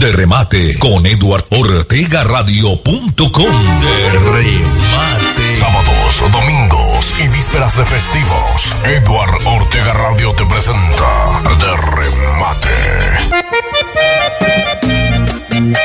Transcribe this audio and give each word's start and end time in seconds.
De 0.00 0.12
remate 0.12 0.78
con 0.78 1.04
Edward 1.04 1.44
Ortega 1.50 2.24
Radio.com. 2.24 3.80
De 3.80 4.10
remate. 4.10 5.56
Sábados, 5.56 6.24
domingos 6.32 7.14
y 7.18 7.28
vísperas 7.28 7.76
de 7.76 7.84
festivos. 7.84 8.74
Edward 8.82 9.46
Ortega 9.46 9.92
Radio 9.92 10.32
te 10.32 10.46
presenta 10.46 11.42
De 11.42 11.76
remate. 11.96 12.68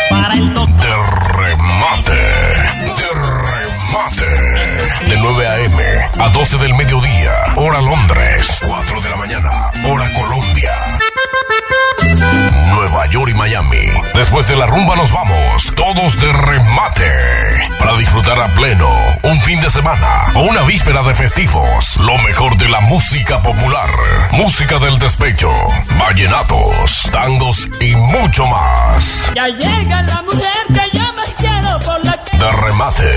Para 0.10 0.34
el 0.36 0.54
De 0.54 0.96
remate. 1.34 2.14
De 2.96 3.10
remate. 3.20 4.30
De 5.10 5.18
9 5.18 5.48
a.m. 5.48 5.84
a 6.20 6.30
12 6.30 6.58
del 6.58 6.74
mediodía. 6.74 7.34
Hora 7.58 7.82
Londres. 7.82 8.62
4 8.66 9.02
de 9.02 9.10
la 9.10 9.16
mañana. 9.18 9.72
Hora 9.84 10.10
Colombia. 10.14 10.85
Nueva 12.96 13.12
York 13.12 13.32
y 13.32 13.34
Miami. 13.34 13.88
Después 14.14 14.48
de 14.48 14.56
la 14.56 14.68
rumba 14.68 14.96
nos 14.96 15.12
vamos, 15.12 15.74
todos 15.76 16.18
de 16.18 16.32
remate. 16.32 17.12
Para 17.78 17.98
disfrutar 17.98 18.40
a 18.40 18.48
pleno 18.56 18.88
un 19.24 19.42
fin 19.42 19.60
de 19.60 19.70
semana 19.70 20.32
o 20.34 20.44
una 20.44 20.62
víspera 20.62 21.04
de 21.04 21.14
festivos. 21.14 21.98
Lo 21.98 22.18
mejor 22.20 22.56
de 22.56 22.70
la 22.70 22.80
música 22.80 23.42
popular, 23.42 23.90
música 24.32 24.80
del 24.80 24.98
despecho, 24.98 25.52
vallenatos, 26.00 27.10
tangos 27.12 27.68
y 27.82 27.94
mucho 27.96 28.46
más. 28.46 29.34
Ya 29.36 29.48
llega 29.50 30.02
la 30.04 30.22
mujer 30.22 30.54
que 30.70 30.98
yo 30.98 31.04
más 31.04 31.34
quiero 31.38 31.80
por 31.80 32.06
la 32.06 32.24
que... 32.24 32.38
De 32.38 32.50
remate, 32.50 33.12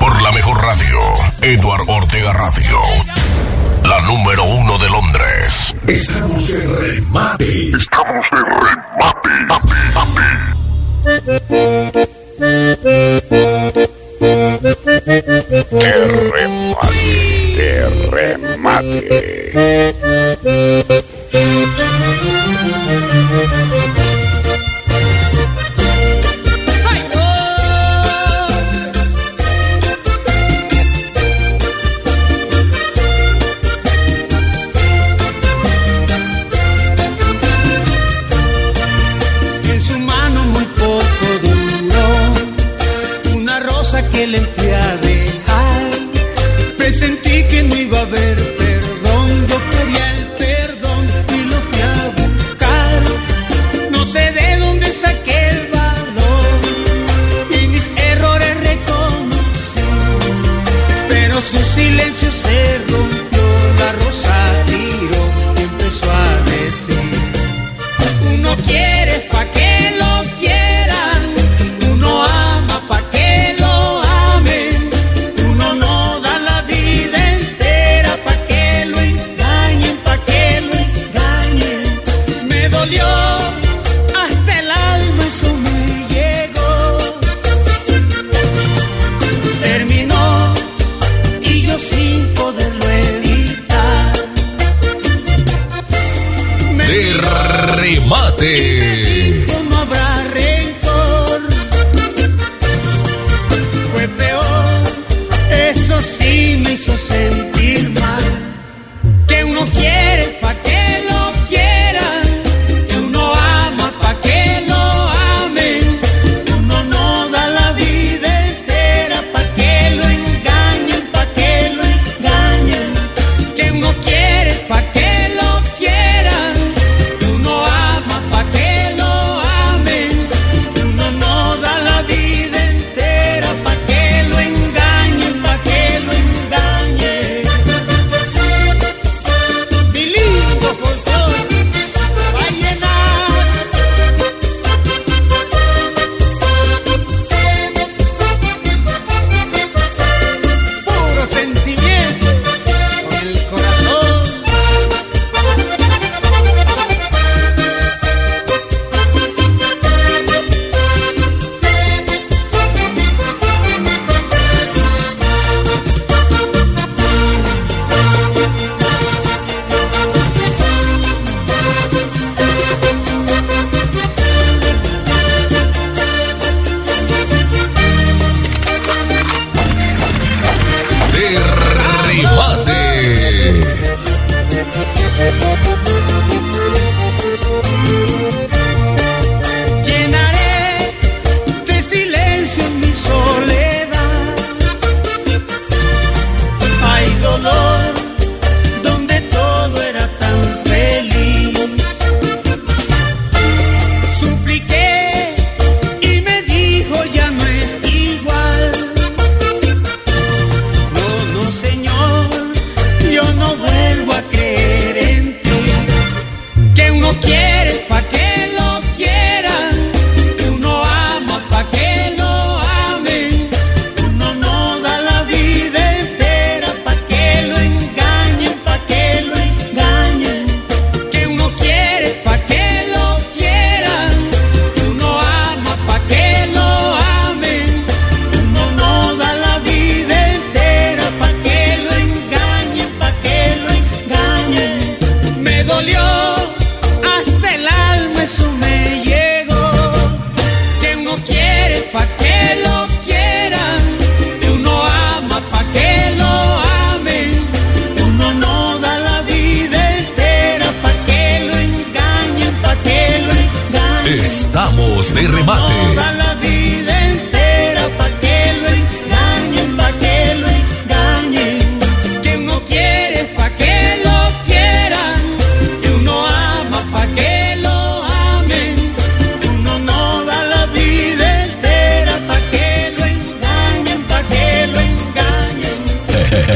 por 0.00 0.22
la 0.22 0.32
mejor 0.32 0.60
radio, 0.60 0.98
Edward 1.40 1.84
Ortega 1.86 2.32
Radio. 2.32 2.80
La 3.84 4.00
número 4.02 4.44
uno 4.44 4.76
de 4.76 4.88
Londres. 4.90 5.74
Estamos 5.86 6.50
en 6.50 6.80
remate. 6.80 7.70
Estamos 7.76 8.24
de 8.32 8.42
remate. 8.42 9.19
¡Ay, 18.72 19.10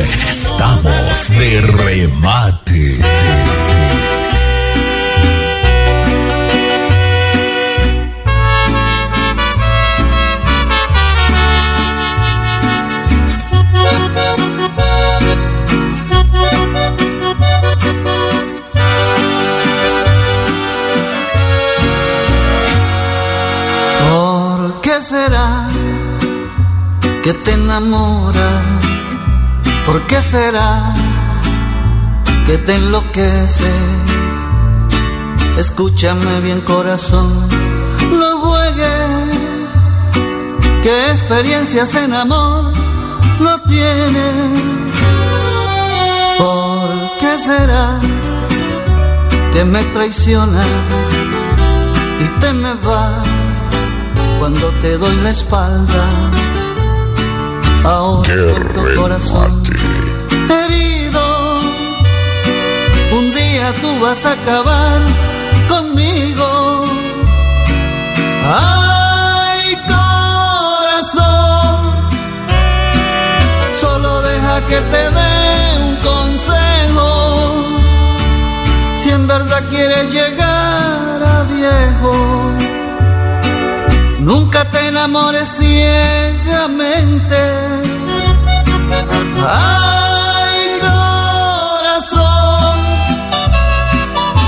Estamos 0.01 1.29
de 1.29 1.61
remate. 1.61 2.99
¿Por 24.11 24.81
qué 24.81 25.01
será 25.01 25.69
que 27.23 27.33
te 27.33 27.53
enamoras? 27.53 28.64
¿Por 29.87 30.07
qué 30.07 30.21
será 30.23 30.95
que 32.47 32.59
te 32.59 32.75
enloqueces? 32.77 33.83
Escúchame 35.59 36.41
bien 36.41 36.61
corazón, 36.63 37.31
no 38.11 38.41
juegues, 38.41 39.69
que 40.83 41.11
experiencias 41.11 41.95
en 41.95 42.13
amor 42.13 42.73
no 43.41 43.59
tienes. 43.63 44.63
¿Por 46.39 46.89
qué 47.21 47.39
será 47.39 48.01
que 49.53 49.65
me 49.65 49.83
traicionas 49.95 50.67
y 52.21 52.41
te 52.41 52.53
me 52.53 52.75
vas? 52.75 53.35
cuando 54.39 54.69
te 54.83 54.99
doy 54.99 55.17
la 55.23 55.31
espalda. 55.31 56.05
Ahora 57.85 58.35
tu 58.73 58.83
corazón 58.99 59.63
herido, 60.49 61.61
un 63.13 63.35
día 63.35 63.75
tú 63.83 64.01
vas 64.01 64.25
a 64.25 64.33
acabar 64.33 65.03
conmigo. 65.69 66.85
Ay, 68.43 69.77
corazón, 69.87 71.27
solo 73.79 74.23
deja 74.23 74.61
que 74.67 74.81
te 74.93 75.11
dé 75.19 75.79
un 75.83 75.97
consejo. 75.97 77.09
Si 78.95 79.11
en 79.11 79.27
verdad 79.27 79.63
quieres 79.69 80.11
llegar 80.11 81.23
a 81.23 81.43
viejo 81.53 82.44
te 84.75 84.89
enamores 84.89 85.49
ciegamente. 85.57 87.37
Ay, 89.49 90.81
corazón, 90.89 92.77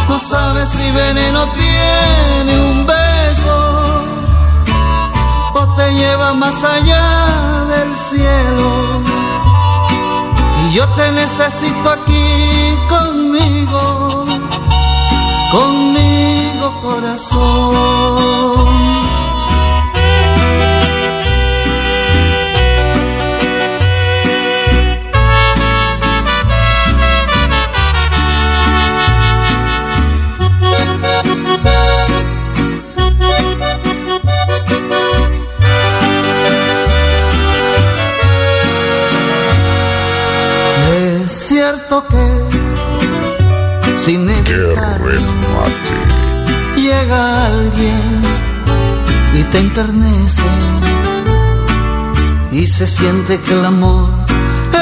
no 0.08 0.18
sabes 0.18 0.68
si 0.70 0.90
veneno 0.90 1.46
tiene 1.60 2.52
un 2.70 2.86
beso 2.86 3.56
o 5.54 5.66
te 5.76 5.94
lleva 5.94 6.34
más 6.34 6.64
allá 6.64 7.06
del 7.72 7.96
cielo. 8.08 8.68
Y 10.62 10.72
yo 10.74 10.88
te 10.96 11.12
necesito 11.12 11.90
aquí 11.90 12.74
conmigo, 12.88 14.24
conmigo 15.52 16.80
corazón. 16.82 18.36
Que 41.88 42.26
sin 43.96 44.28
evitarlo 44.28 45.12
llega 46.74 47.46
alguien 47.46 48.22
y 49.34 49.42
te 49.44 49.58
enternece 49.58 50.42
y 52.50 52.66
se 52.66 52.86
siente 52.88 53.40
que 53.40 53.52
el 53.52 53.64
amor 53.64 54.08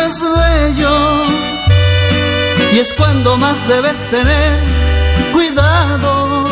es 0.06 0.22
bello 0.22 1.24
y 2.72 2.78
es 2.78 2.92
cuando 2.94 3.36
más 3.36 3.58
debes 3.68 3.98
tener 4.10 4.58
cuidado. 5.32 6.46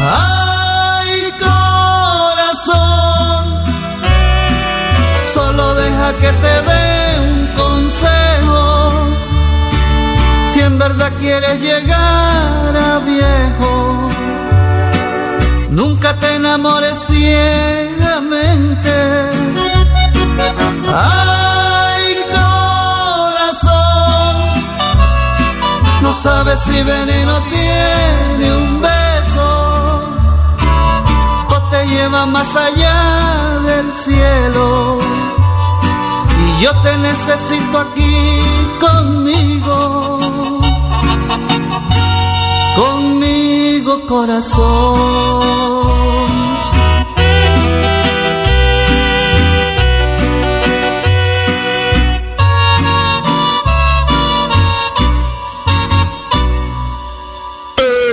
Ay, 0.00 1.32
corazón, 1.38 2.82
solo 5.32 5.74
deja 5.76 6.12
que 6.20 6.32
te 6.32 6.62
dé 6.68 6.97
Si 10.58 10.64
en 10.64 10.76
verdad 10.76 11.12
quieres 11.20 11.60
llegar 11.60 12.76
a 12.76 12.98
viejo, 12.98 14.08
nunca 15.70 16.14
te 16.14 16.34
enamores 16.34 16.98
ciegamente. 17.06 18.90
Ay, 20.92 22.16
corazón, 22.38 23.72
no 26.02 26.12
sabes 26.12 26.58
si 26.66 26.82
veneno 26.82 27.40
tiene 27.54 28.52
un 28.56 28.80
beso 28.80 30.10
o 31.50 31.56
te 31.70 31.86
lleva 31.86 32.26
más 32.26 32.56
allá 32.56 33.60
del 33.64 33.94
cielo. 33.94 34.98
Y 36.40 36.62
yo 36.64 36.72
te 36.82 36.98
necesito 36.98 37.78
aquí 37.78 38.18
conmigo, 38.80 39.77
corazón. 44.08 44.64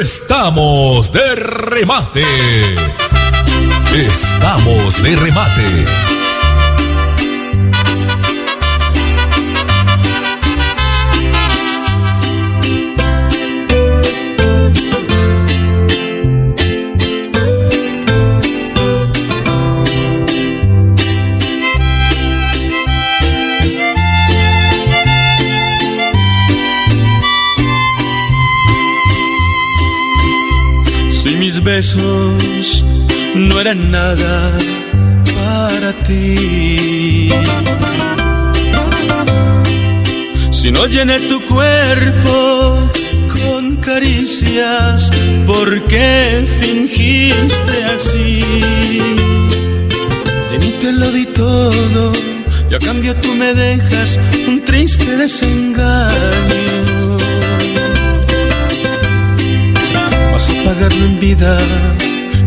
Estamos 0.02 1.12
de 1.14 1.36
remate. 1.36 2.26
Estamos 3.94 5.02
de 5.02 5.16
remate. 5.16 6.05
Besos 31.76 32.86
no 33.36 33.60
eran 33.60 33.92
nada 33.92 34.36
para 35.36 35.92
ti. 36.08 37.30
Si 40.52 40.72
no 40.72 40.86
llené 40.88 41.20
tu 41.32 41.38
cuerpo 41.54 42.90
con 43.36 43.76
caricias, 43.88 45.12
¿por 45.46 45.70
qué 45.92 46.46
fingiste 46.62 47.76
así? 47.96 48.40
De 50.82 50.92
lo 50.94 51.12
di 51.12 51.26
todo 51.26 52.12
y 52.70 52.76
a 52.76 52.80
cambio 52.80 53.16
tú 53.16 53.34
me 53.34 53.54
dejas 53.54 54.20
un 54.48 54.64
triste 54.64 55.18
desengaño. 55.18 56.95
Pagarlo 60.76 61.06
en 61.06 61.20
vida 61.20 61.58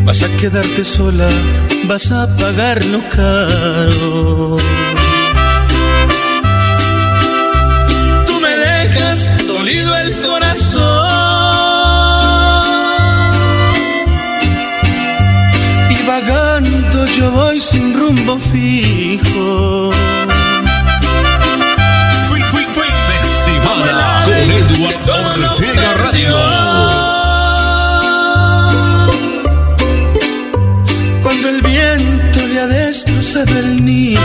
Vas 0.04 0.22
a 0.22 0.28
quedarte 0.36 0.84
sola, 0.84 1.28
vas 1.84 2.10
a 2.10 2.26
pagarlo 2.36 3.02
caro. 3.10 4.56
Tú 8.26 8.40
me 8.40 8.56
dejas 8.56 9.46
dolido 9.46 9.94
el 9.98 10.12
corazón. 10.22 10.82
Y 15.90 16.06
vagando 16.06 17.06
yo 17.06 17.30
voy 17.32 17.60
sin 17.60 17.92
rumbo 17.92 18.38
fijo. 18.38 19.90
Con 25.04 25.44
Ortega 25.44 25.94
Radio. 26.02 26.77
El 31.48 31.62
viento 31.62 32.46
le 32.46 32.60
ha 32.60 32.66
destrozado 32.66 33.58
el 33.58 33.82
nido. 33.82 34.20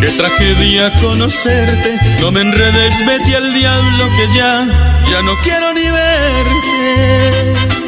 Qué 0.00 0.08
tragedia 0.08 0.92
conocerte, 1.00 1.96
no 2.20 2.32
me 2.32 2.40
enredes, 2.40 2.94
vete 3.06 3.36
al 3.36 3.54
diablo 3.54 4.08
que 4.16 4.36
ya, 4.36 4.66
ya 5.08 5.22
no 5.22 5.36
quiero 5.44 5.72
ni 5.72 5.88
verte. 5.88 7.79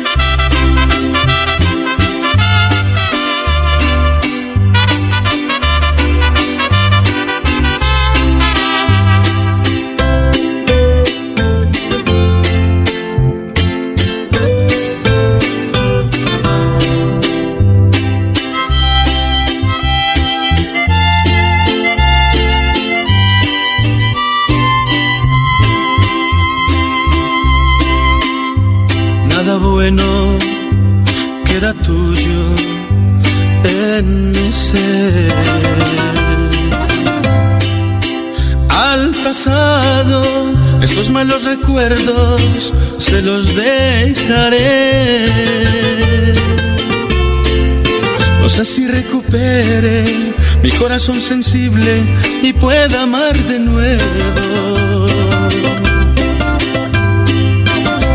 Corazón 50.83 51.21
sensible 51.21 52.03
y 52.43 52.53
pueda 52.55 53.03
amar 53.03 53.37
de 53.37 53.61
nuevo. 53.61 55.07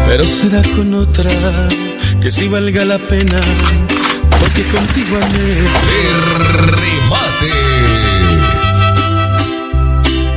Pero 0.06 0.26
será 0.26 0.62
con 0.76 0.94
otra 0.94 1.32
que 2.20 2.30
sí 2.30 2.50
valga 2.50 2.84
la 2.84 2.98
pena, 2.98 3.40
porque 4.42 4.64
contigo. 4.64 5.18
De 5.18 6.10
remate. 6.76 7.54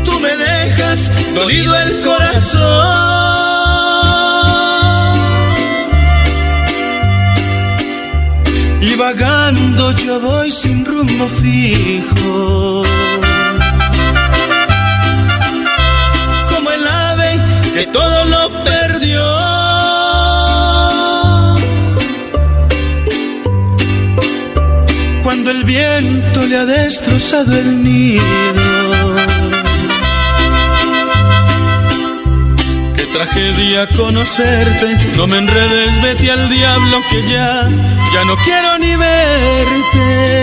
Tú 0.05 0.21
me 0.21 0.37
dejas 0.37 1.11
dolido 1.35 1.77
el 1.81 2.01
corazón. 2.03 3.10
Y 8.81 8.95
vagando 8.95 9.93
yo 9.93 10.19
voy 10.21 10.51
sin 10.51 10.85
rumbo 10.85 11.29
fijo. 11.29 12.83
Como 16.49 16.71
el 16.71 16.87
ave 16.89 17.41
que 17.75 17.87
todo 17.89 18.25
lo 18.25 18.65
perdió. 18.65 19.23
Cuando 25.23 25.51
el 25.51 25.65
viento 25.65 26.47
le 26.47 26.57
ha 26.57 26.65
destrozado 26.65 27.59
el 27.59 27.85
nido. 27.85 28.70
Tragedia 33.13 33.89
conocerte, 33.89 34.97
no 35.17 35.27
me 35.27 35.39
enredes, 35.39 36.03
vete 36.03 36.31
al 36.31 36.49
diablo 36.49 36.99
que 37.11 37.23
ya, 37.29 37.69
ya 38.13 38.25
no 38.25 38.37
quiero 38.45 38.79
ni 38.79 38.97
verte. 38.97 40.41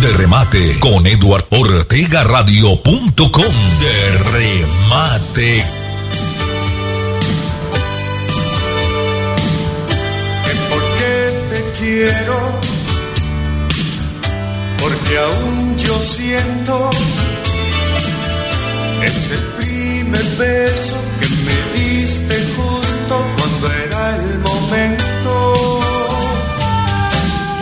De 0.00 0.12
remate 0.12 0.78
con 0.78 1.06
Eduard 1.06 1.44
Ortega 1.50 2.24
Radio.com. 2.24 3.54
De 3.80 4.18
remate. 4.32 5.66
que 10.44 10.52
por 10.70 10.82
qué 10.98 11.14
te 11.50 11.60
quiero, 11.78 12.60
porque 14.78 15.18
aún 15.18 15.76
yo 15.78 16.00
siento 16.00 16.90
ese 19.06 19.36
primer 19.58 20.24
beso 20.38 20.96
que 21.20 21.28
me 21.46 21.58
diste 21.78 22.36
justo 22.56 23.14
cuando 23.38 23.72
era 23.72 24.16
el 24.16 24.38
momento. 24.38 25.32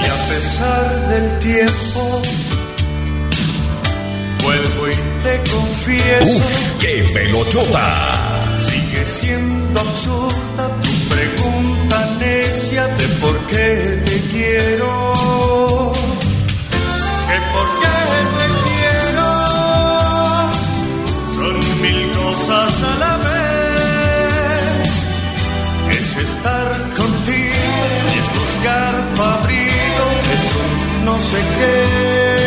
Y 0.02 0.06
a 0.06 0.28
pesar 0.28 1.08
del 1.08 1.38
tiempo, 1.40 2.22
vuelvo 4.42 4.88
y 4.88 5.22
te 5.24 5.50
confieso. 5.50 6.38
Uf, 6.38 6.78
qué 6.80 7.04
pelochota. 7.12 7.86
Sigue 8.68 9.06
siendo 9.20 9.80
absurda 9.80 10.82
tu 10.82 10.90
pregunta 11.14 12.08
necia 12.18 12.86
de 12.88 13.08
por 13.20 13.38
qué 13.46 14.02
te 14.04 14.20
quiero. 14.30 15.13
No 31.14 31.20
sé 31.20 31.36
qué. 31.56 32.43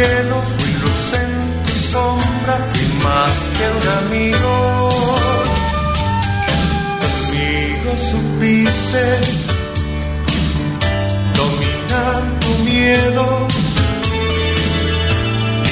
Cielo, 0.00 0.42
fui 0.58 0.72
luz 0.82 1.12
en 1.22 1.62
tu 1.64 1.76
sombra, 1.92 2.54
fui 2.72 2.88
más 3.04 3.36
que 3.56 3.64
un 3.78 3.86
amigo. 4.02 4.88
Conmigo 7.02 7.90
supiste 8.10 9.04
dominar 11.40 12.22
tu 12.40 12.52
miedo 12.70 13.26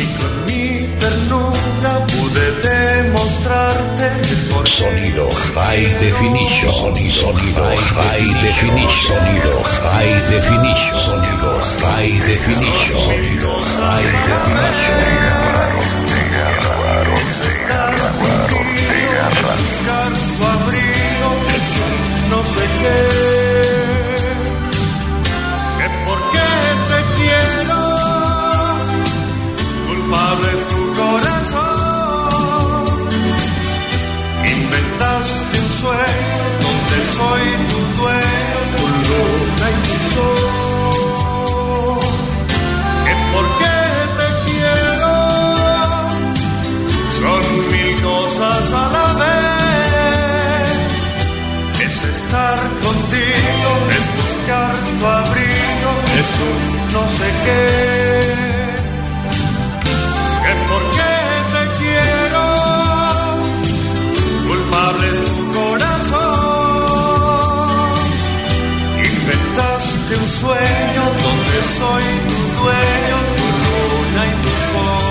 y 0.00 0.04
con 0.18 0.34
mi 0.46 0.88
ternura 1.02 1.92
pude 2.12 2.46
demostrarte 2.68 4.06
qué 4.22 4.38
Sonido 4.68 5.28
High 5.54 5.86
Definition. 5.98 6.72
Sonido 6.74 7.64
High 7.96 8.42
Definition. 8.42 9.18
Sonido 9.18 9.62
High 9.82 10.30
Definition. 10.30 10.96
Sonido 10.98 11.57
High 11.80 12.18
Definition. 12.26 12.98
High 12.98 14.02
Definition. 14.28 14.98
No 22.30 22.40
sé 22.44 22.64
qué, 22.82 23.00
que 25.78 25.88
por 26.04 26.18
qué 26.32 26.50
te 26.90 26.98
quiero, 27.16 27.80
culpable 29.88 30.48
es 30.56 30.62
tu 30.68 30.82
corazón. 31.00 32.84
Inventaste 34.56 35.54
un 35.58 35.70
sueño 35.82 36.44
donde 36.64 36.96
soy 37.16 37.44
tu 37.70 37.80
dueño, 38.00 38.60
tu 38.76 38.84
luna 39.08 39.66
y 39.70 39.72
tu 39.88 39.94
sol. 40.14 40.67
es 53.98 54.06
buscar 54.16 54.74
tu 54.98 55.04
abrigo, 55.06 55.90
es 56.20 56.30
un 56.48 56.60
no 56.92 57.02
sé 57.18 57.28
qué, 57.44 57.64
que 60.44 60.52
porque 60.70 61.10
te 61.54 61.62
quiero, 61.80 62.44
culpable 64.48 65.04
es 65.12 65.20
tu 65.24 65.42
corazón, 65.58 66.68
inventaste 69.12 70.12
un 70.22 70.28
sueño 70.28 71.02
donde 71.24 71.56
soy 71.78 72.06
tu 72.28 72.38
dueño, 72.60 73.16
tu 73.38 73.46
luna 73.64 74.22
y 74.26 74.34
tu 74.42 74.52
sol. 74.68 75.07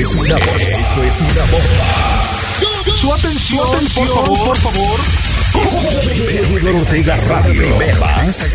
es 0.00 0.14
una 0.14 0.36
bomba. 0.36 0.60
Esto 0.80 1.04
es 1.04 1.20
una 1.20 1.44
bomba. 1.44 2.30
Su 2.96 3.12
atención, 3.12 3.68
por 3.94 4.08
favor, 4.08 4.46
por 4.46 4.56
favor. 4.56 5.00
Eduardo 6.30 6.80
Ortega 6.80 7.16
Radio. 7.16 7.62
Más 7.98 8.48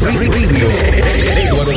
Eduardo 1.37 1.71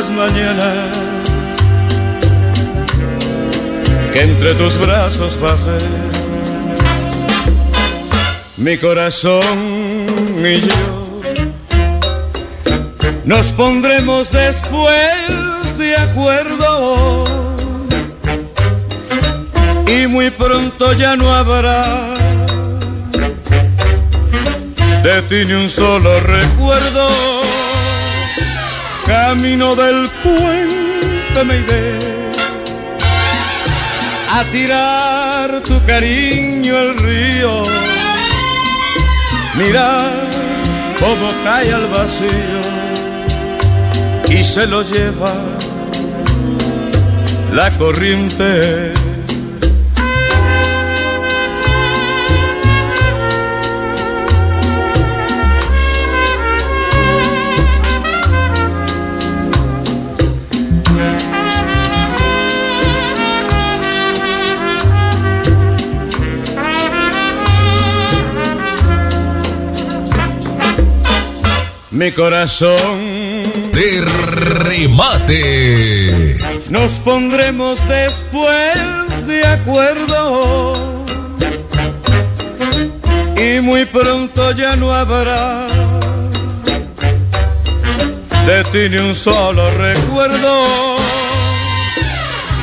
las 0.00 0.10
mañanas 0.12 0.98
que 4.12 4.22
entre 4.22 4.54
tus 4.54 4.78
brazos 4.78 5.32
pasé. 5.34 5.78
Mi 8.56 8.78
corazón 8.78 9.42
y 10.38 10.60
yo 10.60 11.20
nos 13.24 13.46
pondremos 13.48 14.30
después 14.30 15.76
de 15.76 15.96
acuerdo 15.96 17.24
y 19.86 20.06
muy 20.06 20.30
pronto 20.30 20.92
ya 20.94 21.16
no 21.16 21.30
habrá 21.34 22.14
de 25.02 25.22
ti 25.28 25.44
ni 25.46 25.54
un 25.54 25.68
solo 25.68 26.20
recuerdo. 26.20 27.09
Camino 29.10 29.74
del 29.74 30.08
puente 30.22 31.44
me 31.44 31.56
iré 31.58 31.98
a 34.30 34.44
tirar 34.52 35.60
tu 35.64 35.84
cariño 35.84 36.76
al 36.76 36.96
río. 36.96 37.64
Mirar 39.56 40.12
cómo 41.00 41.28
cae 41.42 41.72
al 41.72 41.88
vacío 41.88 42.60
y 44.28 44.44
se 44.44 44.68
lo 44.68 44.82
lleva 44.82 45.34
la 47.52 47.68
corriente. 47.78 48.99
Mi 72.00 72.10
corazón 72.12 72.98
de 73.72 74.00
remate. 74.00 75.36
Nos 76.70 76.90
pondremos 77.04 77.78
después 77.86 79.26
de 79.26 79.46
acuerdo 79.46 81.04
y 83.36 83.60
muy 83.60 83.84
pronto 83.84 84.50
ya 84.52 84.76
no 84.76 84.94
habrá 84.94 85.66
de 88.46 88.64
ti 88.72 88.88
ni 88.88 88.96
un 88.96 89.14
solo 89.14 89.70
recuerdo. 89.72 90.96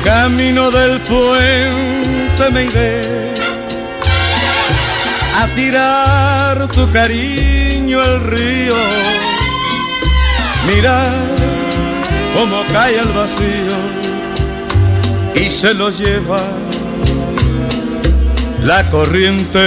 Camino 0.02 0.72
del 0.72 0.98
puente 1.02 2.50
me 2.50 2.64
iré 2.64 3.02
a 5.36 5.46
tirar 5.54 6.66
tu 6.72 6.90
cariño 6.90 8.00
al 8.00 8.24
río 8.24 9.07
mirar 10.68 11.06
cómo 12.34 12.62
cae 12.72 12.98
el 12.98 13.08
vacío 13.08 13.78
y 15.34 15.50
se 15.50 15.74
lo 15.74 15.90
lleva 15.90 16.40
la 18.62 18.88
corriente. 18.90 19.58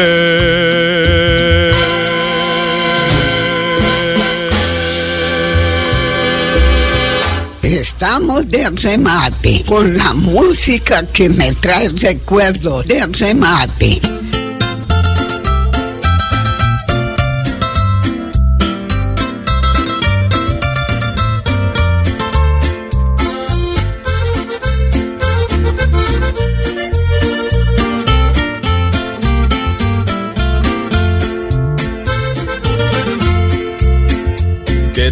Estamos 7.62 8.50
de 8.50 8.70
remate 8.70 9.64
con 9.66 9.98
la 9.98 10.14
música 10.14 11.06
que 11.08 11.30
me 11.30 11.54
trae 11.54 11.90
recuerdos 11.90 12.88
de 12.88 13.06
remate. 13.08 14.21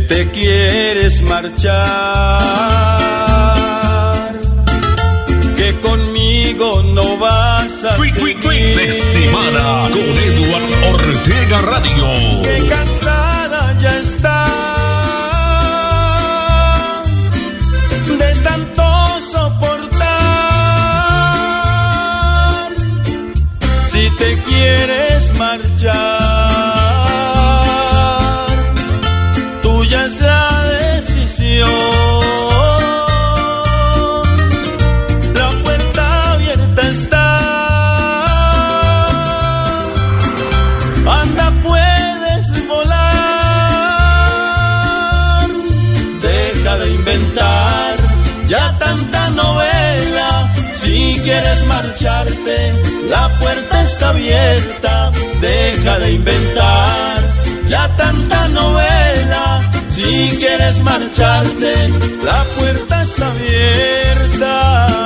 Te 0.10 0.28
quieres 0.32 1.22
marchar, 1.22 2.69
Deja 55.40 56.00
de 56.00 56.14
inventar 56.14 57.22
ya 57.66 57.88
tanta 57.96 58.48
novela. 58.50 59.62
Si 59.90 60.36
quieres 60.38 60.82
marcharte, 60.82 61.74
la 62.24 62.44
puerta 62.58 63.04
está 63.04 63.28
abierta. 63.28 64.99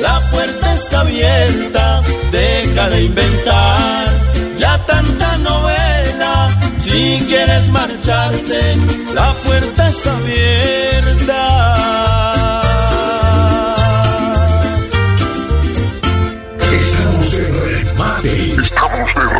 la 0.00 0.20
puerta 0.30 0.74
está 0.74 1.00
abierta, 1.00 2.02
deja 2.30 2.88
de 2.90 3.02
inventar 3.02 4.08
ya 4.56 4.78
tanta 4.86 5.38
novela. 5.38 6.50
Si 6.78 7.24
quieres 7.26 7.70
marcharte, 7.70 8.76
la 9.12 9.32
puerta 9.44 9.88
está 9.88 10.12
abierta. 10.16 11.40
Estamos 16.72 17.34
en 17.34 17.54
remate. 17.64 18.62
Estamos 18.62 19.10
en 19.16 19.33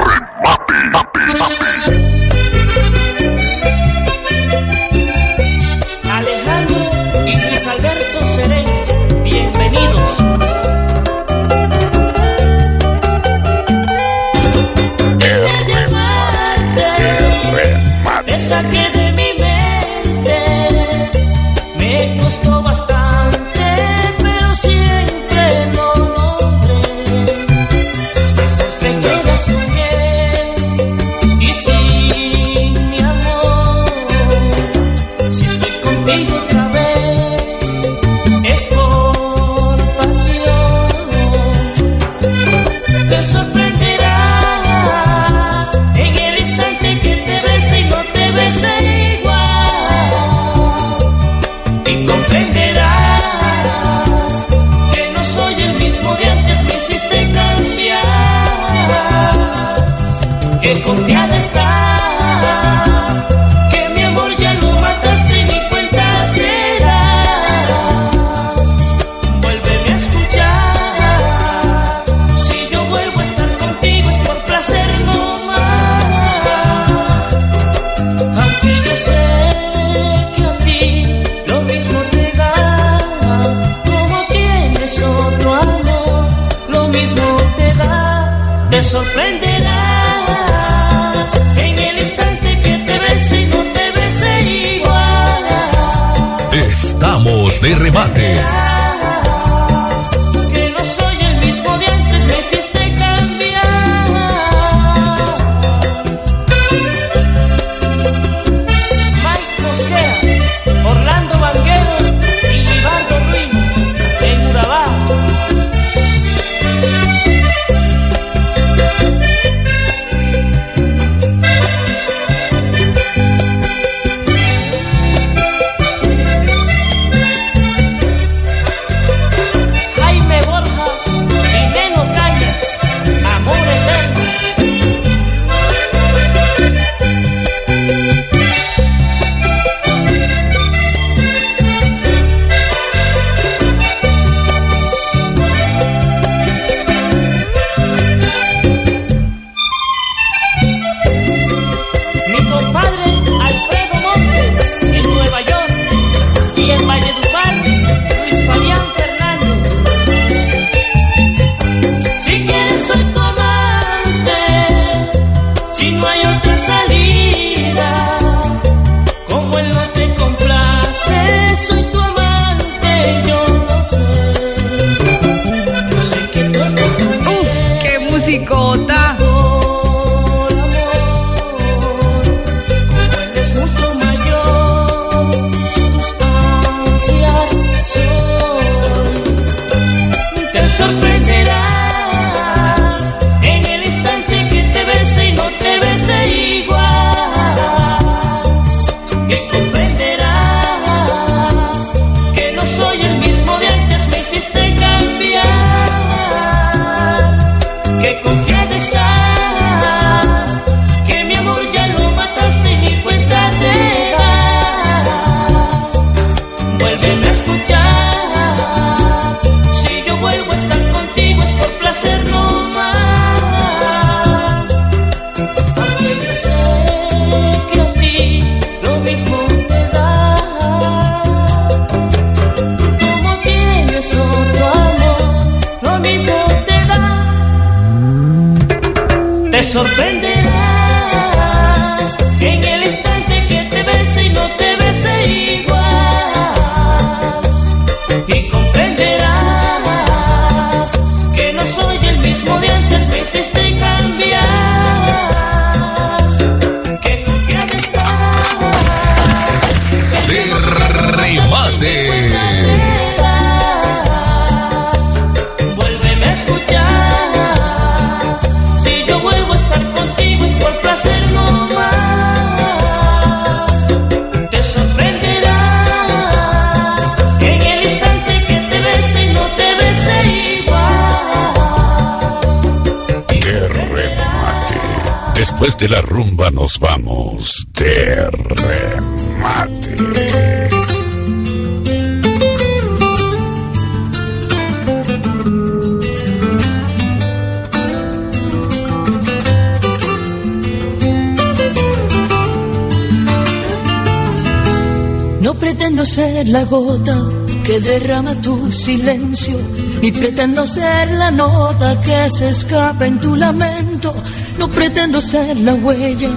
silencio, 308.84 309.56
ni 310.02 310.12
pretendo 310.12 310.66
ser 310.66 311.10
la 311.12 311.30
nota 311.30 311.98
que 312.02 312.28
se 312.28 312.50
escapa 312.50 313.06
en 313.06 313.18
tu 313.18 313.34
lamento, 313.34 314.14
no 314.58 314.68
pretendo 314.68 315.22
ser 315.22 315.56
la 315.56 315.72
huella 315.72 316.28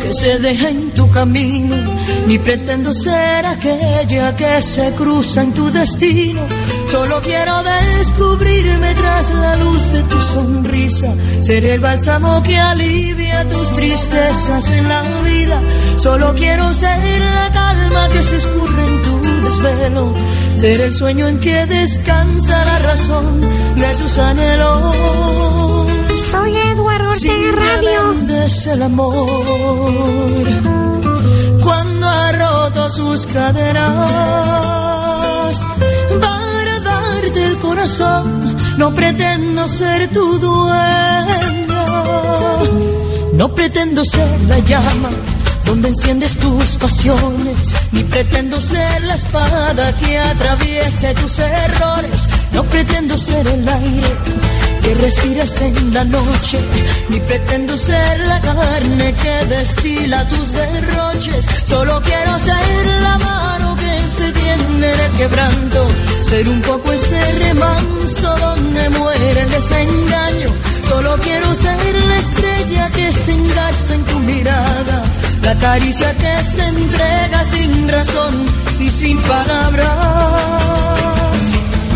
que 0.00 0.10
se 0.14 0.38
deja 0.38 0.70
en 0.70 0.92
tu 0.92 1.10
camino, 1.10 1.76
ni 2.26 2.38
pretendo 2.38 2.94
ser 2.94 3.44
aquella 3.44 4.34
que 4.34 4.62
se 4.62 4.92
cruza 4.92 5.42
en 5.42 5.52
tu 5.52 5.70
destino. 5.70 6.40
Solo 6.86 7.20
quiero 7.20 7.62
descubrirme 7.98 8.94
tras 8.94 9.30
la 9.34 9.56
luz 9.56 9.92
de 9.92 10.02
tu 10.04 10.20
sonrisa, 10.22 11.14
ser 11.40 11.66
el 11.66 11.80
bálsamo 11.80 12.42
que 12.42 12.58
alivia 12.58 13.46
tus 13.46 13.72
tristezas 13.72 14.70
en 14.70 14.88
la 14.88 15.02
vida. 15.22 15.60
Solo 15.98 16.34
quiero 16.34 16.72
ser 16.72 17.20
la 17.20 17.50
calma 17.52 18.08
que 18.08 18.22
se 18.22 18.36
escurre 18.38 18.86
en 18.86 19.02
tu 19.02 19.20
desvelo, 19.42 20.14
ser 20.60 20.80
el 20.82 20.92
sueño 20.92 21.26
en 21.26 21.40
que 21.40 21.64
descansa 21.64 22.62
la 22.66 22.78
razón 22.80 23.40
de 23.76 23.94
tus 23.98 24.18
anhelos. 24.18 24.94
Soy 26.30 26.54
Eduardo 26.54 27.08
Ortega 27.08 27.52
Radio. 27.52 28.44
es 28.44 28.66
el 28.66 28.82
amor 28.82 30.46
cuando 31.64 32.06
ha 32.06 32.32
roto 32.32 32.90
sus 32.90 33.24
caderas 33.28 34.06
para 36.20 36.80
darte 36.80 37.42
el 37.42 37.56
corazón. 37.56 38.58
No 38.76 38.94
pretendo 38.94 39.66
ser 39.66 40.08
tu 40.08 40.38
dueño, 40.40 41.84
no 43.32 43.48
pretendo 43.54 44.04
ser 44.04 44.40
la 44.42 44.58
llama 44.58 45.08
donde 45.70 45.86
enciendes 45.86 46.36
tus 46.36 46.74
pasiones, 46.78 47.74
ni 47.92 48.02
pretendo 48.02 48.60
ser 48.60 49.04
la 49.04 49.14
espada 49.14 49.96
que 49.98 50.18
atraviese 50.18 51.14
tus 51.14 51.38
errores, 51.38 52.28
no 52.52 52.64
pretendo 52.64 53.16
ser 53.16 53.46
el 53.46 53.68
aire 53.68 54.12
que 54.82 54.94
respires 54.96 55.60
en 55.60 55.94
la 55.94 56.02
noche, 56.02 56.58
ni 57.08 57.20
pretendo 57.20 57.76
ser 57.76 58.18
la 58.18 58.40
carne 58.40 59.14
que 59.14 59.44
destila 59.46 60.26
tus 60.28 60.50
derroches, 60.50 61.46
solo 61.66 62.02
quiero 62.02 62.36
ser 62.40 62.86
la 63.02 63.18
mano 63.18 63.76
que 63.76 64.08
se 64.08 64.32
tiene 64.32 64.64
en 64.64 64.84
el 64.84 65.12
quebranto, 65.18 65.86
ser 66.20 66.48
un 66.48 66.62
poco 66.62 66.90
ese 66.90 67.32
remanso 67.46 68.36
donde 68.38 68.90
muere 68.90 69.40
el 69.42 69.50
desengaño, 69.50 70.48
solo 70.88 71.16
quiero 71.22 71.54
ser 71.54 71.94
la 72.08 72.16
estrella 72.18 72.90
que 72.90 73.12
se 73.12 73.32
engarza 73.34 73.94
en 73.94 74.04
tu 74.04 74.18
mirada, 74.18 75.04
la 75.42 75.54
caricia 75.54 76.14
que 76.16 76.44
se 76.44 76.66
entrega 76.66 77.44
sin 77.44 77.88
razón 77.88 78.34
y 78.78 78.90
sin 78.90 79.18
palabras 79.22 80.40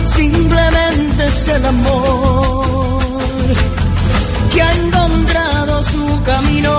simplemente 0.04 1.26
es 1.26 1.48
el 1.48 1.66
amor 1.66 2.64
que 4.52 4.62
ha 4.62 4.72
encontrado 4.74 5.82
su 5.82 6.22
camino 6.22 6.72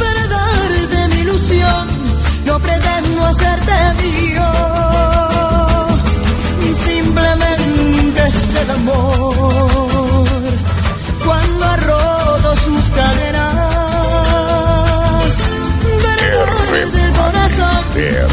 para 0.00 0.26
darte 0.36 1.08
mi 1.14 1.20
ilusión. 1.20 1.88
No 2.46 2.58
pretendo 2.58 3.26
hacerte 3.26 3.76
mío, 4.02 4.48
simplemente 6.86 8.26
es 8.26 8.54
el 8.62 8.70
amor 8.70 10.24
cuando 11.24 11.64
ha 11.66 11.76
sus 12.56 12.90
cadenas. 12.90 13.49
Corazón, 18.00 18.29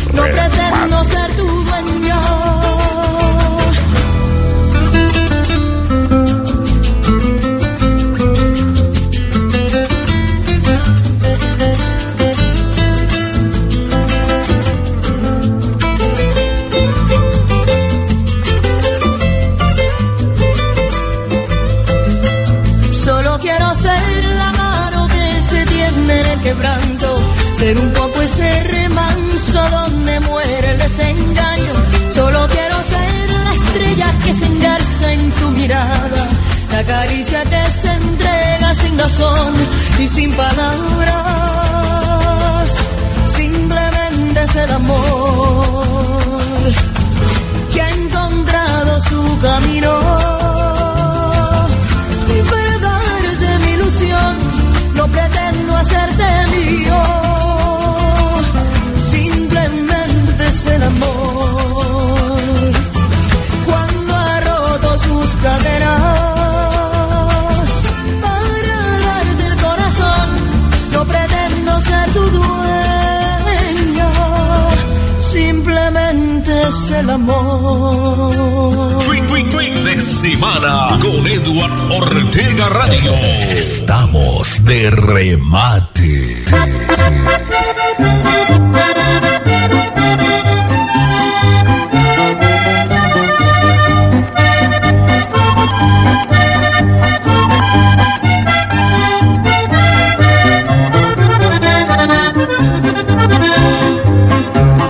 ser 27.56 27.78
un 27.78 27.92
poco 27.92 28.22
ese 28.22 28.64
remanso 28.64 29.70
donde 29.70 30.20
muere 30.22 30.72
el 30.72 30.78
desengaño. 30.78 31.74
Solo 32.10 32.48
quiero 32.48 32.76
ser 32.84 33.30
la 33.32 33.54
estrella 33.54 34.14
que 34.24 34.34
se 34.34 34.46
engarza 34.46 35.14
en 35.14 35.32
tu 35.32 35.50
mirada, 35.52 36.28
la 36.72 36.84
caricia 36.84 37.44
que 37.44 37.72
se 37.72 37.92
entrega 37.92 38.74
sin 38.76 38.98
razón 38.98 39.54
y 40.00 40.08
sin 40.08 40.32
palabras. 40.36 41.18
Simplemente 43.26 44.44
es 44.44 44.56
el 44.56 44.72
amor 44.72 45.84
que 47.74 47.82
ha 47.82 47.90
encontrado 47.90 49.02
su 49.02 49.40
camino 49.42 50.47
pretendo 55.12 55.76
hacerte 55.76 56.26
mío, 56.56 57.00
simplemente 59.00 60.48
es 60.48 60.66
el 60.66 60.84
amor. 60.84 62.72
Cuando 63.66 64.16
ha 64.16 64.40
roto 64.42 64.98
sus 65.00 65.30
caderas, 65.36 66.02
para 68.22 68.80
darte 69.06 69.44
el 69.52 69.56
corazón, 69.68 70.28
no 70.94 71.06
pretendo 71.06 71.72
ser 71.82 72.12
tu 72.12 72.24
dueño, 72.40 74.10
simplemente 75.20 76.52
es 76.70 76.92
el 76.92 77.10
amor. 77.10 79.07
Twin 79.58 79.84
de 79.84 80.00
semana 80.00 81.00
con 81.02 81.26
Edward 81.26 81.92
Ortega 81.92 82.70
Radio. 82.70 83.12
Estamos 83.58 84.64
de 84.66 84.92
remate. 84.92 86.46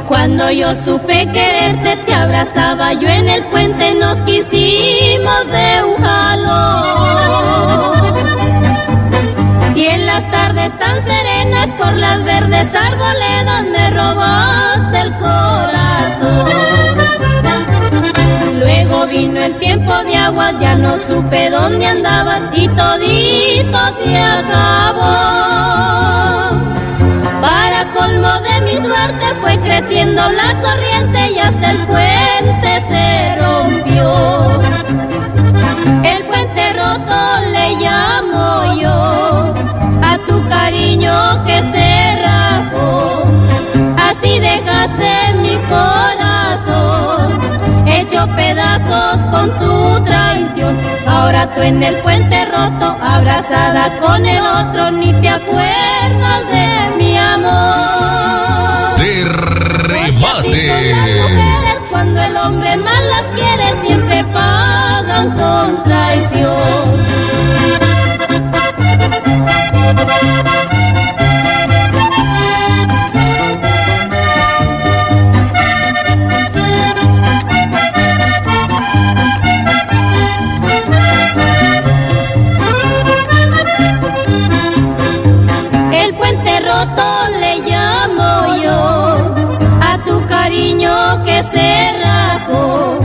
Cuando 0.09 0.51
yo 0.51 0.75
supe 0.83 1.25
quererte, 1.31 1.95
te 2.05 2.13
abrazaba 2.13 2.91
yo 2.93 3.07
en 3.07 3.29
el 3.29 3.43
puente, 3.45 3.86
nos 4.07 4.21
quisimos 4.21 5.41
de 5.51 5.83
un 5.83 5.95
jalón. 6.01 7.27
Y 9.75 9.85
en 9.85 10.05
las 10.05 10.23
tardes 10.31 10.71
tan 10.79 11.03
serenas, 11.03 11.67
por 11.77 11.93
las 11.93 12.23
verdes 12.23 12.69
arboledas, 12.73 13.63
me 13.75 13.89
robaste 13.89 14.97
el 15.01 15.11
corazón. 15.25 16.47
Luego 18.59 19.07
vino 19.07 19.41
el 19.41 19.53
tiempo 19.55 19.93
de 20.05 20.15
aguas, 20.15 20.53
ya 20.61 20.75
no 20.75 20.97
supe 20.99 21.49
dónde 21.49 21.85
andabas 21.87 22.43
y 22.53 22.69
todito 22.69 23.79
se 24.01 24.17
acabó. 24.37 25.15
Para 27.41 27.79
colmo 27.93 28.33
de 28.47 28.55
mi 28.67 28.75
suerte 28.87 29.25
fue 29.41 29.53
creciendo 29.59 30.21
la 30.41 30.49
corriente 30.61 31.31
y 31.33 31.39
hasta 31.39 31.71
el 31.71 31.77
puente 31.87 32.71
se 32.89 33.06
cariño 40.77 41.43
que 41.45 41.57
se 41.73 42.21
rajó. 42.21 43.23
Así 43.97 44.39
dejaste 44.39 45.33
mi 45.41 45.55
corazón 45.69 47.27
hecho 47.87 48.27
pedazos 48.35 49.21
con 49.31 49.49
tu 49.59 50.03
traición. 50.03 50.77
Ahora 51.07 51.47
tú 51.53 51.61
en 51.61 51.81
el 51.81 51.95
puente 51.95 52.45
roto, 52.45 52.95
abrazada 53.01 53.97
con 53.99 54.25
el 54.25 54.43
otro, 54.45 54.91
ni 54.91 55.13
te 55.13 55.29
acuerdas 55.29 56.41
de 56.51 56.97
mi 56.97 57.17
amor. 57.17 58.97
De 58.97 59.23
remate. 59.93 60.93
Cuando 61.89 62.21
el 62.21 62.37
hombre 62.37 62.77
más 62.77 63.03
las 63.13 63.23
quiere, 63.35 63.81
siempre 63.81 64.23
pagan 64.25 65.31
con 65.31 65.83
traición. 65.83 66.96
Se 91.43 91.93
rajó. 92.03 92.99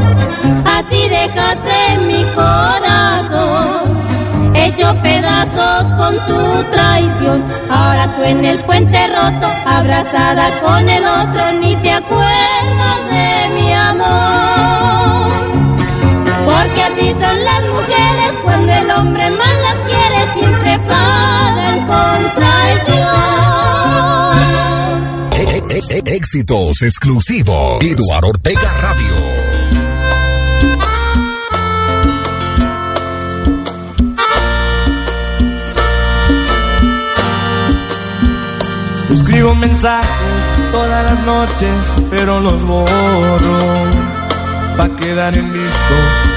Así 0.64 1.09
dejaste 1.09 1.99
mi 2.07 2.24
corazón 2.35 3.91
hecho 4.74 4.94
pedazos 5.02 5.84
con 5.96 6.14
tu 6.26 6.70
traición. 6.70 7.44
Ahora 7.70 8.06
tú 8.16 8.22
en 8.22 8.44
el 8.44 8.58
puente 8.60 9.06
roto, 9.08 9.48
abrazada 9.66 10.50
con 10.60 10.88
el 10.88 11.04
otro, 11.04 11.52
ni 11.60 11.76
te 11.76 11.92
acuerdas 11.92 12.98
de 13.10 13.48
mi 13.54 13.72
amor. 13.72 15.32
Porque 16.44 16.82
así 16.82 17.10
son 17.12 17.44
las 17.44 17.62
mujeres 17.74 18.32
cuando 18.42 18.72
el 18.72 18.90
hombre 18.90 19.30
más 19.30 19.54
las 19.62 19.76
quiere, 19.86 20.32
siempre 20.34 20.78
pagan 20.88 21.86
con 21.86 22.34
traición. 22.34 23.42
Éxitos 26.06 26.82
exclusivos. 26.82 27.82
Eduardo 27.82 28.28
Ortega 28.28 28.70
Radio. 28.82 29.51
Escribo 39.33 39.55
mensajes 39.55 40.11
todas 40.72 41.11
las 41.11 41.22
noches, 41.24 41.91
pero 42.11 42.39
los 42.41 42.62
borro. 42.64 42.87
Pa' 44.76 44.95
quedar 44.97 45.37
en 45.39 45.51
visto 45.51 45.95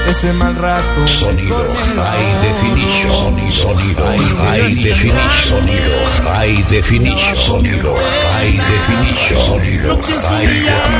ese 0.08 0.32
mal 0.32 0.56
rato. 0.56 1.06
Sonido 1.06 1.74
High 1.94 2.40
Definition. 2.42 3.52
Sonido 3.52 4.06
High 4.38 4.74
Definition. 4.82 5.14
Sonido 5.44 5.92
High 6.24 6.62
Definition. 6.70 7.36
Sonido 7.36 7.94
High 8.32 8.56
Definition. 8.64 9.36
Sonido 9.36 9.92
High 9.92 10.56
Definition. 10.56 10.90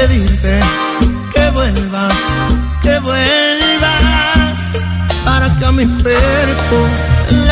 pedirte 0.08 0.60
que 1.34 1.50
vuelvas, 1.52 2.14
que 2.82 3.00
vuelvas, 3.00 4.60
para 5.24 5.46
que 5.58 5.66
a 5.66 5.72
mi 5.72 5.86
cuerpo 5.86 6.88
el 7.30 7.50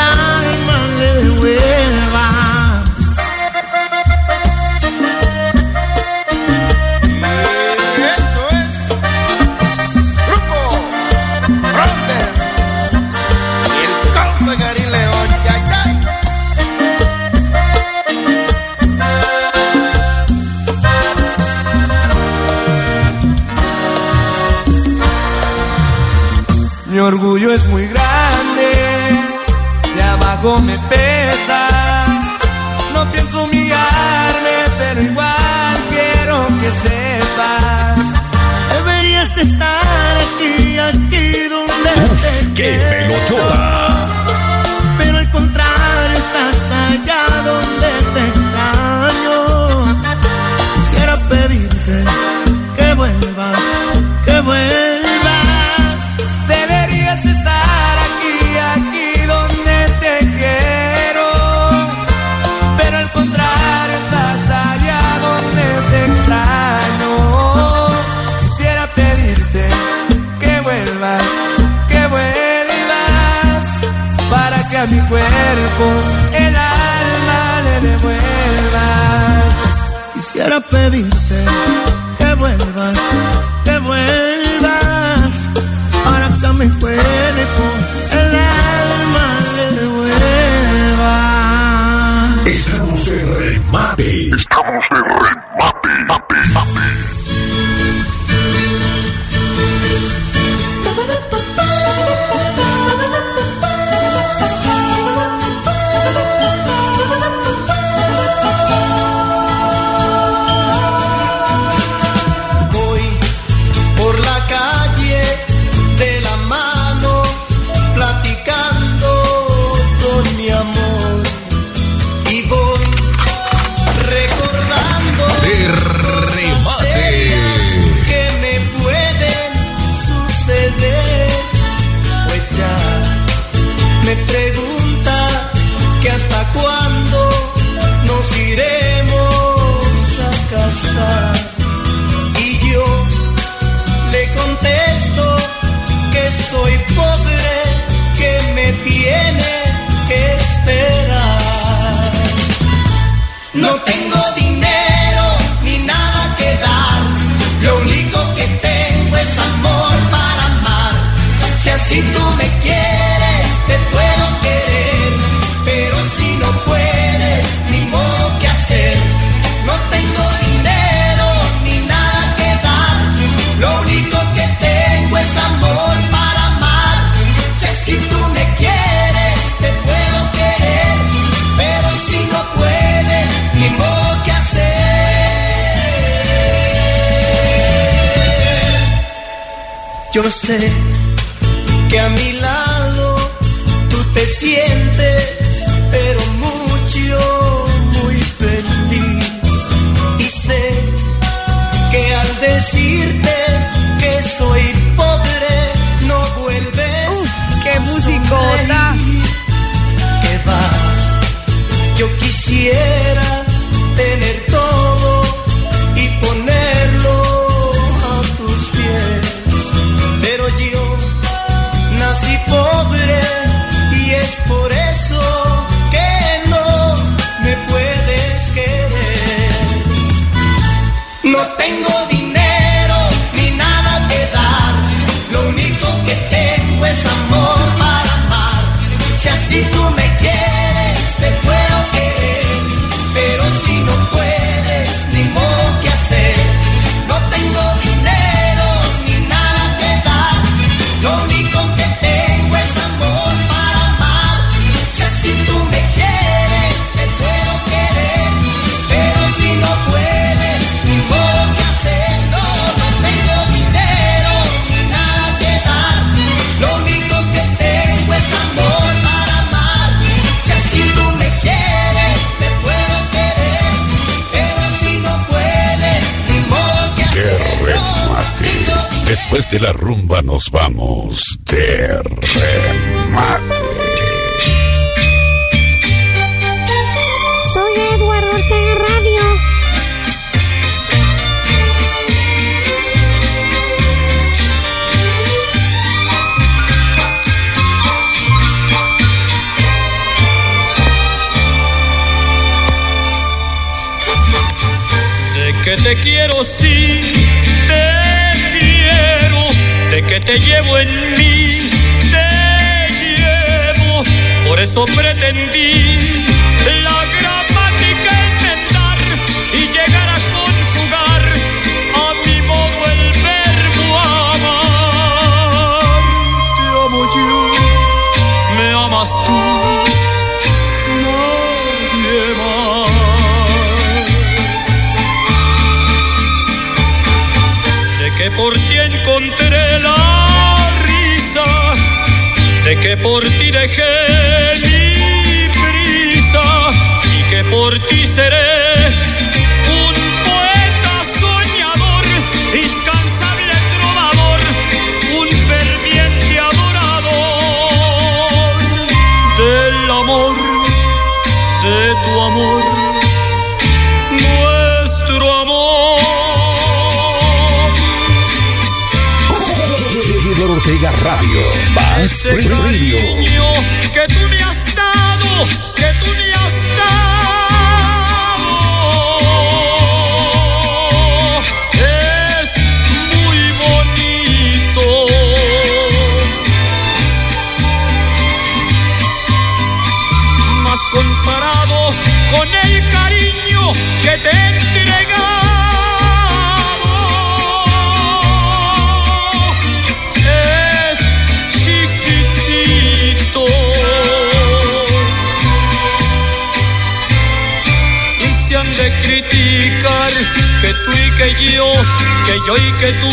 yo 412.45 412.57
y 412.57 412.71
que 412.73 412.91
tú 412.93 413.11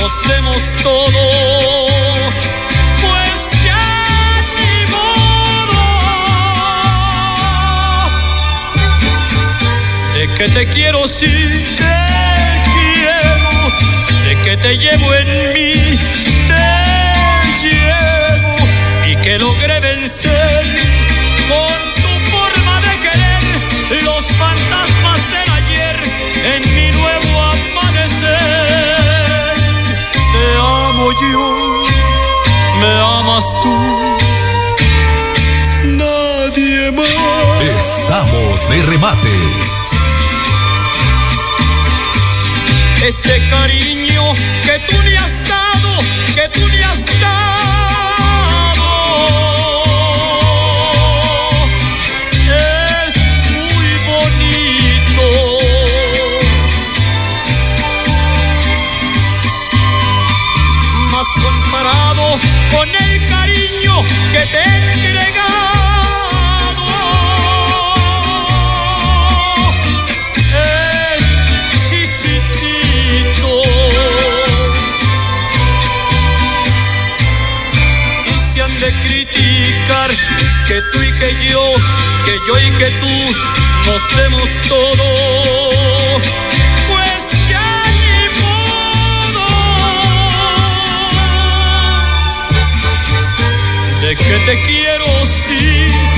nos 0.00 0.28
demos 0.28 0.60
todo. 0.82 1.88
Pues 3.00 3.38
ya 3.64 4.44
ni 4.58 4.74
modo 4.90 5.82
De 10.14 10.24
que 10.34 10.48
te 10.48 10.66
quiero, 10.68 11.08
sí 11.08 11.64
te 11.76 12.62
quiero, 12.74 13.50
de 14.24 14.32
que 14.44 14.56
te 14.56 14.76
llevo 14.78 15.14
en 15.14 15.52
mí. 15.52 15.81
De 38.52 38.82
remate. 38.82 39.30
Ese 43.02 43.48
cariño 43.48 44.32
que 44.62 44.78
tú 44.88 45.00
le 45.02 45.16
has 45.16 45.48
dado, 45.48 45.98
que 46.34 46.48
tú 46.50 46.68
le 46.68 46.84
has 46.84 46.98
dado. 47.20 47.32
Es 52.44 53.16
muy 53.50 53.90
bonito. 54.12 55.26
Más 61.10 61.26
comparado 61.42 62.38
con 62.70 62.88
el 62.94 63.28
cariño 63.28 64.04
que 64.30 64.42
te 64.52 64.62
entrega. 64.62 65.41
yo 82.46 82.58
y 82.58 82.70
que 82.72 82.90
tú 83.00 83.06
nos 83.86 84.16
demos 84.16 84.48
todo. 84.68 85.04
Pues 86.88 87.22
ya 87.48 87.82
ni 88.00 88.28
modo 88.40 89.48
de 94.00 94.16
que 94.16 94.36
te 94.46 94.62
quiero 94.62 95.06
sí 95.46 96.11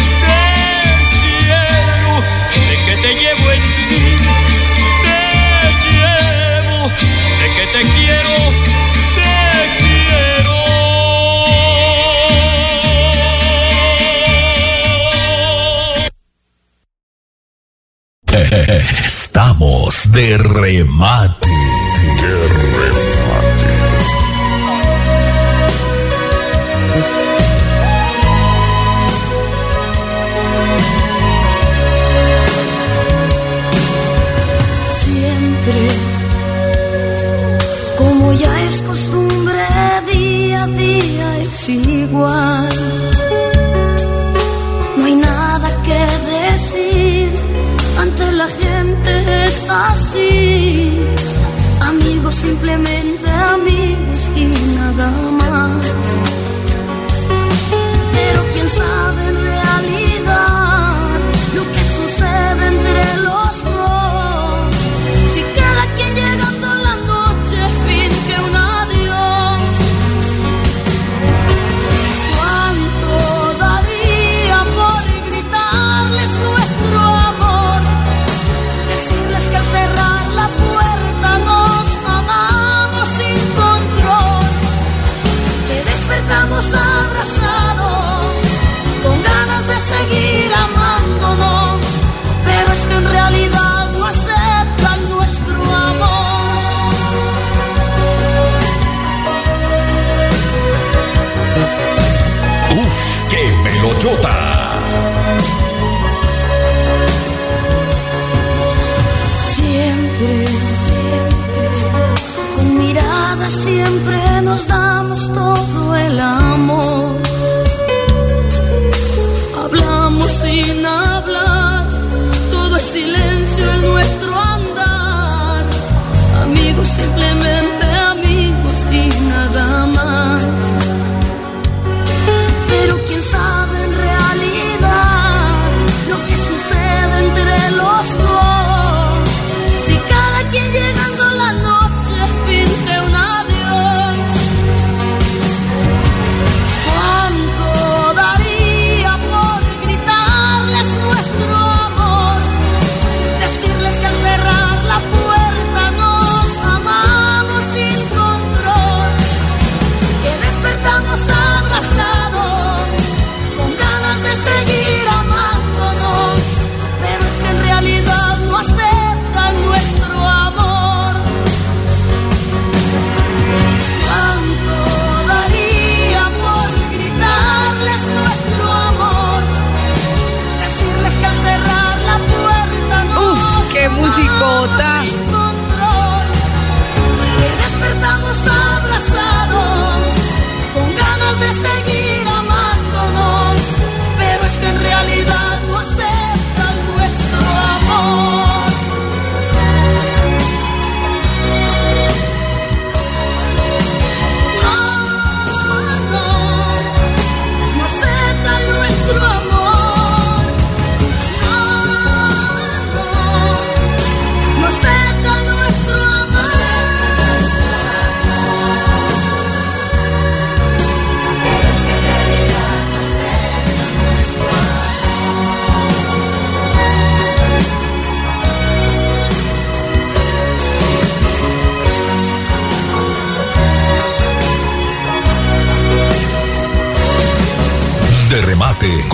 de 20.15 20.37
remate. 20.39 21.44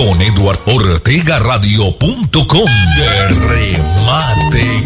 con 0.01 0.23
Eduard 0.23 0.59
Ortega 0.65 1.39
Radio.com 1.41 2.71
remate. 3.49 4.83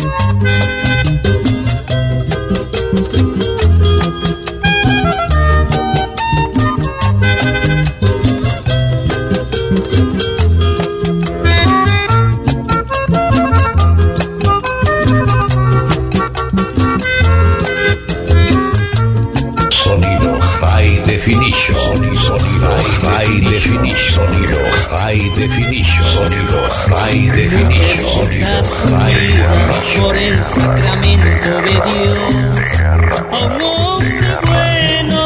Ay, 27.06 27.30
por 30.00 30.16
el 30.16 30.38
sacramento 30.46 31.50
de 31.62 31.72
Dios. 31.72 32.80
A 33.30 33.46
un 33.46 33.62
hombre 33.62 34.38
bueno, 34.46 35.20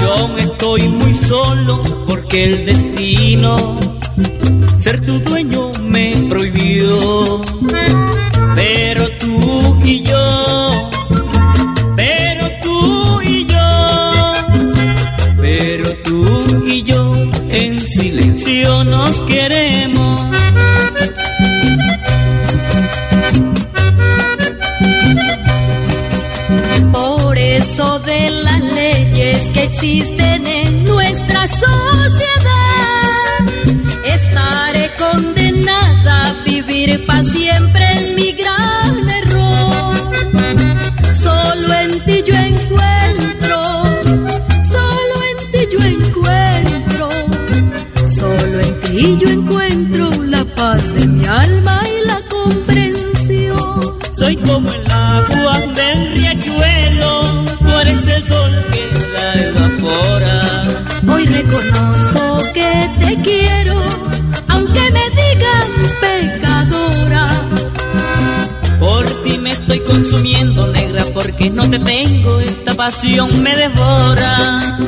yo 0.00 0.12
aún 0.18 0.38
estoy 0.38 0.88
muy 0.88 1.14
solo 1.14 1.82
porque 2.06 2.44
el 2.44 2.64
destino 2.64 3.76
ser 4.78 5.04
tu 5.04 5.18
dueño 5.20 5.72
me 5.80 6.14
prohibió. 6.28 7.51
Existen 29.82 30.46
en 30.46 30.84
nuestra 30.84 31.48
sociedad, 31.48 31.72
estaré 34.04 34.88
condenada 34.96 36.26
a 36.26 36.44
vivir 36.44 37.04
para 37.04 37.24
quiero, 63.22 63.76
aunque 64.48 64.80
me 64.90 65.10
digan 65.10 65.70
pecadora. 66.00 67.28
Por 68.78 69.22
ti 69.22 69.38
me 69.38 69.52
estoy 69.52 69.80
consumiendo, 69.80 70.66
negra, 70.68 71.04
porque 71.14 71.50
no 71.50 71.68
te 71.68 71.78
tengo, 71.78 72.40
esta 72.40 72.74
pasión 72.74 73.42
me 73.42 73.54
devora. 73.54 74.78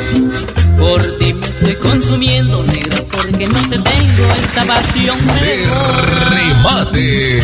Por 0.79 1.19
ti 1.19 1.35
me 1.35 1.47
estoy 1.47 1.75
consumiendo, 1.77 2.63
negra, 2.65 2.99
porque 3.11 3.47
no 3.47 3.61
te 3.69 3.79
tengo, 3.79 4.25
esta 4.43 4.65
pasión 4.65 5.19
me 5.27 5.41
devora. 5.41 6.31
Remate. 6.31 7.41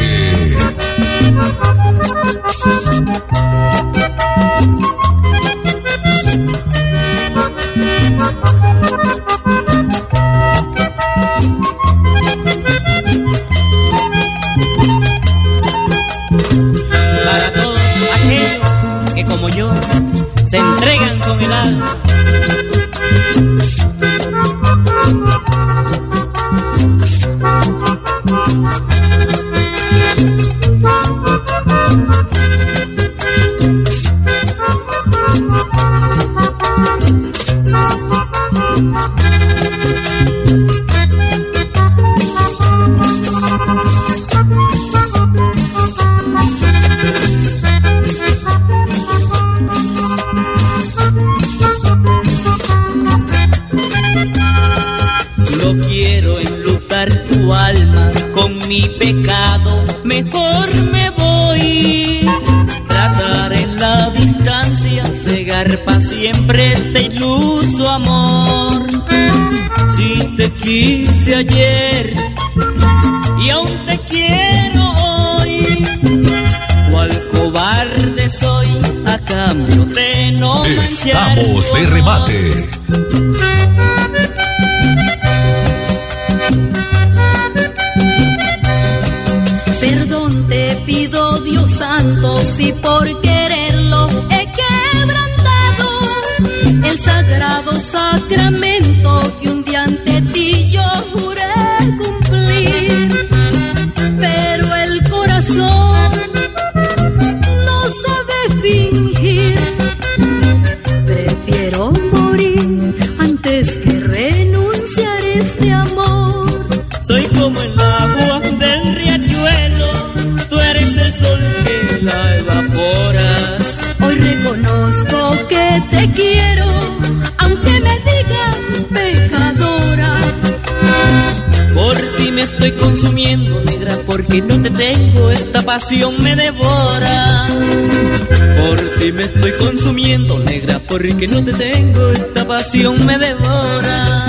Pasión 135.91 136.23
me 136.23 136.37
devora. 136.37 137.49
Por 137.49 138.79
ti 139.01 139.11
me 139.11 139.25
estoy 139.25 139.51
consumiendo, 139.59 140.39
negra, 140.39 140.81
porque 140.87 141.27
no 141.27 141.43
te 141.43 141.53
tengo, 141.53 142.13
esta 142.13 142.47
pasión 142.47 143.05
me 143.05 143.19
devora. 143.19 144.25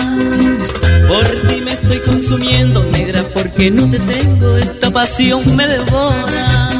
Por 1.07 1.25
ti 1.47 1.61
me 1.61 1.73
estoy 1.73 1.99
consumiendo, 1.99 2.83
negra, 2.85 3.21
porque 3.35 3.69
no 3.69 3.87
te 3.87 3.99
tengo, 3.99 4.57
esta 4.57 4.89
pasión 4.89 5.55
me 5.55 5.67
devora. 5.67 6.71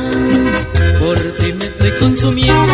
Por 0.99 1.17
ti 1.37 1.53
me 1.53 1.65
estoy 1.65 1.91
consumiendo. 1.99 2.73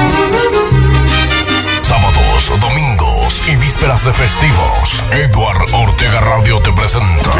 Sábados, 1.81 2.53
domingos 2.61 3.43
y 3.51 3.55
vísperas 3.57 4.05
de 4.05 4.13
festivos. 4.13 5.03
Edward 5.11 5.73
Ortega 5.73 6.21
Radio 6.21 6.61
te 6.61 6.71
presenta. 6.71 7.31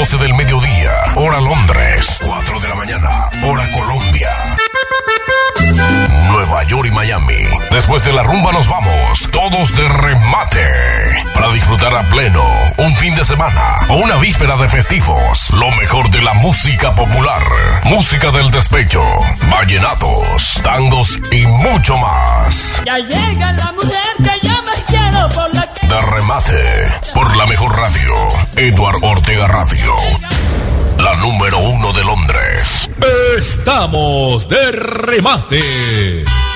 12 0.00 0.16
del 0.16 0.32
mediodía. 0.32 0.92
Hora 1.14 1.38
Londres. 1.42 2.20
4 2.24 2.60
de 2.60 2.68
la 2.68 2.74
mañana. 2.74 3.28
Hora 3.44 3.70
Colombia. 3.70 4.30
Nueva 6.30 6.64
York 6.64 6.88
y 6.88 6.90
Miami. 6.90 7.44
Después 7.70 8.02
de 8.04 8.14
la 8.14 8.22
rumba 8.22 8.50
nos 8.50 8.66
vamos, 8.66 9.28
todos 9.30 9.76
de 9.76 9.86
remate. 9.86 10.66
Para 11.34 11.52
disfrutar 11.52 11.94
a 11.94 12.02
pleno 12.04 12.42
un 12.78 12.96
fin 12.96 13.14
de 13.14 13.26
semana 13.26 13.76
o 13.90 13.96
una 13.96 14.16
víspera 14.16 14.56
de 14.56 14.68
festivos. 14.68 15.50
Lo 15.50 15.70
mejor 15.72 16.10
de 16.10 16.22
la 16.22 16.32
música 16.32 16.94
popular, 16.94 17.42
música 17.84 18.30
del 18.30 18.50
despecho, 18.50 19.04
vallenatos, 19.50 20.62
tangos 20.64 21.18
y 21.30 21.44
mucho 21.46 21.98
más. 21.98 22.82
Ya 22.86 22.96
llega 22.96 23.52
la 23.52 23.72
mujer 23.72 24.00
que 24.16 24.48
yo 24.48 24.62
más 24.62 24.82
quiero 24.86 25.28
por 25.28 25.54
la 25.54 25.59
De 25.90 26.00
remate, 26.02 26.60
por 27.12 27.36
la 27.36 27.44
mejor 27.46 27.76
radio, 27.76 28.14
Edward 28.54 28.98
Ortega 29.02 29.48
Radio. 29.48 29.92
La 30.98 31.16
número 31.16 31.58
uno 31.58 31.92
de 31.92 32.04
Londres. 32.04 32.88
Estamos 33.36 34.48
de 34.48 34.70
remate. 34.70 35.60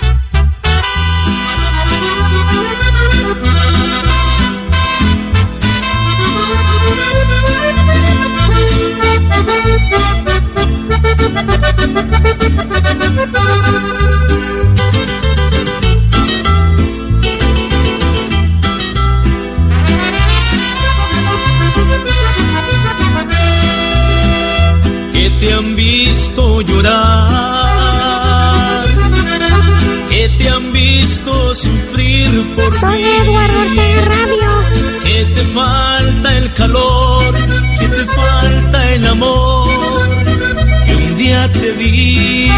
llorar. 26.74 27.74
Que 30.08 30.28
te 30.38 30.48
han 30.48 30.72
visto 30.72 31.54
sufrir 31.54 32.28
por 32.54 32.74
Soy 32.74 33.02
mí. 33.02 33.08
Eduardo 33.08 33.60
Ortega 33.60 34.04
Radio. 34.04 34.50
Que 35.04 35.24
te 35.34 35.42
falta 35.58 36.36
el 36.38 36.52
calor, 36.54 37.34
que 37.78 37.88
te 37.88 38.06
falta 38.06 38.92
el 38.94 39.06
amor 39.06 39.54
que 40.86 40.94
un 40.96 41.16
día 41.16 41.52
te 41.52 41.72
di. 41.74 42.50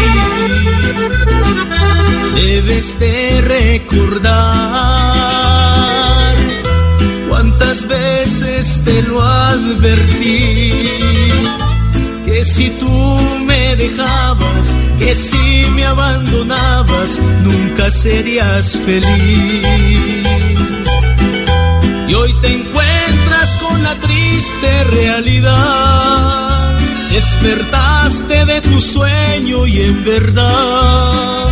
Debes 2.35 2.99
de 2.99 3.41
recordar 3.41 4.33
cuántas 7.27 7.87
veces 7.87 8.81
te 8.83 9.01
lo 9.03 9.21
advertí. 9.21 10.73
Que 12.25 12.43
si 12.45 12.69
tú 12.71 12.87
dejabas, 13.75 14.75
que 14.97 15.13
si 15.13 15.65
me 15.75 15.85
abandonabas, 15.85 17.19
nunca 17.43 17.91
serías 17.91 18.77
feliz. 18.85 20.27
Y 22.07 22.13
hoy 22.13 22.33
te 22.41 22.53
encuentras 22.53 23.57
con 23.57 23.83
la 23.83 23.95
triste 23.95 24.83
realidad. 24.91 26.47
Despertaste 27.11 28.45
de 28.45 28.61
tu 28.61 28.79
sueño 28.79 29.65
y 29.65 29.81
en 29.81 30.03
verdad 30.03 31.47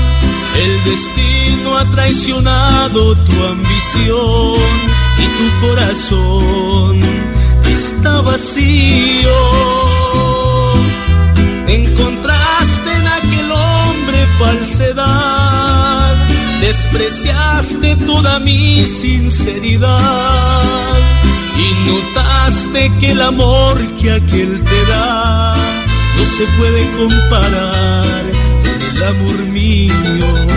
el 0.58 0.84
destino 0.84 1.78
ha 1.78 1.90
traicionado 1.90 3.16
tu 3.18 3.44
ambición 3.44 4.60
y 5.20 5.26
tu 5.38 5.68
corazón 5.68 7.00
está 7.70 8.22
vacío. 8.22 9.95
Encontraste 11.98 12.92
en 12.92 13.08
aquel 13.08 13.52
hombre 13.52 14.28
falsedad, 14.38 16.16
despreciaste 16.60 17.96
toda 18.06 18.40
mi 18.40 18.86
sinceridad 18.86 19.90
y 21.58 21.90
notaste 21.90 22.92
que 23.00 23.12
el 23.12 23.22
amor 23.22 23.78
que 23.96 24.12
aquel 24.12 24.62
te 24.64 24.86
da 24.92 25.56
no 26.18 26.26
se 26.26 26.46
puede 26.58 26.92
comparar 26.98 28.24
con 28.64 28.82
el 28.82 29.04
amor 29.04 29.38
mío. 29.54 30.55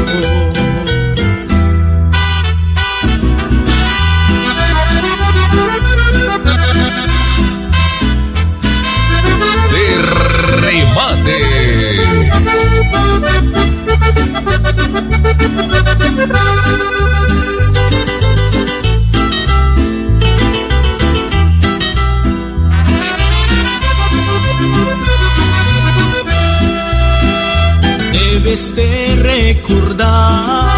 Debes 28.13 28.75
de 28.75 29.17
recordar 29.23 30.69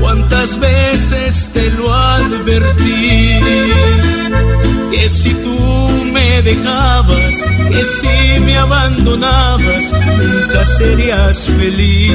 cuántas 0.00 0.58
veces 0.60 1.50
te 1.52 1.70
lo 1.70 1.92
advertí. 1.92 3.38
Que 4.90 5.08
si 5.08 5.34
tú 5.34 5.58
me 6.12 6.42
dejabas, 6.42 7.44
que 7.70 7.84
si 7.84 8.40
me 8.40 8.56
abandonabas, 8.56 9.92
nunca 9.92 10.64
serías 10.64 11.46
feliz. 11.46 12.12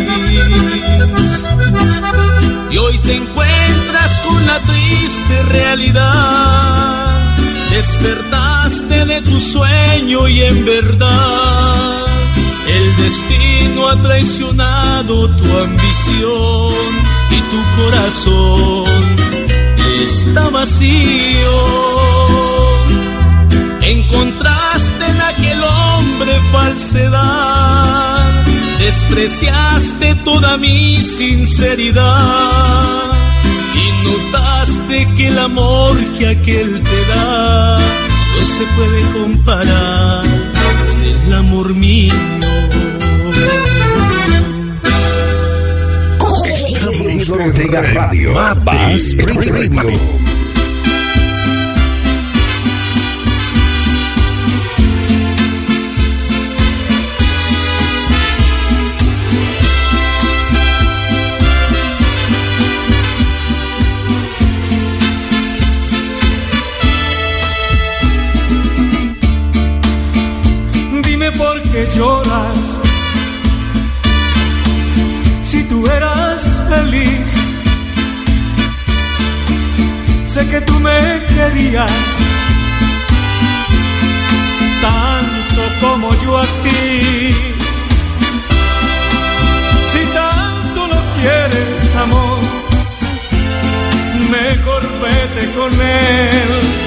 Y 2.72 2.78
hoy 2.78 2.98
te 3.00 3.16
encuentras 3.18 4.22
con 4.28 4.46
la 4.46 4.60
triste 4.60 5.44
realidad. 5.50 7.12
Despertaste 7.70 9.06
de 9.06 9.22
tu 9.22 9.40
sueño 9.40 10.28
y 10.28 10.44
en 10.44 10.66
verdad 10.66 12.06
el 12.68 13.04
destino 13.04 13.90
ha 13.90 14.02
traicionado 14.02 15.30
tu 15.30 15.58
ambición 15.58 16.74
y 17.32 17.40
tu 17.52 17.82
corazón 17.82 18.86
está 20.04 20.50
vacío. 20.50 22.23
Encontraste 23.86 25.06
en 25.06 25.22
aquel 25.22 25.62
hombre 25.62 26.32
falsedad, 26.52 28.18
despreciaste 28.80 30.16
toda 30.24 30.58
mi 30.58 31.04
sinceridad 31.04 32.04
y 33.76 33.92
notaste 34.08 35.08
que 35.18 35.28
el 35.28 35.38
amor 35.38 35.98
que 36.18 36.28
aquel 36.28 36.82
te 36.82 37.06
da 37.14 37.78
no 37.78 38.48
se 38.58 38.66
puede 38.76 39.02
comparar 39.22 40.24
con 40.24 41.04
el 41.04 41.34
amor 41.34 41.74
mío. 41.74 42.14
Estamos 46.46 47.54
de 47.54 47.82
Radio. 47.94 48.34
Más 48.64 49.16
Radio. 49.76 50.23
Lloras. 71.96 72.82
Si 75.41 75.64
tú 75.64 75.86
eras 75.88 76.60
feliz, 76.70 77.34
sé 80.24 80.48
que 80.48 80.62
tú 80.62 80.80
me 80.80 81.26
querías 81.36 81.91
tanto 84.82 85.62
como 85.82 86.16
yo 86.24 86.38
a 86.38 86.46
ti. 86.64 87.36
Si 89.91 90.02
tanto 90.14 90.88
lo 90.88 91.02
quieres, 91.18 91.96
amor, 91.96 92.39
mejor 94.32 94.82
vete 95.02 95.52
con 95.54 95.72
él. 95.82 96.83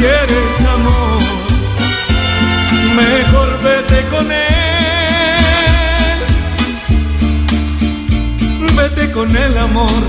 Quieres, 0.00 0.60
amor, 0.62 1.22
mejor 2.96 3.48
vete 3.62 4.00
con 4.08 4.32
él. 4.32 4.50
Vete 8.76 9.10
con 9.12 9.36
el 9.36 9.58
amor. 9.58 10.02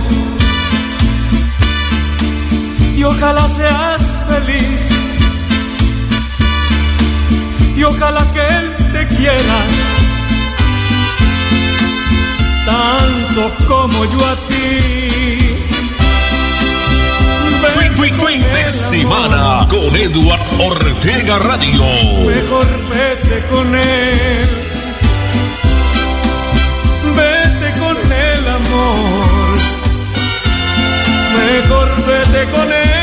Y 2.95 3.03
ojalá 3.03 3.49
seas 3.49 4.23
feliz. 4.29 4.83
Y 7.75 7.83
ojalá 7.83 8.23
que 8.31 8.43
él 8.57 8.67
te 8.93 9.07
quiera. 9.15 9.57
Tanto 12.65 13.41
como 13.67 14.05
yo 14.05 14.25
a 14.25 14.35
ti. 14.47 15.00
De 17.73 18.69
semana 18.69 19.65
con 19.69 19.95
Eduard 19.95 20.41
Ortega 20.59 21.39
Radio. 21.39 21.83
Mejor 22.25 22.67
vete 22.89 23.45
con 23.47 23.73
él. 23.73 24.49
Vete 27.15 27.79
con 27.79 27.97
el 28.11 28.47
amor. 28.47 29.57
Mejor 31.37 32.05
vete 32.05 32.51
con 32.51 32.71
él. 32.73 33.00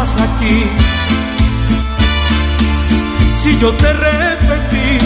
Aquí. 0.00 0.64
Si 3.34 3.56
yo 3.58 3.70
te 3.74 3.92
repetí 3.92 4.98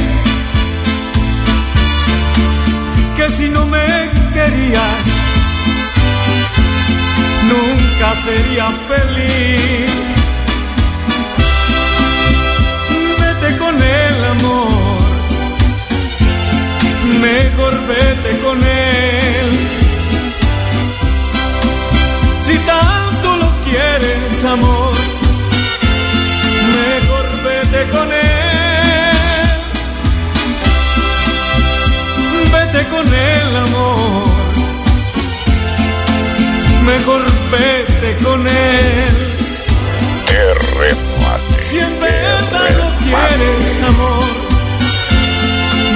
que 3.17 3.29
si 3.29 3.49
no 3.49 3.67
me 3.67 4.11
querías, 4.33 5.01
nunca 7.51 8.15
sería 8.27 8.67
feliz. 8.91 10.07
Vete 13.21 13.57
con 13.59 13.75
el 13.83 14.25
amor, 14.37 15.01
mejor 17.21 17.73
vete 17.89 18.39
con 18.45 18.63
él. 18.63 19.49
Si 22.41 22.57
tanto 22.59 23.37
lo 23.37 23.51
quieres, 23.63 24.45
amor, 24.45 24.84
mejor 26.83 27.27
vete 27.45 27.81
con 27.91 28.13
él. 28.13 28.35
Vete 32.53 32.87
con 32.89 33.07
el 33.13 33.57
amor, 33.57 34.29
mejor 36.85 37.23
vete 37.51 38.17
con 38.25 38.47
él. 38.47 39.15
Si 41.63 41.79
en 41.79 42.01
verdad 42.01 42.71
lo 42.77 42.89
quieres, 43.05 43.83
amor, 43.89 44.25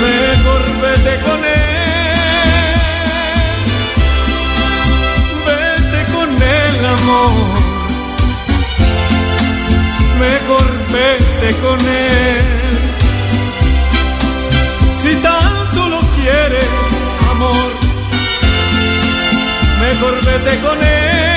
mejor 0.02 0.62
vete 0.82 1.20
con 1.26 1.44
él. 1.44 1.68
Vete 5.46 6.00
con 6.12 6.30
el 6.42 6.86
amor, 6.86 7.57
mejor 10.18 10.66
vete 10.92 11.56
con 11.60 11.80
él. 11.80 12.44
Si 14.92 15.14
tanto 15.16 15.88
lo 15.88 16.00
quieres, 16.16 16.66
amor, 17.30 17.72
mejor 19.80 20.14
vete 20.24 20.58
con 20.60 20.82
él. 20.82 21.28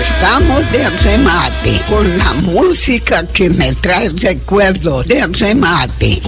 Estamos 0.00 0.72
de 0.72 0.90
remate 0.90 1.80
con 1.88 2.18
la 2.18 2.32
música 2.34 3.26
que 3.26 3.48
me 3.50 3.72
trae 3.74 4.08
recuerdos 4.08 5.06
de 5.06 5.26
remate. 5.26 6.22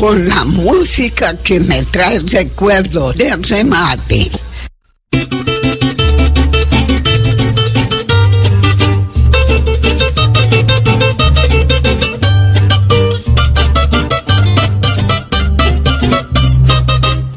Con 0.00 0.26
la 0.26 0.46
música 0.46 1.36
que 1.36 1.60
me 1.60 1.82
trae 1.84 2.20
recuerdos 2.20 3.18
de 3.18 3.36
remate. 3.36 4.30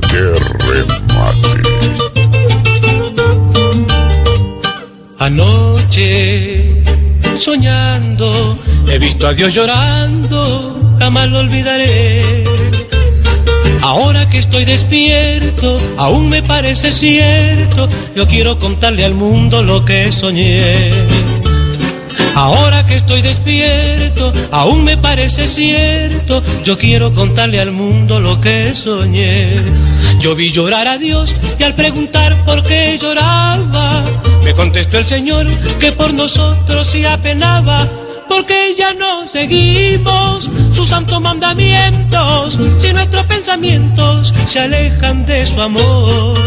De 0.09 0.39
remate. 0.69 1.61
Anoche, 5.19 6.81
soñando, 7.35 8.57
he 8.87 8.97
visto 8.97 9.27
a 9.27 9.33
Dios 9.33 9.53
llorando, 9.53 10.97
jamás 10.97 11.27
lo 11.27 11.39
olvidaré. 11.39 12.52
Ahora 13.83 14.29
que 14.29 14.37
estoy 14.37 14.63
despierto, 14.63 15.77
aún 15.97 16.29
me 16.29 16.41
parece 16.41 16.89
cierto, 16.93 17.89
yo 18.15 18.25
quiero 18.29 18.57
contarle 18.57 19.03
al 19.03 19.13
mundo 19.13 19.61
lo 19.61 19.83
que 19.83 20.09
soñé. 20.13 20.89
Ahora 22.33 22.85
que 22.85 22.95
estoy 22.95 23.21
despierto, 23.21 24.31
aún 24.51 24.85
me 24.85 24.95
parece 24.95 25.49
cierto, 25.49 26.41
yo 26.63 26.77
quiero 26.77 27.13
contarle 27.13 27.59
al 27.59 27.71
mundo 27.71 28.21
lo 28.21 28.39
que 28.39 28.73
soñé. 28.73 29.61
Yo 30.21 30.33
vi 30.33 30.49
llorar 30.49 30.87
a 30.87 30.97
Dios 30.97 31.35
y 31.59 31.63
al 31.63 31.75
preguntar 31.75 32.37
por 32.45 32.63
qué 32.63 32.97
lloraba, 32.97 34.05
me 34.45 34.53
contestó 34.53 34.97
el 34.97 35.05
Señor 35.05 35.45
que 35.79 35.91
por 35.91 36.13
nosotros 36.13 36.87
se 36.87 37.05
apenaba 37.05 37.89
porque 38.35 38.73
ya 38.75 38.93
no 38.93 39.27
seguimos 39.27 40.49
sus 40.73 40.89
santos 40.89 41.21
mandamientos, 41.21 42.57
si 42.79 42.91
nuestros 42.91 43.25
pensamientos 43.25 44.33
se 44.45 44.59
alejan 44.59 45.25
de 45.25 45.45
su 45.45 45.61
amor. 45.61 46.37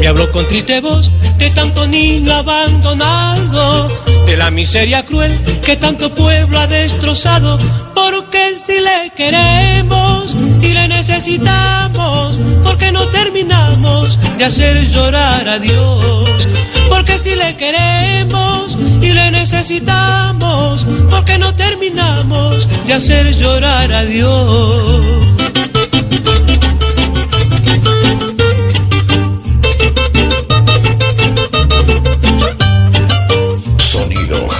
Me 0.00 0.08
habló 0.08 0.30
con 0.32 0.46
triste 0.48 0.80
voz 0.80 1.10
de 1.38 1.50
tanto 1.50 1.86
niño 1.86 2.32
abandonado, 2.32 3.88
de 4.26 4.36
la 4.36 4.50
miseria 4.50 5.04
cruel 5.04 5.32
que 5.62 5.76
tanto 5.76 6.14
pueblo 6.14 6.58
ha 6.58 6.66
destrozado, 6.66 7.58
porque 7.94 8.54
si 8.56 8.80
le 8.80 9.12
queremos 9.16 10.34
y 10.60 10.68
le 10.68 10.88
necesitamos, 10.88 12.38
porque 12.64 12.92
no 12.92 13.06
terminamos 13.06 14.18
de 14.36 14.44
hacer 14.44 14.88
llorar 14.88 15.48
a 15.48 15.58
Dios. 15.58 16.48
Porque 16.88 17.18
si 17.18 17.34
le 17.34 17.56
queremos 17.56 18.76
y 19.00 19.12
le 19.12 19.30
necesitamos, 19.30 20.86
porque 21.10 21.38
no 21.38 21.54
terminamos 21.54 22.68
de 22.86 22.94
hacer 22.94 23.36
llorar 23.36 23.92
a 23.92 24.04
Dios. 24.04 25.43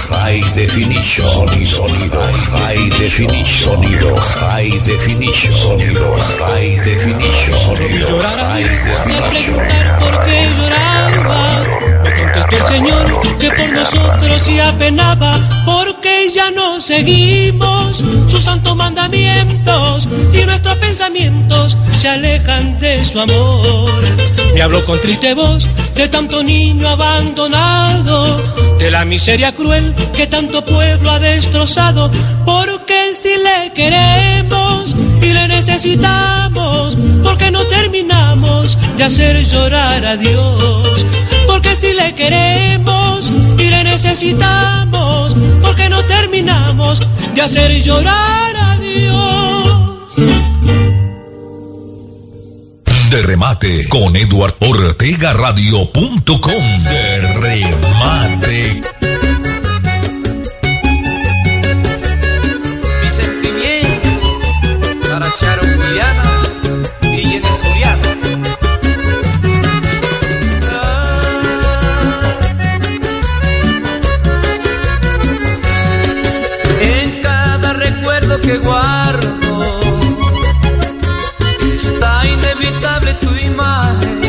High 0.09 0.41
Definition. 0.53 1.27
Sonido 1.65 2.21
High 2.51 2.89
Definition. 2.99 3.75
Sonido 3.75 4.15
High 4.15 4.79
Definition. 4.79 5.53
Sonido 5.53 6.15
High 6.39 6.79
Definition. 6.83 7.59
Sonido 7.59 8.19
High 8.19 8.63
Definition. 8.83 9.57
¿Por 9.99 10.25
qué 10.25 10.49
lloraba? 10.57 11.63
Me 12.03 12.15
contestó 12.15 12.55
el 12.55 12.63
Señor 12.63 13.05
que 13.39 13.49
por 13.49 13.69
nosotros 13.71 14.41
se 14.41 14.61
apenaba, 14.61 15.39
porque 15.65 16.14
ya 16.33 16.51
no 16.51 16.79
seguimos 16.79 18.03
sus 18.29 18.43
santos 18.43 18.75
mandamientos 18.75 20.07
y 20.33 20.45
nuestros 20.45 20.75
pensamientos 20.75 21.77
se 21.97 22.07
alejan 22.07 22.79
de 22.79 23.03
su 23.03 23.19
amor. 23.19 23.89
Me 24.53 24.61
habló 24.61 24.83
con 24.85 24.99
triste 25.01 25.33
voz 25.33 25.67
de 25.95 26.07
tanto 26.07 26.43
niño 26.43 26.87
abandonado, 26.87 28.37
de 28.77 28.91
la 28.91 29.05
miseria 29.05 29.53
cruel 29.53 29.93
que 30.13 30.27
tanto 30.27 30.63
pueblo 30.63 31.11
ha 31.11 31.19
destrozado, 31.19 32.09
porque 32.45 33.13
si 33.13 33.35
le 33.37 33.73
queremos 33.73 34.95
y 35.21 35.33
le 35.33 35.47
necesitamos, 35.47 36.97
porque 37.23 37.51
no 37.51 37.63
terminamos 37.65 38.77
de 38.97 39.03
hacer 39.03 39.45
llorar 39.45 40.05
a 40.05 40.17
Dios. 40.17 41.05
Porque 41.47 41.75
si 41.75 41.93
le 41.93 42.15
queremos 42.15 43.04
y 43.65 43.69
le 43.69 43.83
necesitamos, 43.83 45.35
porque 45.61 45.89
no 45.89 46.01
terminamos 46.03 46.99
de 47.33 47.41
hacer 47.41 47.81
llorar 47.81 48.55
a 48.55 48.77
Dios. 48.77 49.65
De 53.09 53.21
remate 53.21 53.87
con 53.87 54.15
Eduard 54.15 54.53
Ortega 54.59 55.33
Radio.com. 55.33 56.83
De 56.83 57.33
remate. 57.33 58.81
Que 78.45 78.57
guardo 78.59 79.81
está 81.75 82.27
inevitable 82.27 83.15
tu 83.15 83.33
imagen, 83.43 84.21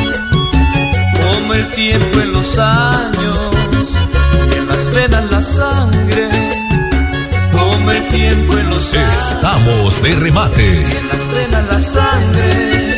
como 1.23 1.53
el 1.53 1.71
tiempo 1.73 2.21
en 2.21 2.33
los 2.33 2.59
años, 2.59 3.39
en 4.57 4.67
las 4.67 4.95
venas 4.95 5.31
la 5.31 5.43
sangre, 5.43 6.31
como 7.53 7.91
el 7.91 8.03
tiempo 8.09 8.57
en 8.57 8.71
los 8.71 8.95
años. 8.95 9.33
Estamos 9.33 10.03
de 10.03 10.15
remate. 10.17 10.67
En 10.99 11.09
las 11.09 11.27
venas 11.35 11.65
la 11.69 11.81
sangre, 11.81 12.96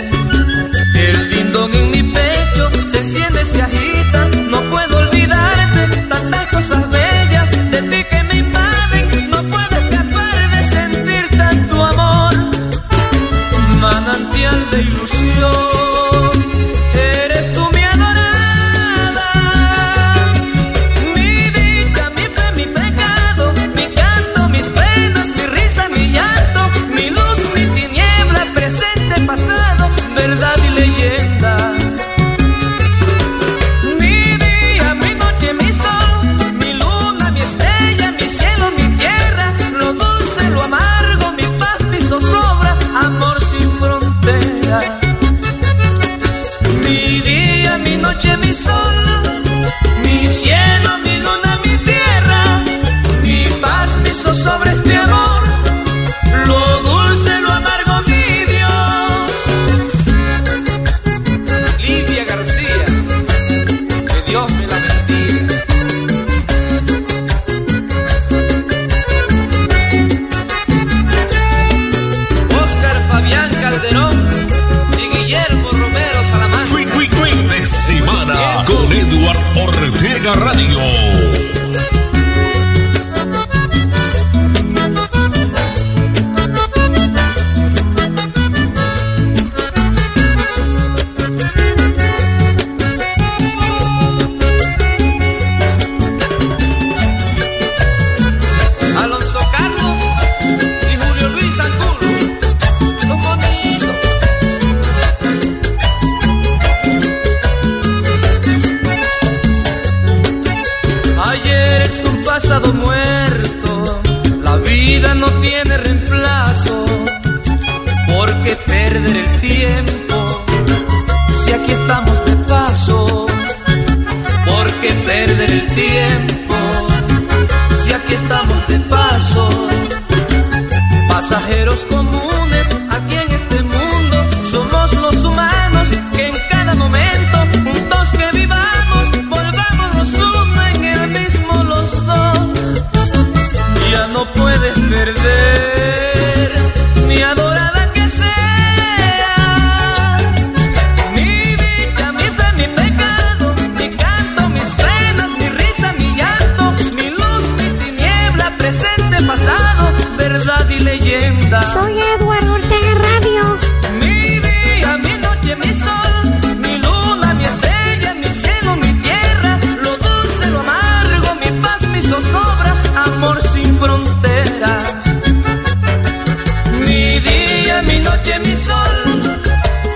mi 178.37 178.55
sol, 178.55 178.95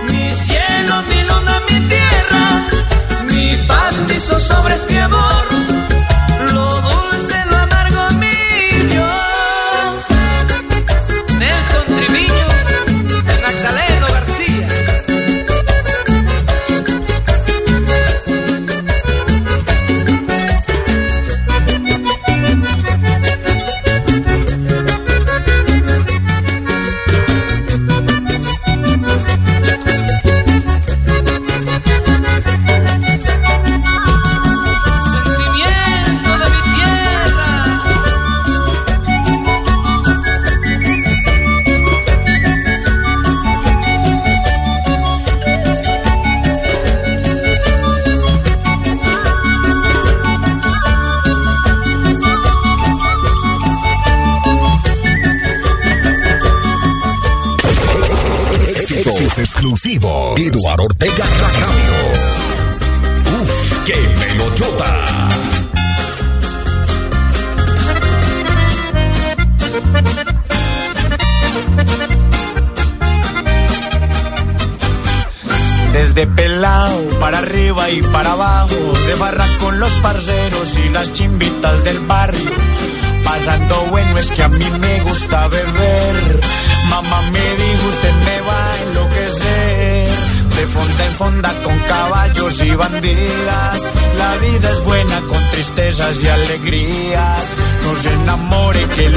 mi 0.09 0.31
cielo, 0.45 1.03
mi 1.09 1.23
luna, 1.23 1.59
mi 1.69 1.79
tierra, 1.87 2.45
mi 3.31 3.55
paz, 3.67 4.01
mi 4.07 4.19
zozobra 4.19 4.73
es 4.73 4.85
mi 4.89 4.97
amor. 4.97 5.32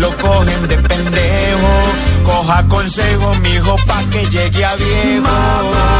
Lo 0.00 0.16
cogen 0.16 0.68
de 0.68 0.76
pendejo. 0.76 1.72
Coja 2.24 2.66
consejo, 2.68 3.34
mijo, 3.42 3.76
pa' 3.86 4.02
que 4.10 4.24
llegue 4.26 4.64
a 4.64 4.74
viejo. 4.76 5.95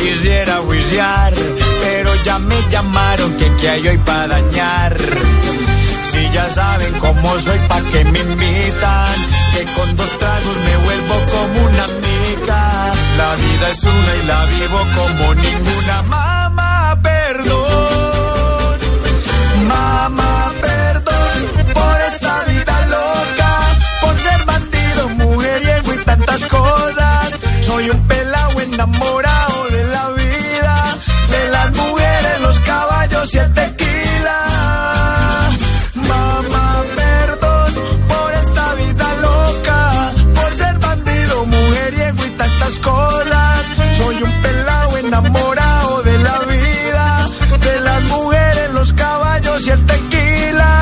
Quisiera 0.00 0.56
juiciar, 0.66 1.32
pero 1.82 2.14
ya 2.24 2.38
me 2.38 2.56
llamaron 2.70 3.36
que 3.36 3.54
qué 3.56 3.68
hay 3.68 3.88
hoy 3.88 3.98
para 3.98 4.28
dañar. 4.28 4.96
Si 6.10 6.28
ya 6.30 6.48
saben 6.48 6.92
cómo 6.98 7.38
soy, 7.38 7.58
pa' 7.68 7.82
que 7.92 8.04
me 8.04 8.18
invitan, 8.18 9.14
que 9.54 9.64
con 9.76 9.96
dos 9.96 10.10
tragos 10.18 10.56
me 10.66 10.76
vuelvo 10.84 11.14
como 11.34 11.66
una 11.68 11.84
amiga. 11.84 12.92
La 13.18 13.34
vida 13.36 13.68
es 13.70 13.82
una 13.84 14.12
y 14.22 14.26
la 14.26 14.44
vivo 14.46 14.80
como 14.96 15.34
ninguna. 15.34 16.02
Mamá, 16.02 16.98
perdón. 17.02 18.78
Mamá, 19.68 20.52
perdón 20.60 21.36
por 21.74 22.00
esta 22.12 22.44
vida 22.44 22.86
loca, 22.96 23.50
por 24.00 24.18
ser 24.18 24.44
bandido, 24.46 25.08
mujeriego 25.10 25.94
y 25.94 26.04
tantas 26.04 26.44
cosas. 26.46 27.38
Soy 27.60 27.90
un 27.90 28.08
pelao 28.08 28.60
enamorado 28.60 29.29
y 33.32 33.38
el 33.38 33.52
tequila. 33.52 34.40
Mamá, 35.94 36.82
perdón 36.96 37.74
por 38.08 38.32
esta 38.34 38.74
vida 38.74 39.14
loca, 39.20 40.12
por 40.34 40.54
ser 40.54 40.78
bandido, 40.78 41.46
mujeriego 41.46 42.26
y 42.26 42.30
tantas 42.30 42.78
cosas. 42.80 43.70
Soy 43.92 44.22
un 44.22 44.32
pelao 44.42 44.96
enamorado 44.96 46.02
de 46.02 46.18
la 46.18 46.38
vida, 46.40 47.30
de 47.62 47.80
las 47.80 48.02
mujeres, 48.04 48.70
los 48.72 48.92
caballos 48.94 49.66
y 49.66 49.70
el 49.70 49.86
tequila. 49.86 50.74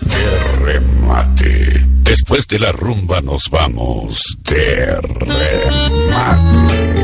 De 0.00 0.64
remate. 0.64 1.86
Después 2.02 2.48
de 2.48 2.58
la 2.58 2.72
rumba 2.72 3.20
nos 3.20 3.48
vamos 3.50 4.22
de 4.44 5.00
remate. 5.00 6.97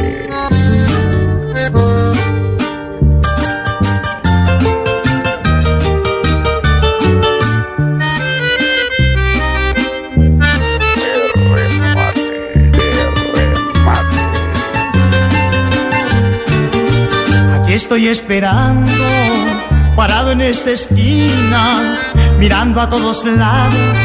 Estoy 17.85 18.09
esperando, 18.09 18.90
parado 19.94 20.31
en 20.31 20.40
esta 20.40 20.70
esquina, 20.70 21.98
mirando 22.39 22.81
a 22.81 22.89
todos 22.89 23.27
lados 23.27 23.98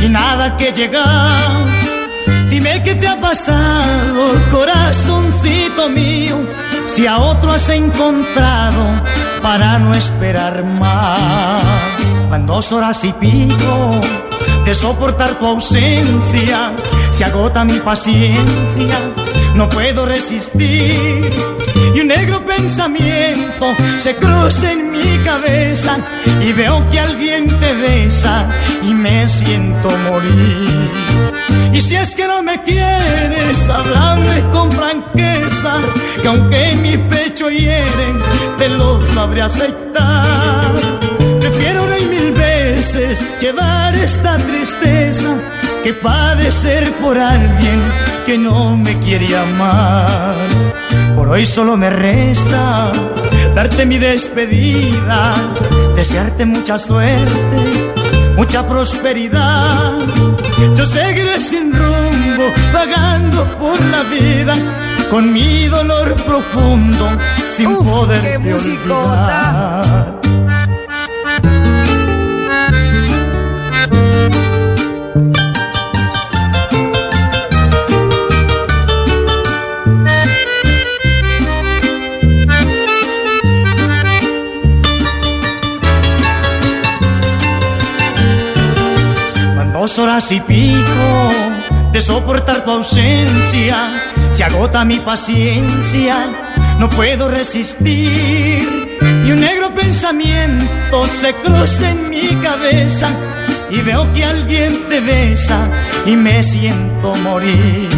y 0.00 0.08
nada 0.08 0.56
que 0.56 0.70
llegar. 0.70 1.66
Dime 2.48 2.80
qué 2.84 2.94
te 2.94 3.08
ha 3.08 3.20
pasado, 3.20 4.30
corazoncito 4.52 5.88
mío, 5.88 6.36
si 6.86 7.08
a 7.08 7.18
otro 7.18 7.50
has 7.50 7.68
encontrado 7.70 9.02
para 9.42 9.80
no 9.80 9.92
esperar 9.92 10.62
más. 10.62 11.64
Van 12.30 12.46
dos 12.46 12.70
horas 12.70 13.02
y 13.02 13.12
pico 13.14 14.00
de 14.64 14.72
soportar 14.72 15.36
tu 15.40 15.46
ausencia, 15.46 16.76
se 17.10 17.24
agota 17.24 17.64
mi 17.64 17.80
paciencia, 17.80 18.98
no 19.56 19.68
puedo 19.68 20.06
resistir. 20.06 21.28
Y 21.92 22.00
un 22.00 22.06
negro 22.06 22.44
pensamiento 22.60 23.66
se 23.98 24.14
cruza 24.16 24.72
en 24.72 24.90
mi 24.90 25.18
cabeza 25.24 25.98
y 26.46 26.52
veo 26.52 26.88
que 26.90 27.00
alguien 27.00 27.46
te 27.46 27.72
besa 27.74 28.48
y 28.82 28.92
me 28.92 29.28
siento 29.28 29.88
morir. 30.08 30.90
Y 31.72 31.80
si 31.80 31.96
es 31.96 32.14
que 32.14 32.26
no 32.26 32.42
me 32.42 32.62
quieres, 32.62 33.68
háblame 33.68 34.50
con 34.50 34.70
franqueza, 34.72 35.78
que 36.20 36.28
aunque 36.28 36.76
mi 36.76 36.98
pecho 36.98 37.48
hieren, 37.48 38.20
te 38.58 38.68
lo 38.68 39.00
sabré 39.14 39.42
aceptar. 39.42 40.60
llevar 43.40 43.94
esta 43.94 44.36
tristeza 44.36 45.36
que 45.82 45.92
padecer 45.94 46.92
por 47.00 47.16
alguien 47.16 47.80
que 48.26 48.36
no 48.36 48.76
me 48.76 48.98
quiere 48.98 49.34
amar. 49.36 50.69
Hoy 51.30 51.46
solo 51.46 51.76
me 51.76 51.88
resta 51.90 52.90
darte 53.54 53.86
mi 53.86 53.98
despedida, 53.98 55.32
desearte 55.94 56.44
mucha 56.44 56.76
suerte, 56.76 57.94
mucha 58.34 58.66
prosperidad. 58.66 59.92
Yo 60.74 60.84
seguiré 60.84 61.40
sin 61.40 61.72
rumbo, 61.72 62.46
vagando 62.72 63.44
por 63.60 63.80
la 63.80 64.02
vida, 64.02 64.54
con 65.08 65.32
mi 65.32 65.68
dolor 65.68 66.16
profundo, 66.16 67.08
sin 67.56 67.76
poder 67.76 68.22
qué 68.22 68.38
musicota. 68.40 69.80
olvidar. 69.82 70.19
Dos 89.80 89.98
horas 89.98 90.30
y 90.30 90.38
pico 90.42 91.30
de 91.90 92.02
soportar 92.02 92.66
tu 92.66 92.70
ausencia, 92.70 93.76
se 94.30 94.44
agota 94.44 94.84
mi 94.84 94.98
paciencia, 94.98 96.18
no 96.78 96.90
puedo 96.90 97.28
resistir. 97.28 98.68
Y 99.26 99.32
un 99.32 99.40
negro 99.40 99.74
pensamiento 99.74 101.06
se 101.06 101.32
cruza 101.32 101.92
en 101.92 102.10
mi 102.10 102.28
cabeza 102.42 103.08
y 103.70 103.80
veo 103.80 104.12
que 104.12 104.22
alguien 104.22 104.86
te 104.90 105.00
besa 105.00 105.70
y 106.04 106.10
me 106.10 106.42
siento 106.42 107.14
morir. 107.22 107.88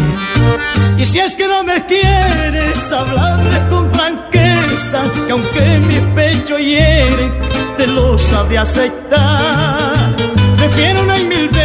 Y 0.97 1.03
si 1.03 1.19
es 1.19 1.35
que 1.35 1.49
no 1.49 1.65
me 1.65 1.85
quieres, 1.85 2.93
hablarme 2.93 3.67
con 3.67 3.93
franqueza, 3.93 5.03
que 5.27 5.33
aunque 5.33 5.79
mi 5.79 5.99
pecho 6.15 6.57
hiere, 6.57 7.29
te 7.75 7.87
lo 7.87 8.17
sabré 8.17 8.57
aceptar. 8.57 10.15
Prefiero 10.55 11.03
una 11.03 11.19
y 11.19 11.25
mil 11.25 11.49
veces 11.49 11.62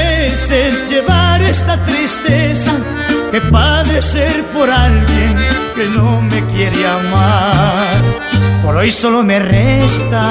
llevar 0.49 1.43
esta 1.43 1.85
tristeza 1.85 2.73
que 3.31 3.39
padecer 3.51 4.47
por 4.47 4.71
alguien 4.71 5.37
que 5.77 5.87
no 5.95 6.23
me 6.23 6.43
quiere 6.47 6.87
amar. 6.87 7.97
Por 8.65 8.77
hoy 8.77 8.91
solo 8.91 9.23
me 9.23 9.39
resta 9.41 10.31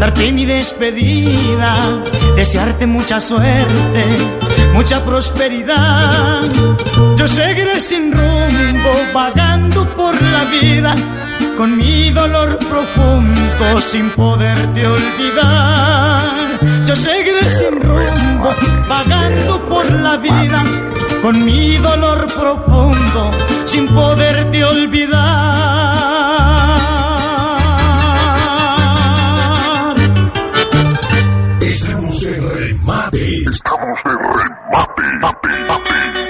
darte 0.00 0.32
mi 0.32 0.44
despedida, 0.44 2.02
desearte 2.34 2.84
mucha 2.86 3.20
suerte, 3.20 4.04
mucha 4.72 5.04
prosperidad. 5.04 6.42
Yo 7.16 7.28
seguiré 7.28 7.78
sin 7.78 8.10
rumbo, 8.10 8.92
vagando 9.12 9.86
por 9.90 10.20
la 10.20 10.44
vida, 10.46 10.96
con 11.56 11.76
mi 11.76 12.10
dolor 12.10 12.58
profundo, 12.58 13.78
sin 13.78 14.10
poderte 14.10 14.86
olvidar. 14.86 16.20
Yo 16.86 16.96
seguiré 16.96 17.48
sin 17.50 17.80
rumbo, 17.80 18.48
vagando 18.88 19.68
por 19.68 19.90
la 19.90 20.16
vida, 20.16 20.62
con 21.22 21.44
mi 21.44 21.76
dolor 21.76 22.26
profundo, 22.26 23.30
sin 23.64 23.86
poderte 23.88 24.64
olvidar. 24.64 25.14
Estamos 31.60 32.20
de 32.20 32.40
remate. 32.40 33.36
Estamos 33.50 33.98
de 34.04 34.14
remate. 34.14 36.23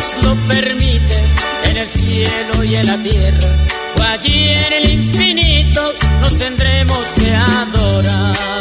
Dios 0.00 0.24
lo 0.24 0.34
permite, 0.48 1.14
en 1.64 1.76
el 1.76 1.88
cielo 1.88 2.64
y 2.64 2.74
en 2.74 2.86
la 2.86 3.02
tierra, 3.02 3.66
o 3.98 4.02
allí 4.02 4.48
en 4.48 4.72
el 4.72 4.90
infinito, 4.92 5.92
nos 6.22 6.38
tendremos 6.38 7.06
que 7.12 7.34
adorar. 7.34 8.59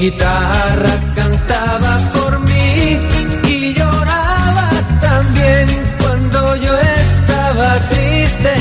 Guitarra 0.00 0.94
cantaba 1.14 1.98
por 2.14 2.40
mí 2.40 2.98
y 3.46 3.74
lloraba 3.74 4.68
también 4.98 5.66
cuando 6.00 6.56
yo 6.56 6.72
estaba 6.78 7.74
triste. 7.90 8.54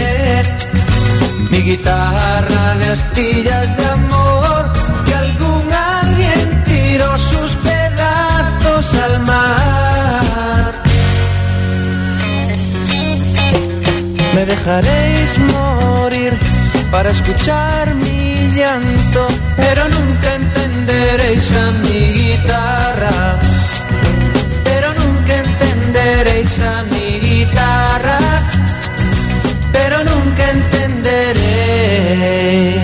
Mi 1.49 1.60
guitarra 1.61 2.76
de 2.80 2.88
astillas 2.91 3.78
de 3.78 3.86
amor 3.86 4.64
que 5.06 5.16
algún 5.16 5.66
alguien 6.02 6.64
tiró 6.66 7.18
sus 7.18 7.56
pedazos 7.68 8.94
al 9.06 9.20
mar. 9.32 10.74
Me 14.36 14.45
dejaréis 14.45 15.40
morir 15.56 16.34
para 16.91 17.11
escuchar 17.11 17.95
mi 17.95 18.52
llanto, 18.57 19.28
pero 19.56 19.88
nunca 19.88 20.19
a 21.52 21.72
mi 21.84 22.14
guitarra. 22.14 23.40
Pero 24.64 24.94
nunca 24.94 25.36
entenderéis 25.36 26.60
a 26.60 26.84
mi 26.84 27.20
guitarra. 27.20 28.20
Pero 29.72 30.04
nunca 30.04 30.52
entenderéis 30.52 32.79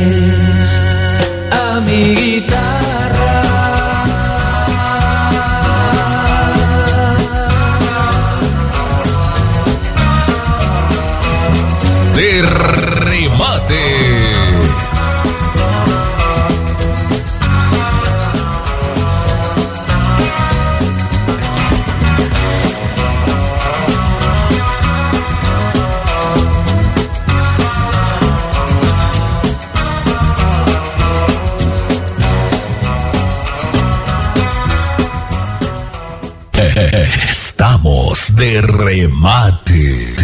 remate. 38.53 40.15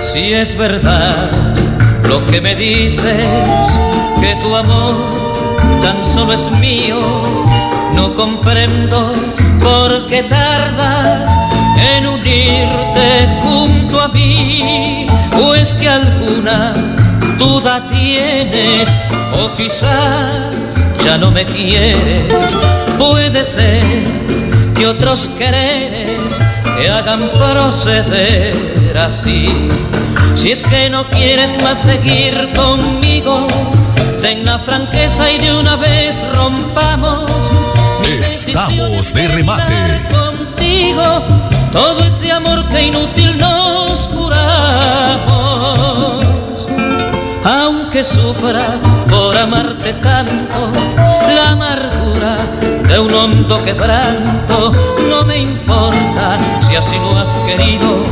Si 0.00 0.32
es 0.32 0.56
verdad 0.56 1.30
lo 2.08 2.24
que 2.26 2.40
me 2.40 2.54
dices, 2.54 3.02
que 4.20 4.36
tu 4.40 4.54
amor 4.54 4.94
tan 5.82 6.04
solo 6.04 6.32
es 6.32 6.48
mío, 6.60 6.98
no 7.96 8.14
comprendo 8.14 9.10
por 9.58 10.06
qué 10.06 10.22
tardas 10.22 11.28
en 11.96 12.06
unirte 12.06 13.40
junto 13.42 14.00
a 14.00 14.08
mí, 14.08 15.06
o 15.40 15.54
es 15.54 15.74
que 15.74 15.88
alguna 15.88 16.72
duda 17.38 17.86
tienes, 17.90 18.88
o 19.32 19.54
quizás 19.56 20.54
ya 21.04 21.18
no 21.18 21.30
me 21.30 21.44
quieres, 21.44 22.56
puede 22.98 23.44
ser 23.44 23.84
que 24.74 24.86
otros 24.86 25.28
quereres 25.38 26.38
te 26.76 26.90
hagan 26.90 27.30
proceder 27.30 28.96
así. 28.98 29.46
Si 30.34 30.50
es 30.52 30.62
que 30.64 30.90
no 30.90 31.08
quieres 31.10 31.62
más 31.62 31.82
seguir 31.82 32.50
conmigo, 32.56 33.46
ten 34.20 34.44
la 34.44 34.58
franqueza 34.58 35.30
y 35.30 35.38
de 35.38 35.54
una 35.54 35.76
vez 35.76 36.14
rompamos. 36.34 37.30
Estamos 38.24 39.12
de 39.12 39.28
remate. 39.28 39.74
contigo 40.10 41.43
todo 41.74 41.98
ese 42.04 42.30
amor 42.30 42.64
que 42.68 42.86
inútil 42.86 43.36
nos 43.36 44.08
juramos. 44.14 45.34
Aunque 47.44 48.04
sufra 48.04 48.78
por 49.10 49.36
amarte 49.36 49.92
tanto, 49.94 50.70
la 51.36 51.50
amargura 51.50 52.36
de 52.88 52.98
un 53.00 53.12
hondo 53.12 53.62
quebranto 53.64 54.70
no 55.10 55.24
me 55.24 55.40
importa 55.40 56.38
si 56.66 56.76
así 56.76 56.96
lo 56.96 57.18
has 57.18 57.34
querido. 57.48 58.02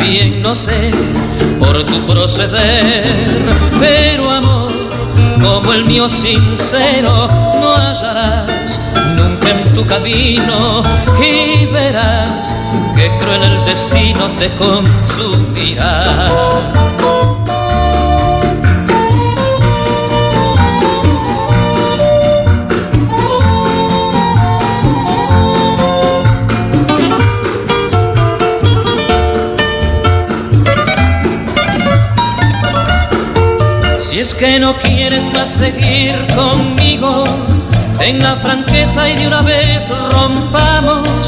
Bien 0.00 0.40
no 0.40 0.54
sé 0.54 0.90
por 1.60 1.84
tu 1.84 2.06
proceder, 2.06 3.04
pero 3.78 4.30
amor 4.30 4.72
como 5.42 5.74
el 5.74 5.84
mío 5.84 6.08
sincero 6.08 7.26
no 7.60 7.76
hallarás 7.76 8.80
nunca 9.16 9.50
en 9.50 9.74
tu 9.74 9.86
camino 9.86 10.80
y 11.20 11.66
verás 11.66 12.55
cruel 13.18 13.42
el 13.42 13.64
destino 13.64 14.30
te 14.36 14.48
consumirá. 14.56 16.28
Si 34.00 34.20
es 34.20 34.34
que 34.34 34.58
no 34.58 34.78
quieres 34.78 35.30
más 35.34 35.50
seguir 35.50 36.14
conmigo, 36.34 37.24
ten 37.98 38.22
la 38.22 38.36
franqueza 38.36 39.08
y 39.10 39.16
de 39.16 39.26
una 39.26 39.42
vez 39.42 39.82
rompamos. 39.88 41.25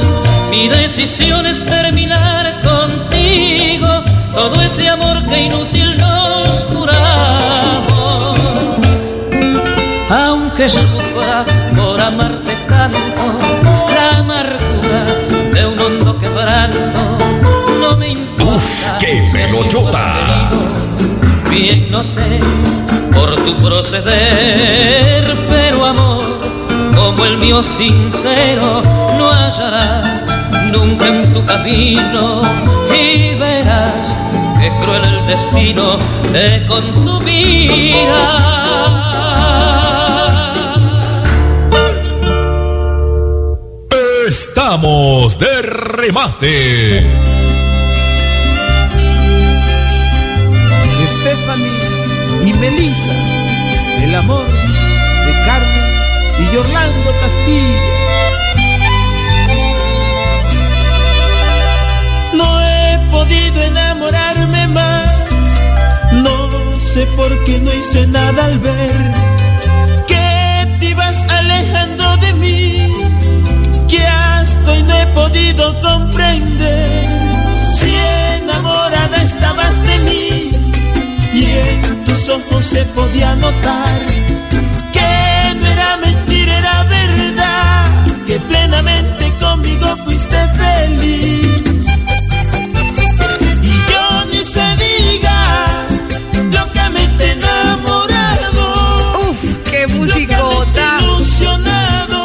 Mi 0.59 0.66
decisión 0.66 1.47
es 1.47 1.64
terminar 1.64 2.59
contigo 2.62 3.86
todo 4.35 4.60
ese 4.60 4.89
amor 4.89 5.22
que 5.22 5.43
inútil 5.43 5.97
nos 5.97 6.64
juramos. 6.64 8.36
Aunque 10.10 10.68
sufra 10.68 11.47
por 11.76 12.01
amarte 12.01 12.59
canto 12.66 13.24
la 13.94 14.18
amargura 14.18 15.05
de 15.52 15.64
un 15.64 15.78
hondo 15.78 16.18
quebranto. 16.18 17.02
No 17.80 17.97
me 17.97 18.09
importa. 18.09 18.56
Uf, 18.56 18.98
qué 18.98 19.30
melochota. 19.32 20.51
Bien 21.51 21.89
no 21.89 22.02
sé 22.02 22.40
por 23.12 23.32
tu 23.44 23.56
proceder, 23.59 25.47
pero 25.47 25.86
amor 25.86 26.40
como 26.97 27.24
el 27.24 27.39
mío 27.39 27.62
sincero 27.62 28.82
no 29.16 29.30
hallarás 29.30 30.17
nunca 30.72 31.06
en 31.06 31.32
tu 31.32 31.44
camino 31.44 32.40
y 32.94 33.34
verás 33.34 34.14
que 34.60 34.70
cruel 34.82 35.04
el 35.04 35.26
destino 35.26 35.98
te 36.32 36.66
consumirá. 36.66 38.48
Estamos 44.28 45.38
de 45.38 45.62
remate. 45.62 47.28
Stephanie 51.08 51.70
y 52.44 52.52
Melissa, 52.52 53.12
el 54.02 54.14
amor 54.14 54.44
de 54.44 55.32
Carmen 55.46 56.52
y 56.52 56.56
Orlando 56.56 57.12
Castillo. 57.22 58.07
Podido 63.28 63.62
enamorarme 63.62 64.68
más. 64.68 65.06
No 66.12 66.78
sé 66.78 67.06
por 67.16 67.44
qué 67.44 67.60
no 67.60 67.72
hice 67.72 68.06
nada 68.06 68.44
al 68.46 68.59
ver 68.59 69.12
que 70.06 70.78
te 70.78 70.86
ibas 70.86 71.22
alejando 71.28 72.16
de 72.18 72.32
mí. 72.34 72.88
Que 73.88 74.06
hasta 74.06 74.72
hoy 74.72 74.82
no 74.82 74.94
he 74.94 75.06
podido 75.09 75.80
comprender 75.80 77.06
si 77.74 77.94
enamorada 78.40 79.22
estabas 79.22 79.82
de 79.82 79.98
mí 79.98 80.50
y 81.34 81.44
en 81.44 82.05
tus 82.05 82.28
ojos 82.30 82.64
se 82.64 82.82
podía 82.86 83.34
notar 83.36 83.98
que 84.92 85.55
no 85.60 85.66
era 85.66 85.96
mentira, 85.98 86.59
era 86.59 86.82
verdad, 86.84 87.86
que 88.26 88.38
plenamente 88.40 89.32
conmigo 89.38 89.96
fuiste 90.05 90.38
feliz. 90.56 91.67
Enamorado. 97.20 98.64
Uf, 99.30 99.38
qué 99.70 99.86
musicota. 99.88 100.98
ilusionado, 101.00 102.20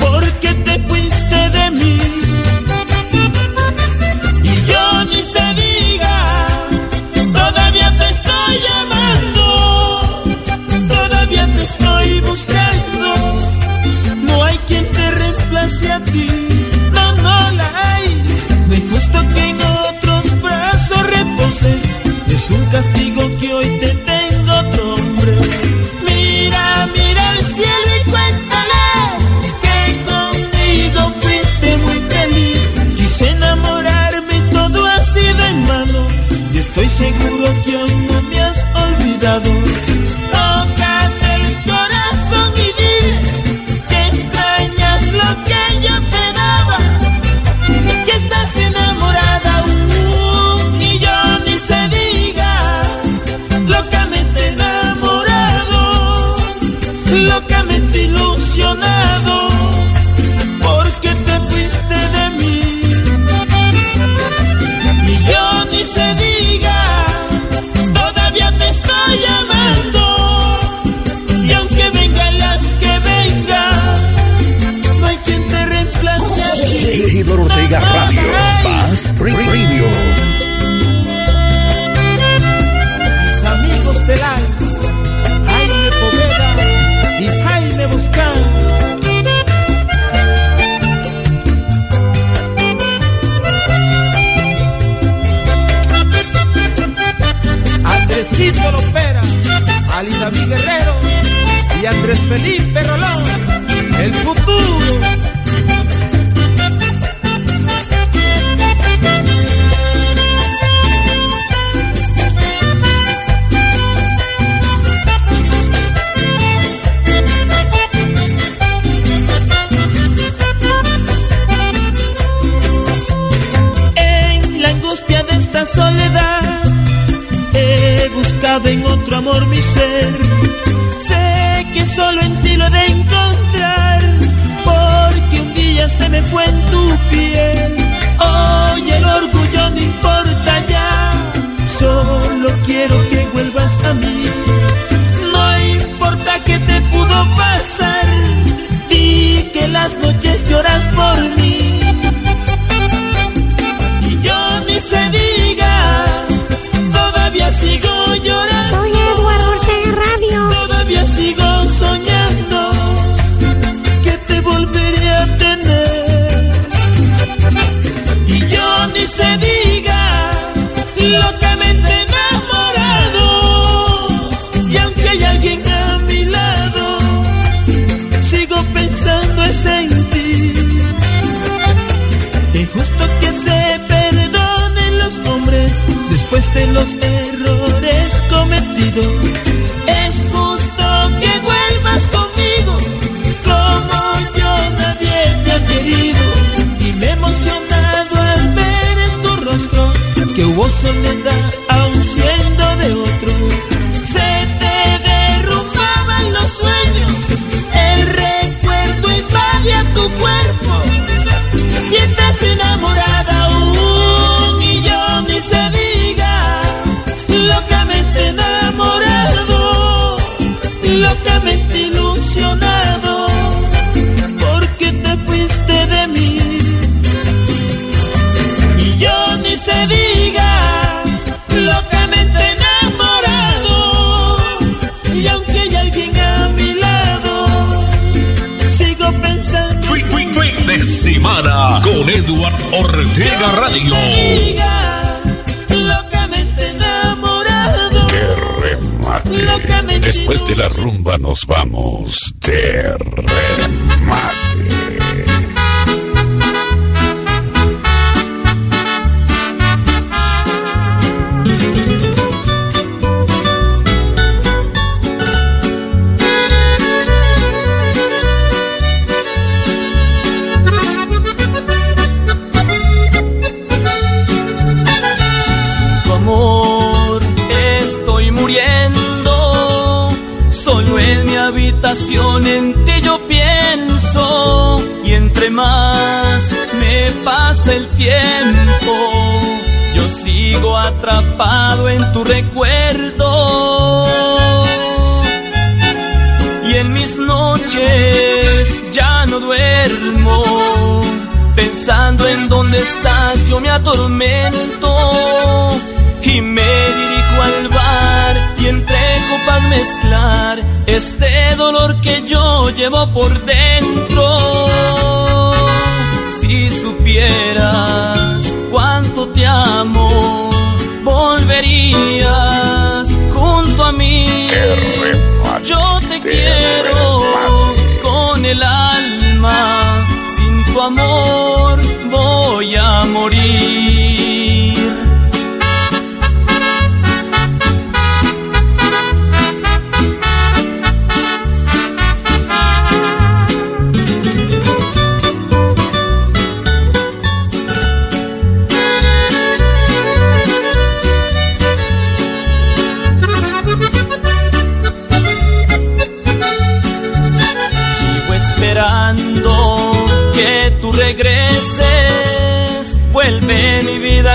porque 0.00 0.54
te 0.66 0.78
fuiste 0.88 1.50
de 1.56 1.70
mí. 1.72 1.98
Y 4.42 4.54
yo 4.70 5.04
ni 5.10 5.22
se 5.34 5.44
diga, 5.62 6.16
todavía 7.32 7.88
te 7.98 8.06
estoy 8.16 8.54
llamando, 8.68 9.44
todavía 10.88 11.46
te 11.56 11.62
estoy 11.62 12.20
buscando. 12.20 13.08
No 14.26 14.44
hay 14.44 14.58
quien 14.68 14.84
te 14.90 15.10
reemplace 15.10 15.92
a 15.92 16.00
ti, 16.00 16.28
no, 16.92 17.12
no 17.16 17.50
la 17.58 17.68
hay. 17.90 18.08
Es 18.72 18.82
justo 18.90 19.18
que 19.34 19.48
en 19.50 19.60
otros 19.60 20.42
brazos 20.42 21.02
reposes, 21.16 21.82
es 22.28 22.50
un 22.50 22.64
castigo 22.66 23.03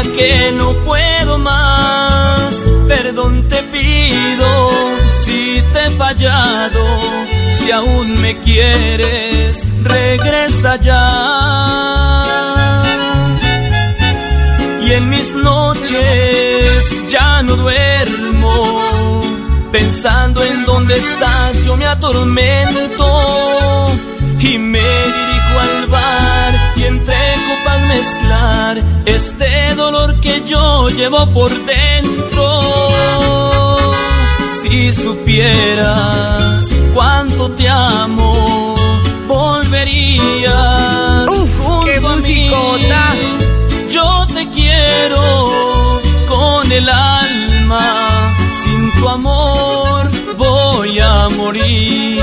que 0.08 0.52
no 0.54 0.74
puedo 0.86 1.38
más. 1.38 2.56
Perdón 2.88 3.48
te 3.50 3.62
pido 3.64 4.72
si 5.24 5.62
te 5.74 5.86
he 5.86 5.90
fallado. 5.92 6.84
Si 7.58 7.72
aún 7.72 8.20
me 8.22 8.38
quieres, 8.40 9.68
regresa 9.84 10.78
ya. 10.78 11.04
Y 14.86 14.94
en 14.94 15.10
mis 15.10 15.36
noches 15.36 16.86
ya 17.10 17.44
no 17.44 17.56
duermo. 17.56 19.22
Pensando 19.72 20.44
en 20.44 20.66
dónde 20.66 20.98
estás, 20.98 21.64
yo 21.64 21.78
me 21.78 21.86
atormento 21.86 23.06
y 24.40 24.58
me 24.58 24.80
dirijo 24.80 25.60
al 25.62 25.86
bar 25.88 26.29
mezclar 27.90 28.74
este 29.06 29.76
dolor 29.76 30.20
que 30.22 30.42
yo 30.46 30.88
llevo 30.90 31.26
por 31.34 31.52
dentro. 31.66 32.46
Si 34.62 34.94
supieras 34.94 36.66
cuánto 36.94 37.52
te 37.52 37.68
amo, 37.68 38.76
volverías 39.28 41.26
junto 41.28 41.86
qué 41.86 41.96
a 41.98 42.16
mí. 42.16 42.52
Yo 43.92 44.28
te 44.36 44.48
quiero 44.50 45.22
con 46.28 46.72
el 46.72 46.88
alma, 46.90 47.86
sin 48.62 48.82
tu 49.00 49.10
amor 49.10 50.10
voy 50.38 51.00
a 51.00 51.28
morir. 51.38 52.20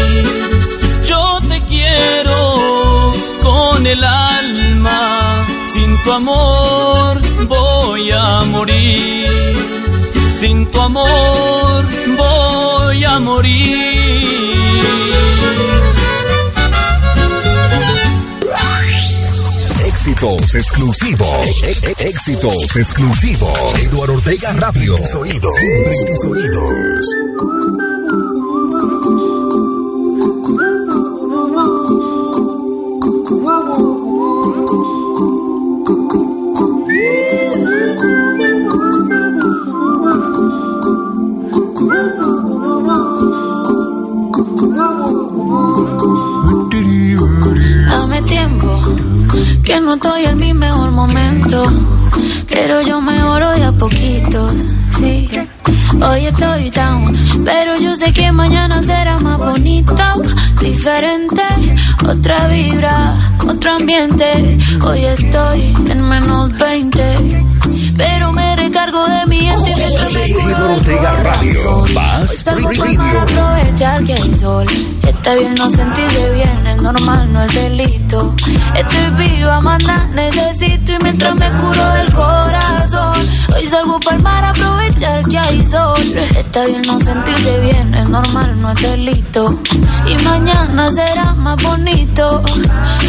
Yo 1.06 1.38
te 1.48 1.60
quiero 1.64 3.12
con 3.42 3.86
el 3.86 4.02
alma, 4.02 5.46
sin 5.76 5.96
tu 6.04 6.12
amor 6.12 7.20
voy 7.48 8.10
a 8.12 8.44
morir. 8.44 9.26
Sin 10.40 10.66
tu 10.70 10.80
amor 10.80 11.84
voy 12.16 13.04
a 13.04 13.18
morir. 13.18 13.76
Éxitos 19.84 20.54
exclusivos. 20.54 21.46
Ex- 21.66 21.82
ex- 21.84 22.00
Éxitos 22.00 22.76
exclusivos. 22.76 23.74
Eduardo 23.80 24.14
Ortega 24.14 24.52
Radio. 24.54 24.94
Tus 24.94 25.14
oídos. 25.14 25.52
Tus 26.06 26.24
oídos. 26.30 27.85
Que 49.66 49.80
no 49.80 49.94
estoy 49.94 50.24
en 50.24 50.38
mi 50.38 50.54
mejor 50.54 50.92
momento, 50.92 51.64
pero 52.48 52.80
yo 52.82 53.00
mejoro 53.00 53.50
de 53.50 53.64
a 53.64 53.72
poquitos, 53.72 54.52
sí. 54.90 55.28
Hoy 56.00 56.26
estoy 56.26 56.70
down, 56.70 57.16
pero 57.44 57.76
yo 57.76 57.96
sé 57.96 58.12
que 58.12 58.30
mañana 58.30 58.80
será 58.82 59.18
más 59.18 59.38
bonito, 59.38 59.96
diferente, 60.60 61.42
otra 62.08 62.46
vibra, 62.46 63.14
otro 63.48 63.72
ambiente. 63.72 64.58
Hoy 64.84 65.04
estoy 65.04 65.74
en 65.90 66.08
menos 66.08 66.56
20, 66.58 67.44
pero 67.96 68.32
me 68.32 68.54
recargo 68.54 69.04
de 69.08 69.26
mi 69.26 69.40
gente 69.40 69.74
mientras 69.76 70.12
me 70.12 70.74
Ortega 70.74 71.12
Radio. 71.22 71.84
Más 71.92 72.44
aprovechar 72.46 74.04
que 74.04 74.14
hay 74.14 74.34
sol. 74.34 74.66
Está 75.06 75.34
bien 75.34 75.54
no 75.54 75.70
sentirse 75.70 76.32
bien, 76.32 76.66
es 76.66 76.82
normal, 76.82 77.32
no 77.32 77.42
es 77.42 77.54
delito. 77.54 78.34
Estoy 78.74 79.28
viva, 79.28 79.60
manda, 79.60 80.06
necesito 80.12 80.92
y 80.92 80.98
mientras 81.02 81.34
me 81.34 81.50
curo 81.52 81.88
del 81.94 82.12
corazón. 82.12 83.16
Hoy 83.54 83.64
salgo 83.64 83.98
para 84.00 84.18
mar 84.18 84.44
a 84.44 84.50
aprovechar 84.50 85.22
que 85.28 85.38
hay 85.38 85.64
sol. 85.64 86.00
Está 86.36 86.66
bien 86.66 86.82
no 86.82 86.98
sentirse 87.00 87.60
bien, 87.60 87.94
es 87.94 88.08
normal, 88.08 88.60
no 88.60 88.66
no 88.66 88.72
es 88.72 88.82
delito. 88.82 89.60
Y 90.06 90.16
mañana 90.24 90.90
será 90.90 91.34
más 91.34 91.62
bonito. 91.62 92.42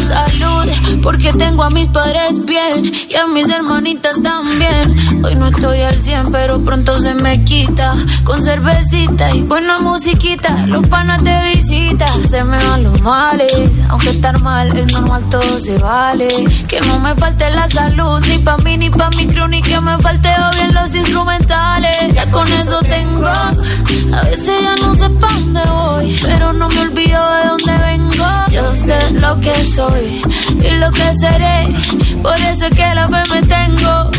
Salud, 0.06 1.00
porque 1.02 1.32
tengo 1.32 1.64
a 1.64 1.70
mis 1.70 1.88
padres 1.88 2.44
bien 2.44 2.92
y 3.08 3.14
a 3.16 3.26
mis 3.26 3.48
hermanitas 3.48 4.22
también. 4.22 5.24
Hoy 5.24 5.34
no 5.34 5.48
estoy 5.48 5.80
al 5.80 6.00
100, 6.00 6.30
pero 6.30 6.60
pronto 6.60 6.96
se 6.98 7.14
me 7.14 7.44
quita. 7.44 7.96
Con 8.22 8.42
cervecita 8.42 9.34
y 9.34 9.42
buena 9.42 9.78
musiquita. 9.80 10.66
Los 10.66 10.86
panas 10.86 11.24
de 11.24 11.36
visita, 11.54 11.87
se 12.28 12.44
me 12.44 12.56
van 12.56 12.84
los 12.84 13.00
males. 13.00 13.52
Aunque 13.88 14.10
estar 14.10 14.38
mal 14.40 14.76
es 14.76 14.92
normal, 14.92 15.22
todo 15.30 15.58
se 15.58 15.78
vale. 15.78 16.28
Que 16.66 16.80
no 16.82 16.98
me 17.00 17.14
falte 17.14 17.50
la 17.50 17.68
salud, 17.70 18.20
ni 18.26 18.38
pa' 18.38 18.58
mí, 18.58 18.76
ni 18.76 18.90
pa' 18.90 19.10
mi 19.16 19.26
crew, 19.26 19.48
ni 19.48 19.62
que 19.62 19.80
me 19.80 19.96
falte 19.98 20.28
bien 20.54 20.74
los 20.74 20.94
instrumentales. 20.94 22.14
Ya 22.14 22.30
con 22.30 22.46
eso 22.52 22.80
tengo. 22.80 23.26
A 23.26 24.22
veces 24.24 24.54
ya 24.62 24.74
no 24.76 24.94
sé 24.94 25.08
pa' 25.10 25.32
dónde 25.32 25.60
voy, 25.70 26.18
pero 26.22 26.52
no 26.52 26.68
me 26.68 26.80
olvido 26.80 27.20
de 27.34 27.48
dónde 27.48 27.84
vengo. 27.86 28.26
Yo 28.50 28.72
sé 28.72 28.98
lo 29.14 29.38
que 29.40 29.54
soy 29.64 30.22
y 30.60 30.70
lo 30.76 30.90
que 30.90 31.16
seré, 31.16 31.74
por 32.22 32.36
eso 32.36 32.66
es 32.66 32.74
que 32.74 32.94
la 32.94 33.08
fe 33.08 33.22
me 33.34 33.42
tengo. 33.46 34.10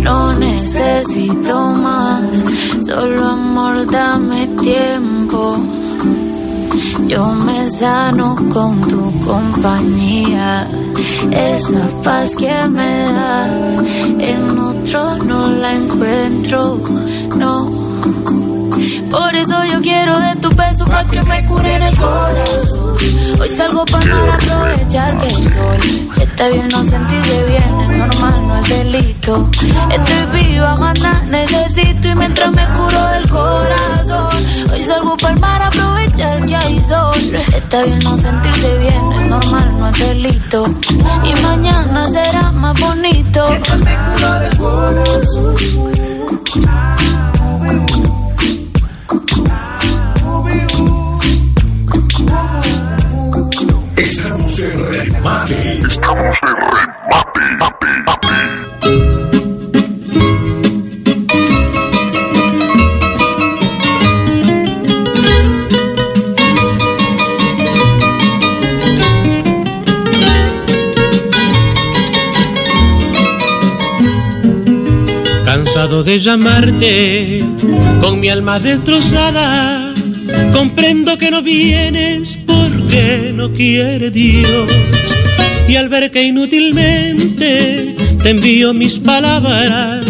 No 0.00 0.34
necesito 0.34 1.70
más, 1.70 2.22
solo 2.86 3.28
amor, 3.30 3.90
dame 3.90 4.46
tiempo. 4.62 5.73
Yo 7.06 7.32
me 7.32 7.66
sano 7.66 8.34
con 8.52 8.80
tu 8.88 9.20
compañía, 9.20 10.66
esa 11.30 11.86
paz 12.02 12.36
que 12.36 12.52
me 12.68 13.04
das, 13.04 13.82
en 14.18 14.58
otro 14.58 15.16
no 15.24 15.48
la 15.48 15.72
encuentro, 15.74 16.80
no. 17.36 17.70
Por 19.10 19.34
eso 19.36 19.64
yo 19.64 19.80
quiero 19.80 20.18
de 20.18 20.36
tu 20.36 20.48
beso 20.56 20.84
para 20.86 21.04
que 21.04 21.22
me 21.22 21.44
cure 21.46 21.76
en 21.76 21.82
el 21.82 21.96
corazón. 21.96 22.96
Hoy 23.40 23.48
salgo 23.48 23.84
para 23.84 24.34
aprovechar 24.34 25.18
que 25.20 25.26
el 25.28 25.52
sol 25.52 26.03
está 26.34 26.48
bien, 26.48 26.68
no 26.68 26.82
sentirse 26.82 27.44
bien, 27.44 27.62
es 27.62 27.96
normal, 27.96 28.48
no 28.48 28.56
es 28.58 28.68
delito. 28.68 29.48
Estoy 29.88 30.42
viva, 30.42 30.74
maná, 30.76 31.22
necesito 31.28 32.08
y 32.08 32.14
mientras 32.16 32.50
me 32.50 32.66
curo 32.74 33.06
del 33.06 33.28
corazón. 33.28 34.34
Hoy 34.72 34.82
salgo 34.82 35.16
para 35.16 35.34
el 35.34 35.40
mar 35.40 35.62
a 35.62 35.68
aprovechar 35.68 36.44
que 36.44 36.56
hay 36.56 36.82
sol. 36.82 37.14
Está 37.54 37.84
bien 37.84 38.00
no 38.00 38.18
sentirse 38.18 38.78
bien, 38.78 39.12
es 39.12 39.26
normal, 39.28 39.78
no 39.78 39.88
es 39.88 39.98
delito. 40.00 40.64
Y 41.22 41.40
mañana 41.40 42.08
será 42.08 42.50
más 42.50 42.80
bonito. 42.80 43.48
Remate. 55.24 55.80
Estamos 55.86 56.36
en 56.42 56.54
Cansado 75.44 76.02
de 76.02 76.18
llamarte 76.18 77.44
con 78.00 78.20
mi 78.20 78.28
alma 78.28 78.58
destrozada, 78.58 79.94
comprendo 80.52 81.16
que 81.16 81.30
no 81.30 81.42
vienes 81.42 82.38
porque 82.46 83.32
no 83.34 83.52
quiere 83.52 84.10
Dios. 84.10 84.83
Y 85.66 85.76
al 85.76 85.88
ver 85.88 86.10
que 86.10 86.22
inútilmente 86.22 87.96
te 88.22 88.30
envío 88.30 88.74
mis 88.74 88.98
palabras, 88.98 90.06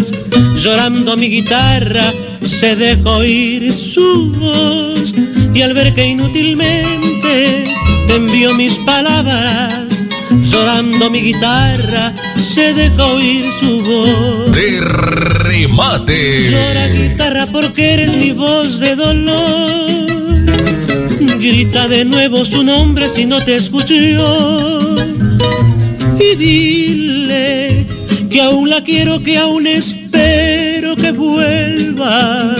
llorando 0.61 1.15
mi 1.15 1.29
guitarra, 1.29 2.13
se 2.43 2.75
dejó 2.75 3.17
oír 3.17 3.73
su 3.73 4.31
voz. 4.33 5.13
Y 5.53 5.61
al 5.61 5.73
ver 5.73 5.93
que 5.93 6.05
inútilmente 6.05 7.63
te 8.07 8.15
envío 8.15 8.53
mis 8.55 8.73
palabras, 8.85 9.85
llorando 10.51 11.09
mi 11.09 11.21
guitarra, 11.21 12.13
se 12.41 12.73
dejó 12.73 13.13
oír 13.13 13.45
su 13.59 13.81
voz. 13.81 14.51
De 14.51 14.81
remate. 14.81 16.51
Llora 16.51 16.87
guitarra 16.87 17.47
porque 17.47 17.93
eres 17.93 18.15
mi 18.15 18.31
voz 18.31 18.79
de 18.79 18.95
dolor. 18.95 20.05
Grita 21.39 21.87
de 21.87 22.05
nuevo 22.05 22.43
su 22.43 22.63
nombre 22.63 23.09
si 23.13 23.25
no 23.25 23.39
te 23.43 23.55
escuchó. 23.55 24.95
Y 26.19 26.35
dile 26.35 27.85
que 28.29 28.41
aún 28.41 28.69
la 28.69 28.83
quiero, 28.83 29.21
que 29.21 29.37
aún 29.37 29.67
espero 29.67 30.95
que 30.95 31.11
vuelva. 31.11 32.55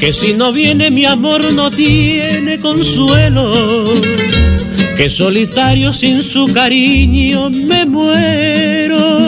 Que 0.00 0.12
si 0.12 0.34
no 0.34 0.52
viene 0.52 0.90
mi 0.90 1.04
amor 1.04 1.52
no 1.52 1.70
tiene 1.70 2.58
consuelo. 2.60 3.84
Que 4.96 5.10
solitario 5.10 5.92
sin 5.92 6.22
su 6.22 6.52
cariño 6.52 7.50
me 7.50 7.84
muero. 7.84 9.20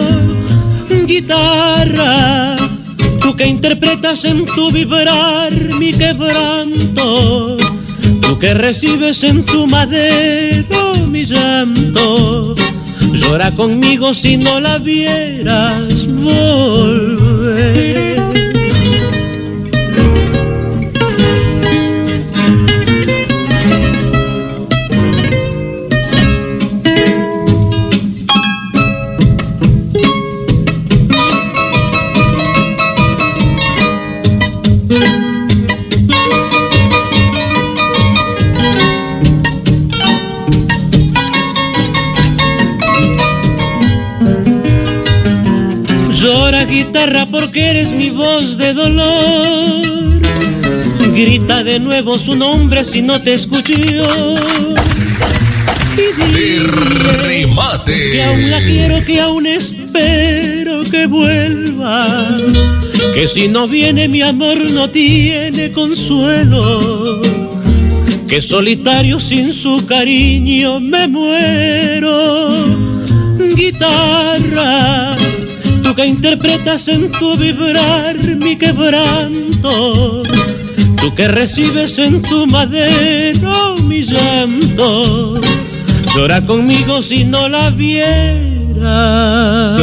Guitarra, 1.07 2.57
tú 3.21 3.35
que 3.37 3.47
interpretas 3.47 4.25
en 4.25 4.47
tu 4.47 4.71
vibrar 4.71 5.53
mi 5.79 5.93
quebranto 5.93 7.57
Tú 8.21 8.39
que 8.39 8.55
recibes 8.55 9.23
en 9.23 9.45
tu 9.45 9.67
madero 9.67 10.95
mi 11.09 11.25
llanto, 11.25 12.55
llora 13.17 13.51
conmigo 13.51 14.15
si 14.15 14.37
no 14.37 14.61
la 14.61 14.79
vieras. 14.79 16.07
De 51.77 51.81
nuevo 51.81 52.19
su 52.19 52.35
nombre 52.35 52.85
si 52.85 53.03
no 53.03 53.21
te 53.21 53.35
escucho. 53.35 53.75
De 56.33 56.59
remate. 56.59 58.13
Que 58.13 58.25
aún 58.25 58.51
la 58.51 58.59
quiero, 58.61 59.05
que 59.05 59.21
aún 59.21 59.47
espero 59.47 60.85
que 60.85 61.07
vuelva. 61.07 62.39
Que 63.13 63.29
si 63.29 63.49
no 63.49 63.69
viene 63.69 64.09
mi 64.09 64.23
amor 64.23 64.57
no 64.57 64.89
tiene 64.89 65.71
consuelo. 65.73 67.21
Que 68.27 68.41
solitario 68.41 69.21
sin 69.21 69.53
su 69.53 69.85
cariño 69.85 70.81
me 70.81 71.07
muero. 71.07 72.69
Guitarra, 73.55 75.15
tú 75.83 75.95
que 75.95 76.07
interpretas 76.07 76.89
en 76.89 77.11
tu 77.11 77.37
vibrar 77.37 78.17
mi 78.17 78.57
quebranto. 78.57 80.23
Tú 81.07 81.15
que 81.15 81.29
recibes 81.29 81.99
en 81.99 82.21
tu 82.21 82.49
madero 82.49 83.77
mi 83.77 84.03
llanto. 84.03 85.35
Llora 86.13 86.45
conmigo 86.45 87.01
si 87.01 87.23
no 87.23 87.49
la 87.49 87.71
viera. 87.71 89.77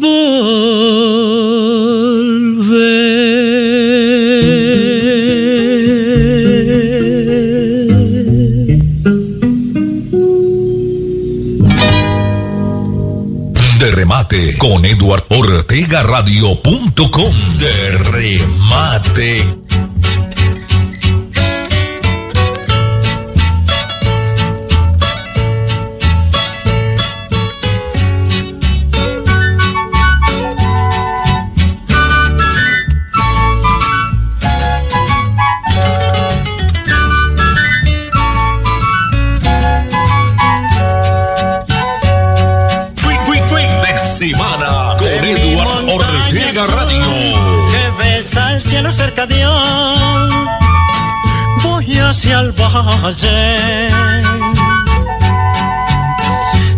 De 0.00 1.21
remate 14.32 14.56
con 14.56 14.82
Eduard 14.86 15.24
Ortega 15.28 16.02
Radio.com. 16.02 17.34
De 17.58 17.90
remate. 17.98 19.61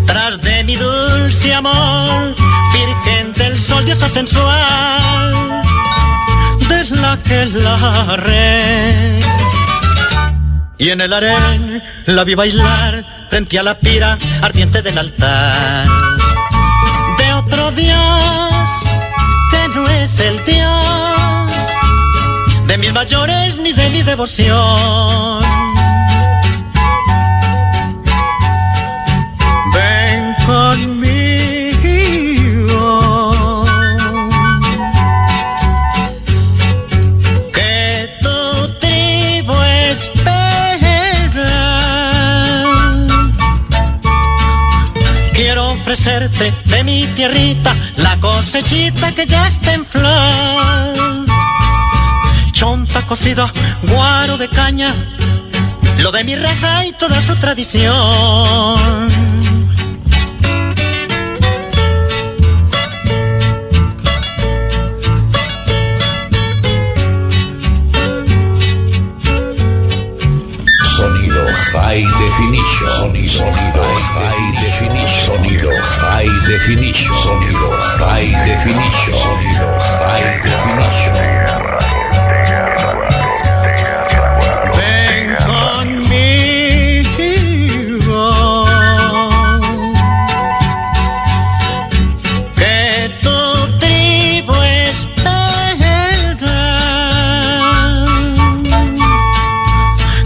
Tras 0.06 0.40
de 0.40 0.64
mi 0.64 0.76
dulce 0.76 1.54
amor, 1.54 2.34
virgen 2.72 3.32
del 3.34 3.60
sol, 3.60 3.84
diosa 3.84 4.08
sensual, 4.08 5.62
de 6.68 6.84
la 6.96 7.18
que 7.18 7.46
la 7.46 8.16
re. 8.16 9.20
Y 10.78 10.90
en 10.90 11.00
el 11.00 11.12
harén 11.12 11.82
la 12.06 12.24
vi 12.24 12.34
bailar 12.34 13.26
frente 13.30 13.58
a 13.58 13.62
la 13.62 13.78
pira 13.78 14.18
ardiente 14.42 14.82
del 14.82 14.98
altar 14.98 15.86
de 17.18 17.32
otro 17.32 17.70
Dios 17.72 18.68
que 19.50 19.68
no 19.74 19.88
es 19.88 20.20
el 20.20 20.44
Dios 20.44 21.50
de 22.66 22.78
mis 22.78 22.92
mayores 22.92 23.56
ni 23.56 23.72
de 23.72 23.90
mi 23.90 24.02
devoción. 24.02 25.63
De 46.28 46.82
mi 46.84 47.06
tierrita 47.08 47.74
la 47.96 48.18
cosechita 48.18 49.14
que 49.14 49.26
ya 49.26 49.46
está 49.46 49.74
en 49.74 49.84
flor. 49.84 51.26
Chonta 52.52 53.06
cocida, 53.06 53.52
guaro 53.82 54.38
de 54.38 54.48
caña, 54.48 54.94
lo 55.98 56.10
de 56.12 56.24
mi 56.24 56.34
raza 56.34 56.86
y 56.86 56.92
toda 56.92 57.20
su 57.20 57.34
tradición. 57.36 59.33
Definition. 76.66 77.14
Sonido 77.16 77.76
High 77.98 78.32
Definition. 78.46 79.14
Sonido. 79.18 79.68
Ven 84.74 85.36
conmigo. 85.44 86.24
Que 92.56 93.12
tu 93.22 93.38
tribu 93.78 94.56
espera. 94.88 95.96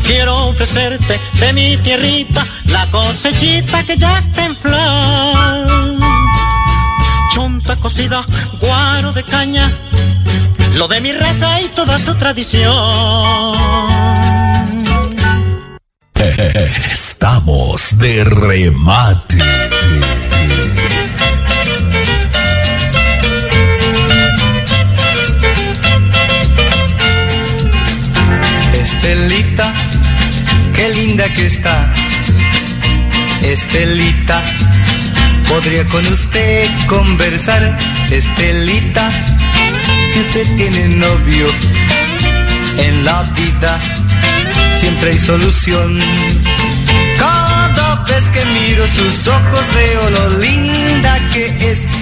Quiero 0.05 0.51
ofrecerte 0.51 1.21
de 1.41 1.53
mi 1.53 1.77
tierrita 1.79 2.47
la 2.67 2.87
cosechita 2.93 3.85
que 3.85 3.97
ya 3.97 4.19
está 4.19 4.45
en 4.45 4.55
flor. 4.55 5.58
Cocida, 7.81 8.27
guaro 8.61 9.13
de 9.13 9.25
caña, 9.25 9.79
lo 10.75 10.89
de 10.89 11.01
mi 11.01 11.13
raza 11.13 11.61
y 11.61 11.69
toda 11.69 11.99
su 11.99 12.15
tradición. 12.17 13.55
Estamos 16.93 17.99
de 17.99 18.25
remate. 18.25 19.39
Estelita, 28.75 29.73
qué 30.75 30.89
linda 30.91 31.33
que 31.33 31.47
está. 31.47 31.95
Estelita, 33.43 34.45
podría 35.49 35.85
con 35.87 36.07
usted 36.07 36.69
conversar. 36.87 37.79
Estelita, 38.11 39.11
si 40.13 40.21
usted 40.21 40.47
tiene 40.57 40.89
novio 40.97 41.47
en 42.79 43.05
la 43.05 43.23
vida, 43.35 43.81
siempre 44.79 45.11
hay 45.11 45.19
solución. 45.19 45.99
Cada 47.19 48.05
vez 48.05 48.25
que 48.33 48.45
miro 48.47 48.87
sus 48.89 49.29
ojos 49.29 49.63
veo 49.75 50.11
lo 50.11 50.39
linda 50.39 51.19
que 51.31 51.47
es. 51.71 51.98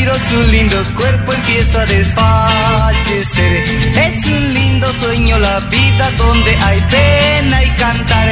Miro 0.00 0.14
su 0.30 0.40
lindo 0.48 0.82
cuerpo 0.96 1.30
empiezo 1.30 1.78
a 1.78 1.84
desfallecer. 1.84 3.64
Es 3.98 4.26
un 4.28 4.54
lindo 4.54 4.86
sueño 4.98 5.38
la 5.38 5.60
vida 5.60 6.10
donde 6.16 6.56
hay 6.56 6.80
pena 6.88 7.62
y 7.62 7.68
cantar. 7.72 8.28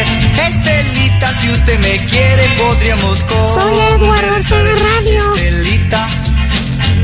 Estelita, 0.48 1.38
si 1.38 1.50
usted 1.50 1.78
me 1.80 1.98
quiere 2.06 2.44
podríamos 2.56 3.18
Soy 3.18 3.78
Eduardo 3.92 4.34
Radio. 4.82 5.34
Estelita, 5.34 6.08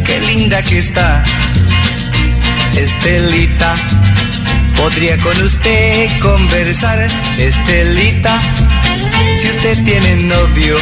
qué 0.03 0.21
linda 0.21 0.63
que 0.63 0.79
está. 0.79 1.23
Estelita, 2.75 3.75
podría 4.77 5.19
con 5.19 5.43
usted 5.43 6.09
conversar. 6.21 7.07
Estelita, 7.37 8.41
si 9.37 9.47
usted 9.47 9.85
tiene 9.85 10.17
novio 10.23 10.77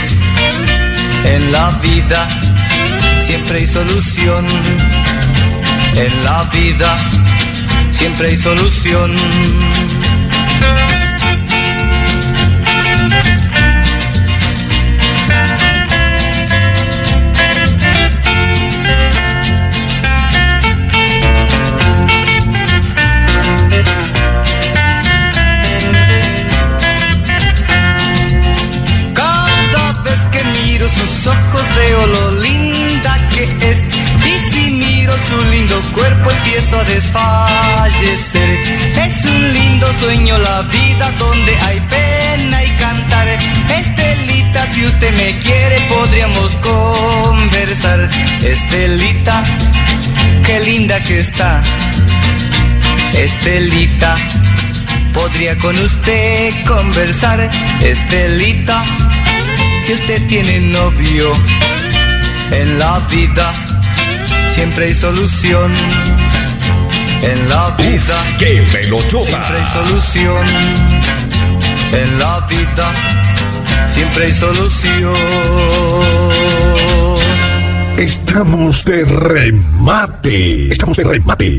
en 1.24 1.50
la 1.50 1.70
vida, 1.82 2.28
siempre 3.22 3.58
hay 3.58 3.66
solución. 3.66 4.46
En 5.96 6.24
la 6.24 6.42
vida, 6.54 6.96
siempre 7.90 8.28
hay 8.28 8.36
solución. 8.36 9.14
Cada 29.14 29.92
vez 30.02 30.20
que 30.32 30.44
miro 30.44 30.88
sus 30.88 31.26
ojos 31.26 31.62
veo 31.76 32.06
lo 32.06 32.31
su 35.28 35.46
lindo 35.46 35.80
cuerpo 35.92 36.30
empiezo 36.30 36.78
a 36.78 36.84
desfallecer. 36.84 38.58
Es 38.96 39.24
un 39.24 39.52
lindo 39.52 39.86
sueño 40.00 40.38
la 40.38 40.62
vida 40.62 41.10
donde 41.18 41.56
hay 41.56 41.80
pena 41.80 42.64
y 42.64 42.70
cantar. 42.76 43.28
Estelita, 43.28 44.66
si 44.72 44.84
usted 44.84 45.12
me 45.16 45.38
quiere 45.38 45.76
podríamos 45.88 46.56
conversar. 46.56 48.08
Estelita, 48.42 49.44
qué 50.44 50.60
linda 50.60 51.00
que 51.02 51.18
está. 51.18 51.62
Estelita, 53.14 54.14
podría 55.12 55.56
con 55.58 55.76
usted 55.78 56.64
conversar. 56.64 57.50
Estelita, 57.82 58.84
si 59.84 59.94
usted 59.94 60.26
tiene 60.28 60.60
novio 60.60 61.32
en 62.52 62.78
la 62.78 62.98
vida, 63.10 63.52
siempre 64.62 64.84
hay 64.86 64.94
solución. 64.94 65.74
En 67.22 67.48
la 67.48 67.66
vida, 67.78 68.24
¡Qué 68.38 68.64
pelotota! 68.70 69.24
siempre 69.24 69.58
hay 69.58 69.66
solución. 69.66 70.46
En 71.92 72.18
la 72.20 72.46
vida, 72.46 73.88
siempre 73.88 74.26
hay 74.26 74.32
solución. 74.32 75.14
Estamos 77.98 78.84
de 78.84 79.04
remate. 79.04 80.72
Estamos 80.72 80.96
de 80.96 81.04
remate. 81.04 81.58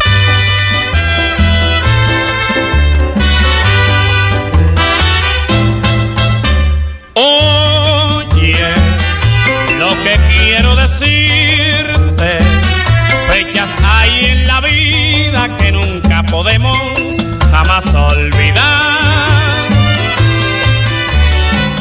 Podemos 16.33 17.15
jamás 17.51 17.93
olvidar. 17.93 18.63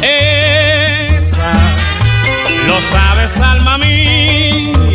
Esa, 0.02 1.52
lo 2.66 2.78
sabes, 2.82 3.40
alma 3.40 3.78
mía, 3.78 4.91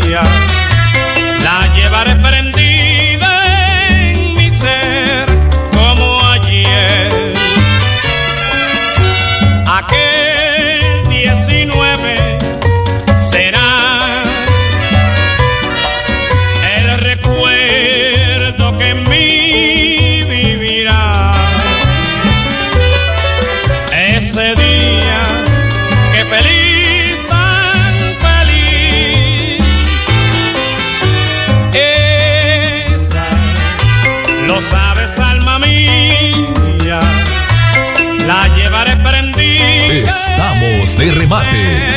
remate. 41.11 41.96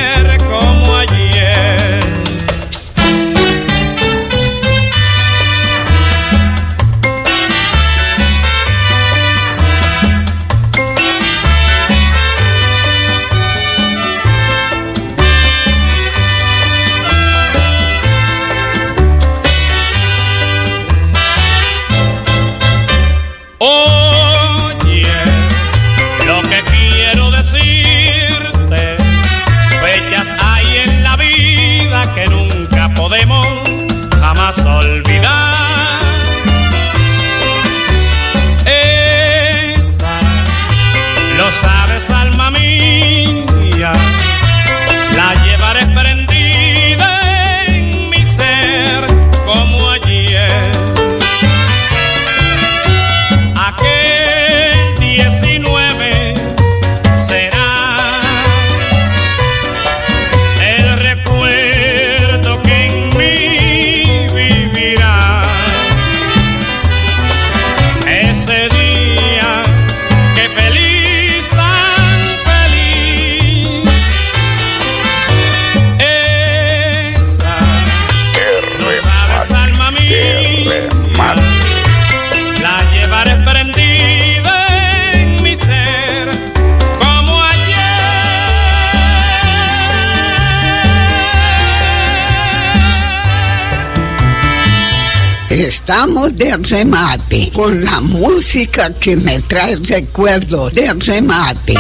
Estamos 95.91 96.37
de 96.39 96.57
remate 96.57 97.51
con 97.53 97.85
la 97.85 98.01
música 98.01 98.95
que 98.95 99.17
me 99.17 99.41
trae 99.41 99.75
recuerdos 99.75 100.73
de 100.73 100.93
remate. 100.93 101.75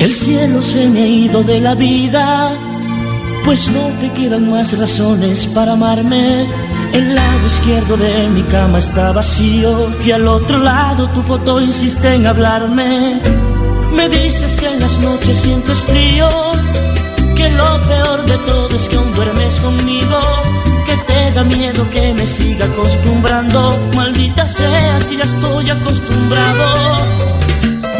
El 0.00 0.14
cielo 0.14 0.62
se 0.62 0.88
me 0.88 1.02
ha 1.02 1.06
ido 1.06 1.42
de 1.42 1.60
la 1.60 1.74
vida, 1.74 2.50
pues 3.44 3.68
no 3.68 3.90
te 4.00 4.10
quedan 4.18 4.48
más 4.50 4.78
razones 4.78 5.44
para 5.48 5.74
amarme. 5.74 6.46
El 6.96 7.14
lado 7.14 7.46
izquierdo 7.46 7.94
de 7.98 8.26
mi 8.30 8.42
cama 8.44 8.78
está 8.78 9.12
vacío 9.12 9.90
y 10.02 10.12
al 10.12 10.26
otro 10.26 10.56
lado 10.56 11.06
tu 11.10 11.20
foto 11.20 11.60
insiste 11.60 12.14
en 12.14 12.26
hablarme. 12.26 13.20
Me 13.92 14.08
dices 14.08 14.56
que 14.56 14.66
en 14.66 14.80
las 14.80 14.98
noches 15.00 15.36
sientes 15.36 15.78
frío, 15.82 16.26
que 17.36 17.50
lo 17.50 17.86
peor 17.86 18.24
de 18.24 18.38
todo 18.38 18.74
es 18.74 18.88
que 18.88 18.96
aún 18.96 19.12
duermes 19.12 19.60
conmigo, 19.60 20.20
que 20.86 20.96
te 21.12 21.32
da 21.32 21.44
miedo 21.44 21.86
que 21.90 22.14
me 22.14 22.26
siga 22.26 22.64
acostumbrando. 22.64 23.78
Maldita 23.94 24.48
sea 24.48 24.98
si 24.98 25.18
ya 25.18 25.24
estoy 25.24 25.68
acostumbrado. 25.68 26.96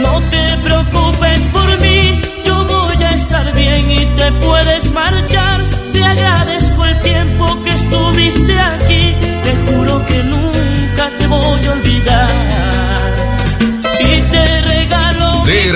No 0.01 0.23
te 0.31 0.57
preocupes 0.65 1.43
por 1.53 1.81
mí, 1.83 2.19
yo 2.47 2.65
voy 2.65 3.03
a 3.05 3.11
estar 3.11 3.53
bien 3.53 3.91
y 3.91 4.07
te 4.19 4.33
puedes 4.47 4.91
marchar. 4.93 5.61
Te 5.93 6.03
agradezco 6.03 6.66
estuviste 8.17 8.59
aquí, 8.59 9.15
te 9.45 9.55
juro 9.67 10.05
que 10.07 10.23
nunca 10.23 11.11
te 11.19 11.27
voy 11.27 11.67
a 11.67 11.73
olvidar. 11.73 13.15
Y 14.01 14.21
te 14.33 14.61
regalo 14.63 15.43
De 15.45 15.73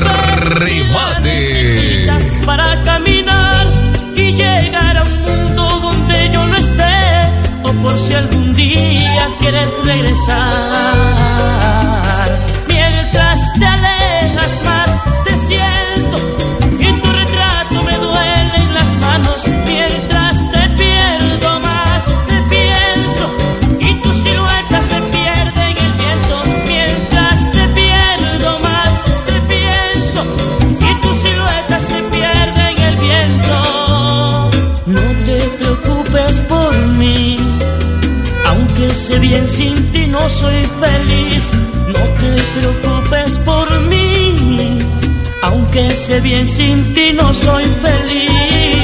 remate. 0.56 2.06
para 2.44 2.82
caminar 2.82 3.66
y 4.16 4.32
llegar 4.32 4.96
a 4.96 5.02
un 5.02 5.22
mundo 5.22 5.80
donde 5.80 6.30
yo 6.32 6.46
no 6.46 6.56
esté, 6.56 7.28
o 7.64 7.72
por 7.82 7.98
si 7.98 8.14
algún 8.14 8.52
día 8.52 9.28
quieres 9.40 9.68
regresar. 9.84 11.59
No 40.20 40.28
soy 40.28 40.64
feliz. 40.64 41.52
No 41.86 42.02
te 42.20 42.42
preocupes 42.58 43.38
por 43.38 43.80
mí, 43.88 44.78
aunque 45.42 45.90
sé 45.90 46.20
bien 46.20 46.46
sin 46.46 46.94
ti 46.94 47.12
no 47.12 47.32
soy 47.32 47.64
feliz. 47.64 48.79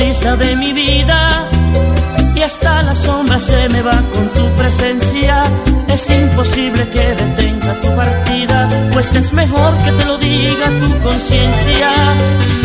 De 0.00 0.56
mi 0.56 0.72
vida 0.72 1.46
y 2.34 2.40
hasta 2.40 2.82
la 2.82 2.94
sombra 2.94 3.38
se 3.38 3.68
me 3.68 3.82
va 3.82 4.02
con 4.14 4.28
tu 4.30 4.48
presencia. 4.56 5.44
Es 5.88 6.08
imposible 6.08 6.88
que 6.88 7.14
detenga 7.14 7.74
tu 7.82 7.94
partida, 7.94 8.68
pues 8.92 9.14
es 9.14 9.32
mejor 9.34 9.76
que 9.84 9.92
te 9.92 10.06
lo 10.06 10.16
diga 10.16 10.66
tu 10.80 11.00
conciencia. 11.00 11.92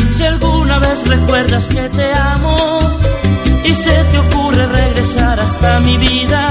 Si 0.08 0.24
alguna 0.24 0.80
vez 0.80 1.06
recuerdas 1.08 1.68
que 1.68 1.90
te 1.90 2.14
amo 2.14 2.80
y 3.66 3.76
se 3.76 3.92
te 3.92 4.18
ocurre 4.18 4.66
regresar 4.68 5.38
hasta 5.38 5.82
mi 5.82 5.98
vida, 5.98 6.50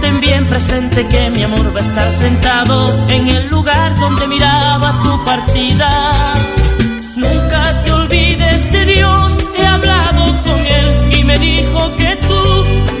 ten 0.00 0.20
bien 0.20 0.46
presente 0.46 1.06
que 1.06 1.30
mi 1.30 1.42
amor 1.44 1.70
va 1.76 1.80
a 1.80 1.82
estar 1.82 2.12
sentado 2.12 2.88
en 3.08 3.28
el 3.28 3.48
lugar 3.48 3.94
donde 3.98 4.26
miraba 4.26 4.94
tu 5.02 5.24
partida. 5.24 6.13
Dijo 11.44 11.94
que 11.96 12.16
tú 12.28 12.42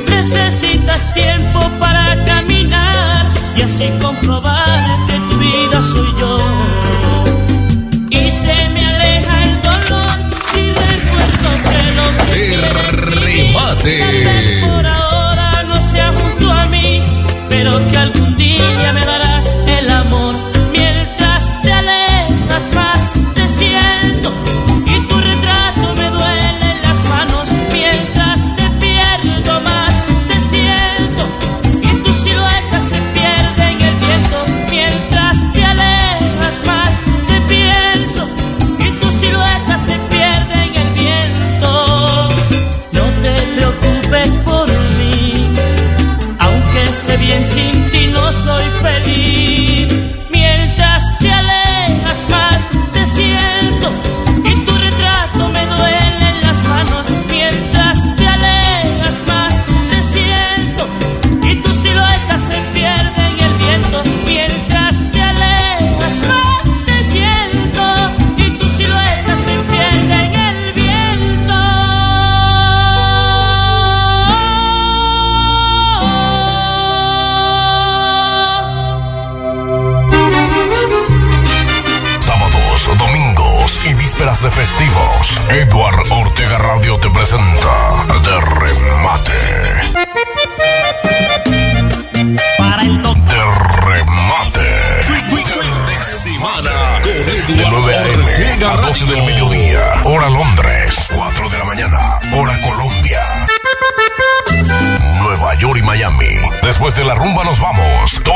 necesitas 0.08 1.14
tiempo 1.14 1.60
para 1.80 2.04
caminar 2.24 3.26
y 3.56 3.62
así 3.62 3.88
comprobar 4.00 4.78
que 5.08 5.16
tu 5.28 5.36
vida 5.38 5.78
soy 5.92 6.10
yo. 6.20 6.34
Y 8.10 8.30
se 8.42 8.56
me 8.74 8.82
aleja 8.92 9.34
el 9.48 9.54
dolor 9.68 10.16
si 10.50 10.62
recuerdo 10.84 11.48
que 11.70 11.80
lo 11.98 12.06
que 12.18 12.34
Remate. 13.22 14.43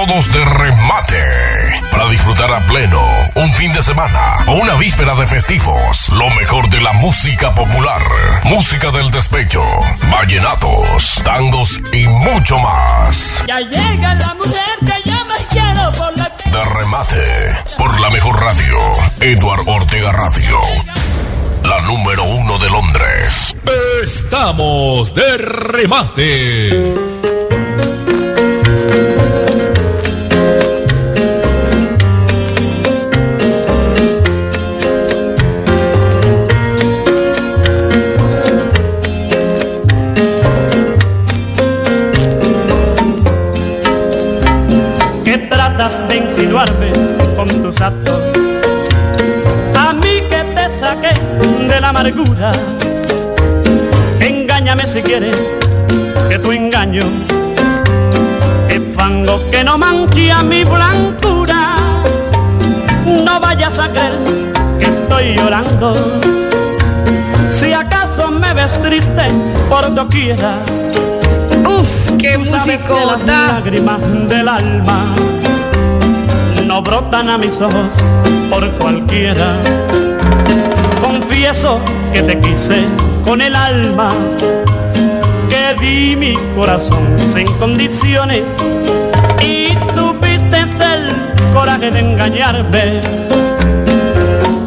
Todos 0.08 0.32
de 0.32 0.44
remate. 0.44 1.22
Para 1.90 2.08
disfrutar 2.08 2.50
a 2.52 2.60
pleno 2.60 3.00
un 3.34 3.52
fin 3.52 3.72
de 3.72 3.82
semana 3.82 4.36
o 4.46 4.54
una 4.54 4.74
víspera 4.74 5.14
de 5.14 5.26
festivos. 5.26 6.08
Lo 6.10 6.28
mejor 6.30 6.68
de 6.70 6.80
la 6.80 6.92
música 6.94 7.54
popular, 7.54 8.02
música 8.44 8.90
del 8.90 9.10
despecho, 9.10 9.62
vallenatos, 10.10 11.20
tangos 11.24 11.80
y 11.92 12.06
mucho 12.06 12.58
más. 12.58 13.44
Ya 13.46 13.60
llega 13.60 14.14
la 14.14 14.34
mujer 14.34 14.62
que 14.80 15.10
yo 15.10 15.24
más 15.26 15.46
quiero 15.50 15.92
por 15.92 16.16
la 16.16 16.32
De 16.44 16.64
remate, 16.64 17.24
por 17.76 18.00
la 18.00 18.08
mejor 18.10 18.40
radio, 18.42 18.78
Edward 19.20 19.62
Ortega 19.66 20.12
Radio. 20.12 20.60
La 21.64 21.80
número 21.82 22.24
uno 22.24 22.58
de 22.58 22.70
Londres. 22.70 23.56
Estamos 24.02 25.12
de 25.14 25.38
remate. 25.38 27.07
Por 69.88 69.94
doquiera. 69.94 70.58
Uf, 71.66 72.12
qué 72.18 72.28
que 72.28 72.38
las 72.38 72.50
musicota. 72.50 73.52
lágrimas 73.52 74.02
del 74.28 74.48
alma 74.48 75.14
no 76.66 76.82
brotan 76.82 77.28
a 77.30 77.38
mis 77.38 77.60
ojos 77.60 77.90
por 78.50 78.68
cualquiera. 78.72 79.56
Confieso 81.00 81.80
que 82.12 82.22
te 82.22 82.38
quise 82.40 82.84
con 83.26 83.40
el 83.40 83.54
alma, 83.54 84.10
que 85.48 85.74
di 85.80 86.16
mi 86.16 86.34
corazón 86.54 87.18
sin 87.20 87.46
condiciones 87.58 88.42
y 89.40 89.74
tuviste 89.96 90.58
el 90.60 91.54
coraje 91.54 91.90
de 91.90 92.00
engañarme, 92.00 93.00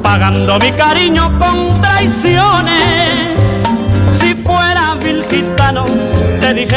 pagando 0.02 0.58
mi 0.60 0.72
cariño 0.72 1.38
con 1.38 1.74
traiciones. 1.76 3.01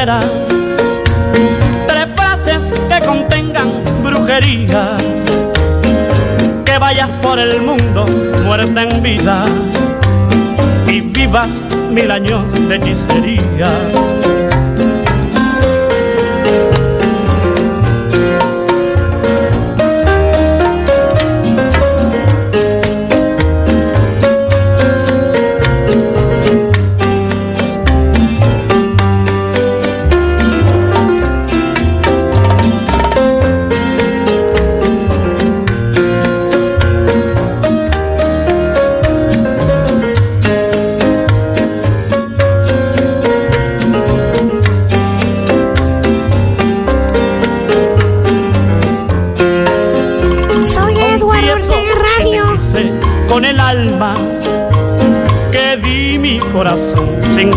Tres 0.05 2.07
frases 2.15 2.63
que 2.89 3.07
contengan 3.07 3.73
brujería. 4.03 4.97
Que 6.65 6.79
vayas 6.79 7.09
por 7.23 7.39
el 7.39 7.63
mundo 7.63 8.07
muerta 8.45 8.83
en 8.83 9.03
vida 9.03 9.47
y 10.89 11.01
vivas 11.01 11.49
mil 11.91 12.11
años 12.11 12.53
de 12.69 12.77
hechicería. 12.77 13.71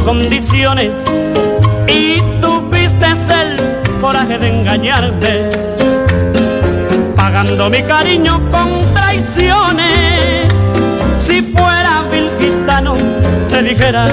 condiciones 0.07 0.89
y 1.85 2.21
tuviste 2.39 3.07
el 3.41 3.99
coraje 3.99 4.37
de 4.37 4.47
engañarme, 4.47 5.49
pagando 7.13 7.69
mi 7.69 7.83
cariño 7.83 8.39
con 8.49 8.79
traiciones. 8.93 10.49
Si 11.19 11.41
fuera 11.41 12.05
Vilgitano, 12.09 12.95
te 13.49 13.61
dijera 13.63 14.05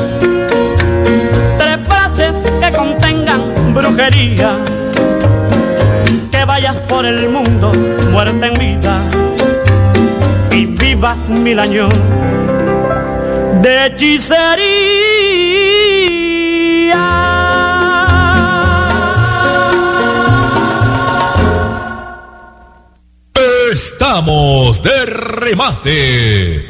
tres 1.58 1.78
frases 1.86 2.42
que 2.60 2.72
contengan 2.76 3.72
brujería. 3.72 4.56
Que 6.32 6.44
vayas 6.44 6.74
por 6.88 7.06
el 7.06 7.28
mundo, 7.28 7.70
muerte 8.10 8.46
en 8.46 8.54
vida, 8.54 9.00
y 10.50 10.66
vivas 10.66 11.28
mil 11.28 11.60
años 11.60 11.94
de 13.62 13.86
hechicería. 13.86 15.03
Estamos 23.94 24.82
de 24.82 25.06
remate. 25.06 26.63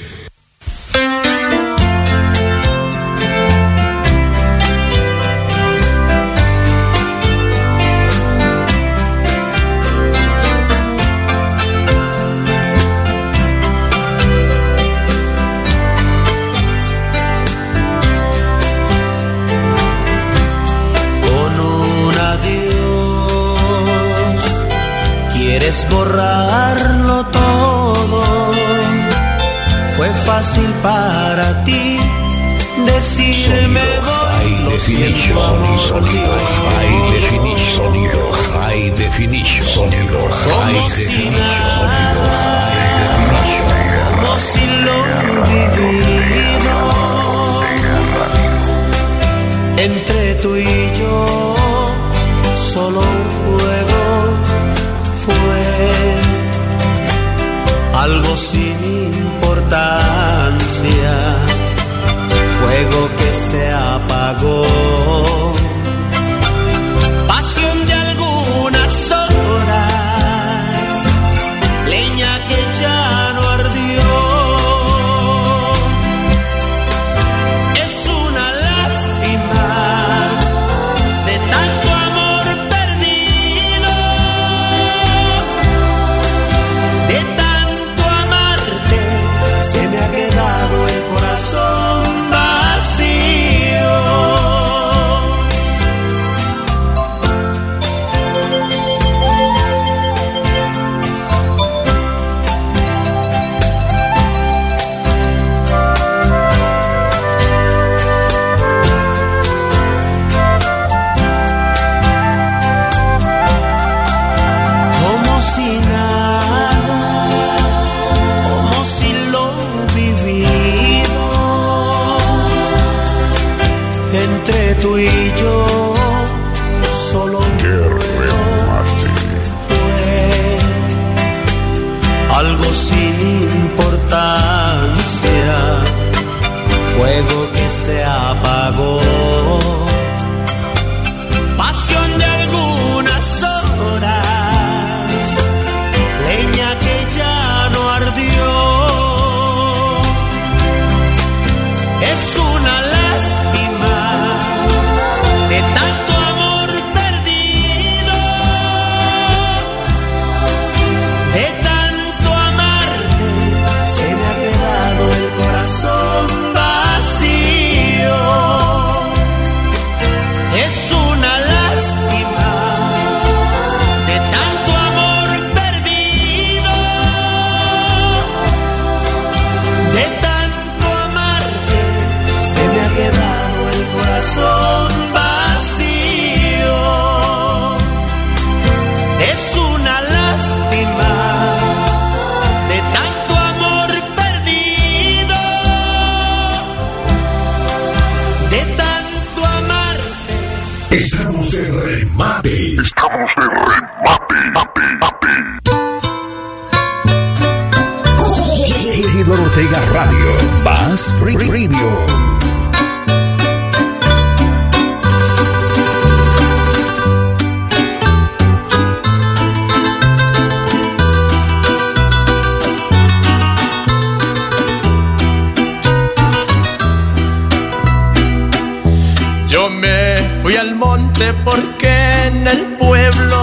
fui 230.42 230.56
al 230.56 230.74
monte 230.74 231.32
porque 231.44 231.92
en 232.26 232.46
el 232.46 232.62
pueblo 232.78 233.40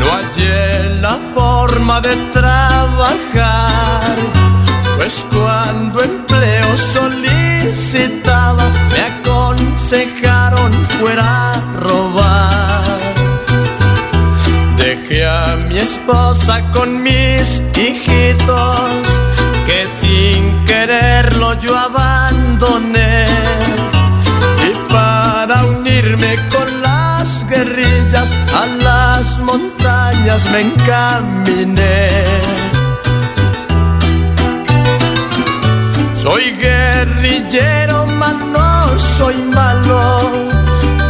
no 0.00 0.06
hallé 0.16 1.00
la 1.00 1.18
forma 1.34 2.00
de 2.00 2.14
trabajar. 2.32 4.16
Pues 4.96 5.24
cuando 5.32 6.02
empleo 6.02 6.76
solicitaba, 6.76 8.64
me 8.92 9.00
aconsejaron 9.12 10.72
fuera 10.98 11.52
a 11.52 11.54
robar. 11.86 12.98
Dejé 14.76 15.26
a 15.26 15.56
mi 15.68 15.78
esposa 15.78 16.70
con 16.70 17.02
mis 17.02 17.62
hijitos, 17.76 18.78
que 19.66 19.80
sin 20.00 20.64
quererlo 20.64 21.54
yo 21.58 21.76
abandoné 21.76 23.15
me 30.52 30.60
encaminé. 30.60 32.08
Soy 36.14 36.52
guerrillero, 36.52 38.06
man, 38.18 38.52
no 38.52 38.98
soy 38.98 39.36
malo, 39.54 40.32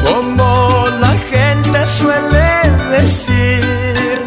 como 0.05 0.86
la 1.01 1.15
gente 1.31 1.78
suele 1.89 2.48
decir. 2.90 4.23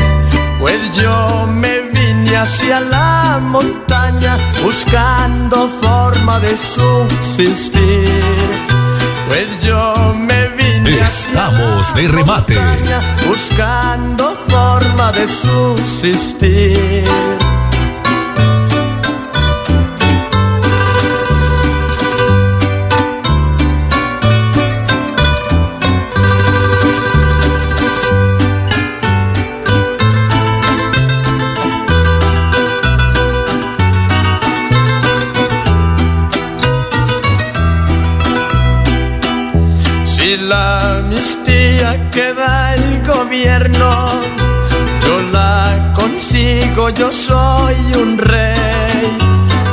Pues 0.60 0.92
yo 0.92 1.48
me 1.48 1.82
vine 1.94 2.36
hacia 2.36 2.82
la 2.82 3.40
montaña 3.42 4.38
buscando 4.64 5.70
forma 5.82 6.40
de 6.40 6.58
subsistir. 6.58 8.22
Pues 9.28 9.64
yo 9.64 10.14
me 10.18 10.59
Estamos 11.10 11.96
de 11.96 12.08
remate. 12.08 12.56
buscando 13.28 14.38
forma 14.48 15.12
de 15.12 15.28
subsistir. 15.28 17.04
Yo 46.96 47.12
soy 47.12 47.76
un 47.96 48.18
rey. 48.18 49.18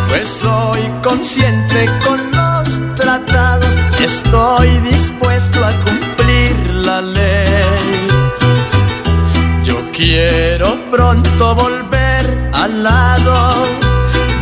Pues 0.08 0.28
soy 0.28 0.80
consciente 1.02 1.86
con 2.04 2.20
los 2.32 2.94
tratados, 2.94 3.74
estoy 4.00 4.68
dispuesto 4.80 5.64
a 5.64 5.70
cumplir 5.84 6.56
la 6.84 7.00
ley. 7.00 8.06
Yo 9.62 9.76
quiero 9.92 10.78
pronto 10.90 11.54
volver 11.54 12.50
al 12.54 12.82
lado 12.82 13.66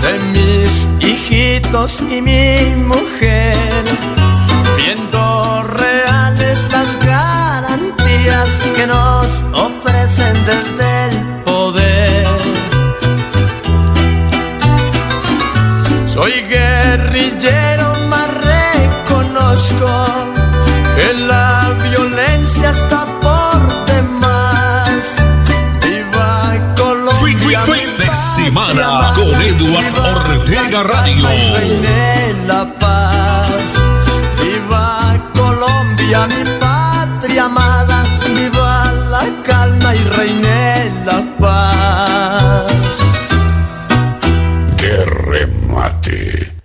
de 0.02 0.18
mis 0.32 0.88
hijitos 1.00 2.00
y 2.00 2.20
mi 2.22 2.74
mujer 2.76 3.84
viendo 4.76 5.33
Soy 16.34 16.42
guerrillero, 16.48 17.92
mas 18.08 18.28
reconozco 18.42 19.86
que 20.96 21.12
la 21.28 21.72
violencia 21.84 22.70
está 22.70 23.06
por 23.20 23.86
demás. 23.86 25.14
Viva 25.80 26.74
Colombia, 26.76 27.60
Fin 27.60 27.96
de 27.98 28.10
semana 28.34 29.12
con 29.14 29.42
Eduard 29.42 29.96
Ortega 30.00 30.82
Radio. 30.82 31.28
la 32.48 32.64
paz. 32.80 33.74
Viva 34.42 35.16
Colombia, 35.36 36.26
mi 36.26 36.44
patria 36.58 37.44
amada. 37.44 38.02
Viva 38.34 38.92
la 39.08 39.24
calma 39.44 39.94
y 39.94 40.02
reine 40.16 40.63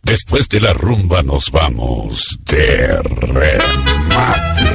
Después 0.03 0.49
de 0.49 0.59
la 0.59 0.73
rumba 0.73 1.23
nos 1.23 1.49
vamos 1.51 2.37
de 2.45 3.01
remate. 3.03 4.65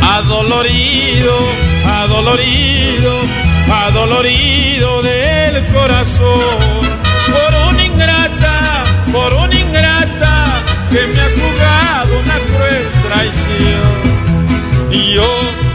Adolorido, 0.00 1.36
adolorido, 1.86 3.20
adolorido 3.68 5.02
del 5.02 5.66
corazón. 5.72 6.83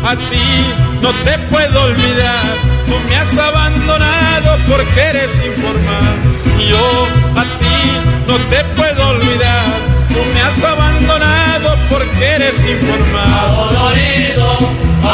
A 0.09 0.15
ti 0.15 0.65
no 1.03 1.11
te 1.23 1.37
puedo 1.51 1.83
olvidar, 1.83 2.49
tú 2.87 2.95
me 3.07 3.15
has 3.15 3.37
abandonado 3.37 4.57
porque 4.67 5.01
eres 5.01 5.31
informal. 5.45 6.15
Y 6.57 6.69
yo 6.69 7.07
a 7.35 7.43
ti 7.61 7.79
no 8.27 8.35
te 8.51 8.63
puedo 8.75 9.09
olvidar, 9.09 9.65
tú 10.09 10.19
me 10.33 10.41
has 10.41 10.63
abandonado 10.63 11.77
porque 11.91 12.25
eres 12.25 12.57
informal. 12.65 13.27
Adolorido, 13.45 14.49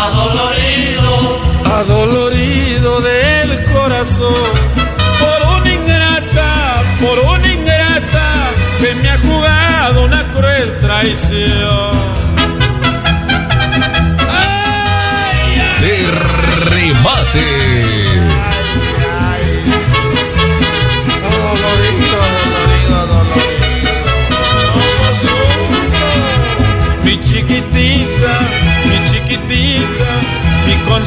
adolorido, 0.05 1.11
adolorido 1.79 3.01
del 3.01 3.63
corazón. 3.73 4.53
Por 5.19 5.59
una 5.59 5.73
ingrata, 5.73 6.83
por 7.01 7.19
una 7.19 7.47
ingrata 7.51 8.27
que 8.79 8.95
me 8.95 9.09
ha 9.09 9.17
jugado 9.17 10.05
una 10.05 10.23
cruel 10.31 10.79
traición. 10.79 11.94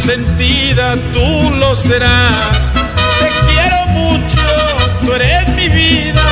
Consentida, 0.09 0.95
tú 1.13 1.51
lo 1.57 1.77
serás. 1.77 2.73
Te 3.21 3.29
quiero 3.47 3.87
mucho, 3.89 4.41
tú 5.03 5.13
eres 5.13 5.49
mi 5.51 5.69
vida 5.69 6.25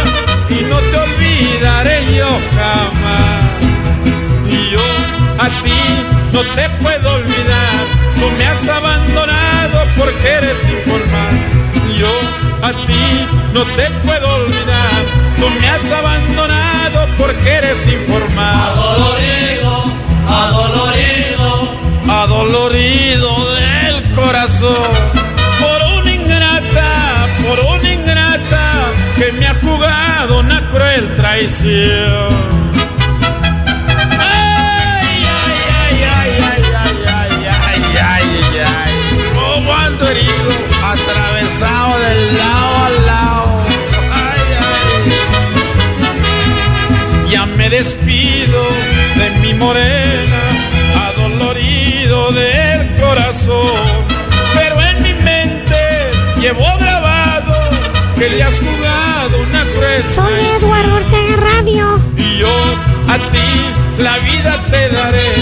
y 0.49 0.65
no 0.65 0.79
te 0.79 0.97
olvidaré 0.97 2.17
yo 2.17 2.31
jamás. 2.57 3.43
Y 4.51 4.71
yo 4.73 4.87
a 5.39 5.49
ti 5.63 5.83
no 6.33 6.41
te 6.41 6.69
puedo 6.83 7.17
olvidar, 7.17 7.83
tú 8.15 8.31
me 8.39 8.47
has 8.47 8.67
abandonado 8.67 9.85
porque 9.99 10.27
eres 10.27 10.59
informal. 10.65 11.35
Yo 11.99 12.13
a 12.63 12.73
ti 12.73 13.29
no 13.53 13.63
te 13.77 13.91
puedo 14.07 14.27
olvidar, 14.37 15.01
tú 15.39 15.51
me 15.61 15.69
has 15.69 15.91
abandonado 15.91 17.07
porque 17.19 17.53
eres 17.53 17.87
informal. 17.87 18.55
Adolorido, 18.55 19.85
adolorido, 20.29 21.69
adolorido 22.09 23.55
del 23.55 23.56
Por 25.61 25.79
una 26.01 26.11
ingrata, 26.13 26.91
por 27.47 27.59
una 27.75 27.89
ingrata 27.89 28.65
que 29.17 29.33
me 29.33 29.47
ha 29.47 29.55
jugado 29.55 30.41
una 30.41 30.61
cruel 30.71 31.05
traición. 31.17 32.29
Ay, 34.19 35.25
ay, 35.45 35.57
ay, 35.83 35.97
ay, 36.19 36.31
ay, 36.51 36.63
ay, 36.83 36.95
ay, 37.17 37.33
ay, 37.65 37.83
ay, 38.13 38.27
ay. 38.77 38.93
Como 39.35 39.69
ando 39.73 40.05
herido, 40.09 40.51
atravesado 40.93 41.93
del 41.99 42.21
lado 42.39 42.75
al 42.87 42.97
lado. 43.07 43.49
Ay, 44.13 44.45
ay. 47.25 47.31
Ya 47.31 47.43
me 47.47 47.67
despido 47.71 48.61
de 49.17 49.27
mi 49.43 49.53
morena, 49.55 50.41
adolorido 51.09 52.33
del 52.33 52.81
corazón. 53.01 53.76
Llevo 56.47 56.65
grabado 56.79 57.55
que 58.15 58.29
le 58.29 58.41
has 58.41 58.55
jugado 58.61 59.37
una 59.49 59.65
cruel 59.65 60.05
Soy. 60.15 60.47
Eduardo 60.59 60.95
Ortega 60.95 61.37
Radio. 61.39 62.01
Y 62.17 62.39
yo 62.39 62.57
a 63.09 63.19
ti 63.33 63.51
la 63.99 64.17
vida 64.19 64.57
te 64.71 64.89
daré, 64.91 65.33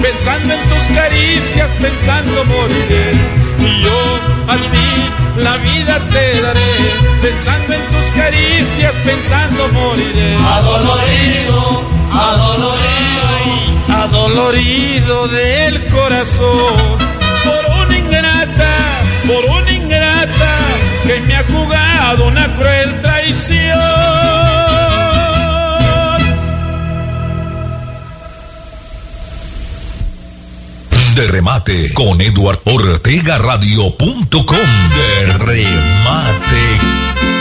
pensando 0.00 0.54
en 0.54 0.60
tus 0.70 0.84
caricias, 0.96 1.68
pensando 1.78 2.44
moriré. 2.46 3.12
Y 3.60 3.82
yo 3.82 4.00
a 4.48 4.56
ti 4.56 4.88
la 5.36 5.58
vida 5.58 6.00
te 6.08 6.40
daré, 6.40 6.72
pensando 7.20 7.74
en 7.74 7.82
tus 7.92 8.10
caricias, 8.16 8.94
pensando 9.04 9.68
moriré. 9.68 10.34
Adolorido, 10.36 11.84
adolorido, 12.10 13.28
adolorido 14.02 15.28
del 15.28 15.88
corazón, 15.88 16.96
por 17.44 17.62
una 17.84 17.98
ingrata, 17.98 18.33
dado 22.16 22.28
una 22.28 22.54
cruel 22.54 23.00
traición. 23.00 23.78
De 31.14 31.26
remate 31.28 31.92
con 31.92 32.20
Eduard 32.20 32.58
Ortega 32.64 33.38
Radio.com. 33.38 34.32
De 34.46 35.32
remate. 35.38 37.33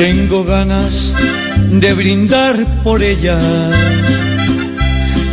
Tengo 0.00 0.44
ganas 0.44 1.14
de 1.72 1.92
brindar 1.92 2.56
por 2.82 3.02
ella. 3.02 3.38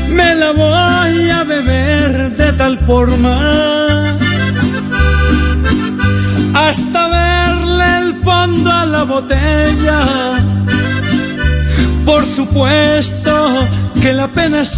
Me 0.10 0.36
la 0.36 0.52
voy 0.52 1.30
a 1.30 1.46
beber 1.46 2.36
de 2.36 2.52
tal 2.52 2.78
forma 2.80 4.18
hasta 6.54 7.08
verle 7.08 7.98
el 8.02 8.16
fondo 8.16 8.70
a 8.70 8.86
la 8.86 9.04
botella. 9.04 10.02
Por 12.06 12.26
supuesto 12.26 13.34
que 14.02 14.12
la 14.12 14.28
pena 14.28 14.64
es. 14.64 14.78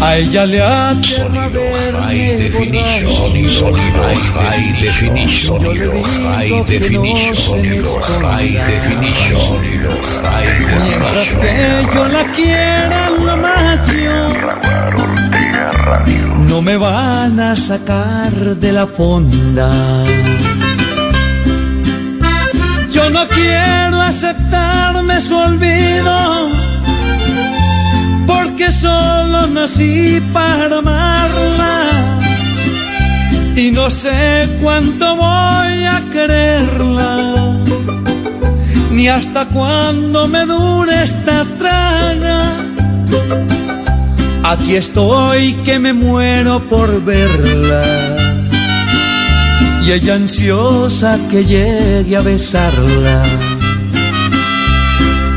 A 0.00 0.16
ella 0.16 0.46
le 0.46 0.62
aterra 0.62 1.50
High 1.50 2.36
definition, 2.38 3.50
sonido, 3.50 4.02
high 4.34 4.80
definition, 4.80 5.58
sonido, 5.58 6.02
high 6.02 6.64
definition, 6.64 7.36
sonido, 7.36 8.00
high 8.22 8.54
definition, 8.66 9.40
sonido, 9.40 9.90
high 10.22 10.60
Mientras 10.88 11.28
que 11.40 11.54
yo 11.94 12.08
la 12.08 12.24
quiera 12.32 13.10
lo 13.10 13.36
macho, 13.36 14.30
no 16.48 16.62
me 16.62 16.76
van 16.76 17.38
a 17.38 17.54
sacar 17.54 18.32
de 18.56 18.72
la 18.72 18.86
fonda. 18.86 19.70
Yo 22.90 23.10
no 23.10 23.28
quiero 23.28 24.00
aceptarme 24.00 25.20
su 25.20 25.36
olvido 25.36 26.69
porque 28.30 28.70
solo 28.70 29.46
nací 29.48 30.20
para 30.32 30.78
amarla. 30.78 31.74
Y 33.56 33.70
no 33.70 33.90
sé 33.90 34.48
cuánto 34.62 35.16
voy 35.16 35.74
a 35.96 35.98
quererla, 36.12 37.56
ni 38.90 39.08
hasta 39.08 39.46
cuándo 39.46 40.28
me 40.28 40.46
dure 40.46 41.04
esta 41.04 41.44
traga. 41.58 42.40
Aquí 44.44 44.76
estoy 44.76 45.54
que 45.64 45.78
me 45.78 45.92
muero 45.92 46.60
por 46.70 46.88
verla. 47.04 47.84
Y 49.84 49.92
ella 49.92 50.14
ansiosa 50.14 51.18
que 51.30 51.44
llegue 51.44 52.16
a 52.16 52.22
besarla 52.22 53.49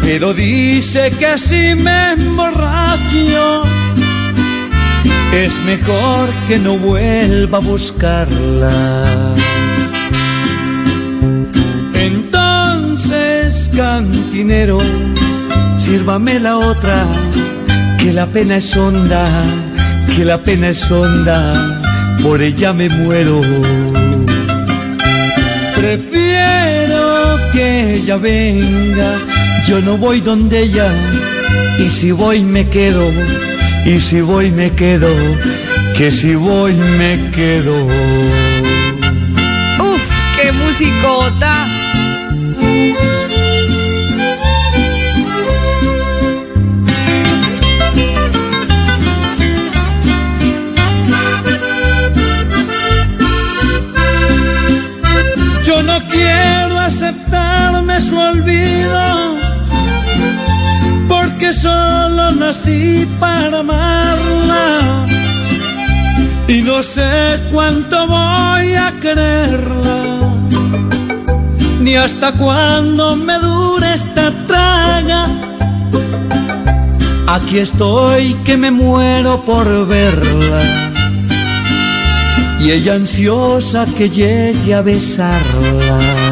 pero 0.04 0.34
dice 0.34 1.12
que 1.18 1.26
así 1.26 1.76
me 1.76 2.12
emborracho. 2.12 3.64
Es 5.34 5.58
mejor 5.66 6.30
que 6.48 6.60
no 6.60 6.78
vuelva 6.78 7.58
a 7.58 7.62
buscarla. 7.62 9.34
Entonces, 11.94 13.72
cantinero, 13.76 14.80
sírvame 15.80 16.40
la 16.40 16.58
otra, 16.58 17.06
que 17.98 18.14
la 18.14 18.28
pena 18.28 18.58
es 18.58 18.76
honda, 18.76 19.26
que 20.16 20.26
la 20.26 20.44
pena 20.44 20.70
es 20.70 20.92
honda, 20.92 21.82
por 22.22 22.42
ella 22.42 22.74
me 22.74 22.90
muero. 22.90 23.42
Prefiero 25.76 27.38
que 27.54 27.96
ella 27.96 28.18
venga 28.18 29.33
yo 29.74 29.82
no 29.82 29.98
voy 29.98 30.22
donde 30.22 30.66
ella, 30.66 30.88
y 31.80 31.90
si 31.90 32.12
voy 32.12 32.42
me 32.44 32.70
quedo, 32.70 33.12
y 33.88 34.00
si 34.00 34.22
voy 34.22 34.52
me 34.52 34.72
quedo, 34.72 35.10
que 35.98 36.12
si 36.12 36.36
voy 36.36 36.74
me 36.74 37.32
quedo. 37.32 37.74
Uf, 39.80 40.06
qué 40.36 40.52
musicota. 40.52 41.66
Yo 55.66 55.82
no 55.82 56.00
quiero 56.12 56.78
aceptarme 56.80 58.00
su 58.02 58.16
olvido 58.16 59.13
porque 61.44 61.60
solo 61.60 62.32
nací 62.32 63.06
para 63.20 63.60
amarla 63.60 65.06
y 66.48 66.62
no 66.62 66.82
sé 66.82 67.38
cuánto 67.52 68.08
voy 68.08 68.74
a 68.76 68.94
quererla, 69.02 70.38
ni 71.82 71.96
hasta 71.96 72.32
cuándo 72.34 73.18
me 73.18 73.38
dure 73.40 73.94
esta 73.94 74.32
traga. 74.48 75.28
Aquí 77.28 77.60
estoy 77.60 78.36
que 78.46 78.56
me 78.56 78.72
muero 78.72 79.44
por 79.44 79.68
verla 79.86 80.62
y 82.62 82.72
ella 82.72 82.94
ansiosa 82.94 83.86
que 83.98 84.10
llegue 84.10 84.74
a 84.74 84.82
besarla 84.82 86.23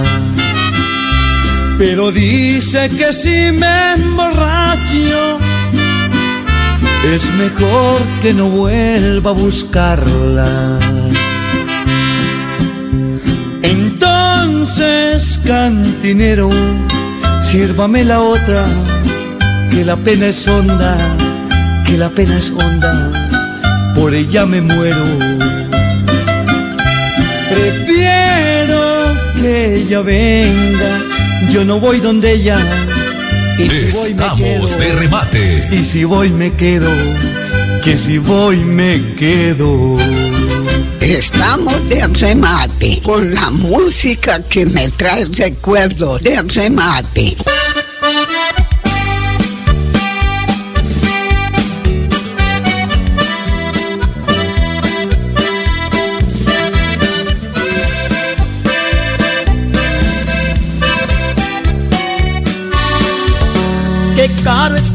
pero 1.81 2.11
dice 2.11 2.89
que 2.89 3.11
si 3.11 3.51
me 3.51 3.93
emborracho 3.93 5.39
es 7.11 7.33
mejor 7.33 8.01
que 8.21 8.35
no 8.35 8.49
vuelva 8.49 9.31
a 9.31 9.33
buscarla. 9.33 10.79
Entonces, 13.63 15.41
cantinero, 15.43 16.51
sírvame 17.49 18.05
la 18.05 18.19
otra, 18.21 18.63
que 19.71 19.83
la 19.83 19.97
pena 19.97 20.27
es 20.27 20.47
honda, 20.47 20.95
que 21.87 21.97
la 21.97 22.09
pena 22.09 22.37
es 22.37 22.51
honda, 22.51 23.09
por 23.95 24.13
ella 24.13 24.45
me 24.45 24.61
muero. 24.61 25.05
Prefiero 27.49 28.83
que 29.41 29.77
ella 29.77 30.01
venga 30.01 31.10
yo 31.49 31.65
no 31.65 31.79
voy 31.79 31.99
donde 31.99 32.33
ella. 32.33 32.57
Y 33.57 33.69
si 33.69 33.91
voy 33.91 34.13
me 34.13 34.25
Estamos 34.25 34.77
de 34.77 34.93
remate. 34.93 35.67
Y 35.71 35.83
si 35.83 36.03
voy 36.03 36.29
me 36.29 36.53
quedo. 36.53 36.89
Que 37.83 37.97
si 37.97 38.17
voy 38.17 38.57
me 38.57 39.15
quedo. 39.15 39.97
Estamos 40.99 41.89
de 41.89 42.07
remate 42.07 43.01
con 43.03 43.33
la 43.33 43.49
música 43.49 44.41
que 44.43 44.65
me 44.65 44.89
trae 44.89 45.25
recuerdos 45.25 46.21
de 46.23 46.41
remate. 46.43 47.35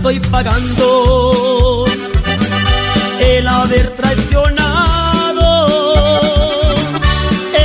Estoy 0.08 0.30
pagando 0.30 1.84
el 3.18 3.48
haber 3.48 3.88
traicionado 3.96 5.66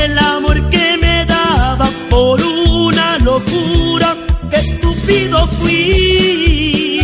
el 0.03 0.18
amor 0.18 0.70
que 0.72 0.98
me 0.98 1.24
daba 1.28 1.88
por 2.10 2.42
una 2.42 3.20
locura, 3.20 4.18
qué 4.50 4.56
estúpido 4.56 5.45
fui. 5.60 7.02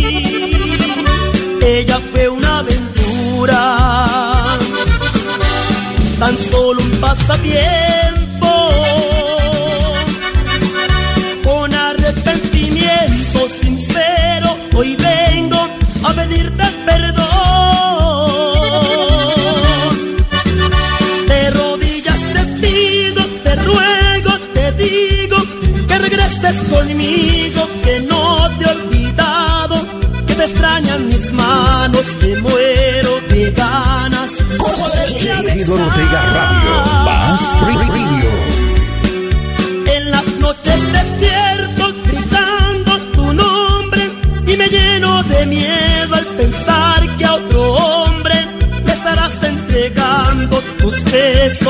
Ella 1.62 2.00
fue 2.10 2.28
una 2.28 2.58
aventura, 2.58 4.58
tan 6.18 6.36
solo 6.50 6.82
un 6.82 6.90
pasatiempo. 7.00 8.17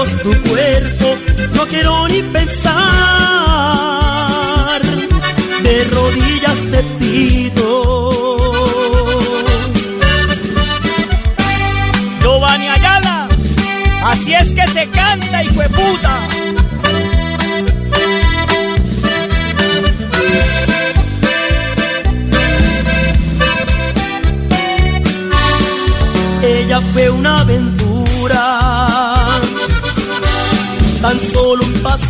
tu 0.05 0.31
cuerpo, 0.43 1.17
no 1.55 1.67
quiero 1.67 2.09
ni 2.09 2.23
pensar. 2.23 2.73
De 5.63 5.85
rodillas 5.85 6.57
te 6.71 6.83
pido. 7.01 7.83
Giovanni 12.23 12.69
Ayala, 12.69 13.29
así 14.05 14.35
es 14.35 14.53
que 14.53 14.67
se 14.69 14.89
canta, 14.89 15.43
hijo 15.43 15.61
de 15.63 15.69
puta. 15.69 16.29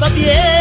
pasa. 0.00 0.57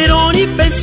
maccheroni 0.00 0.46
pensano 0.56 0.79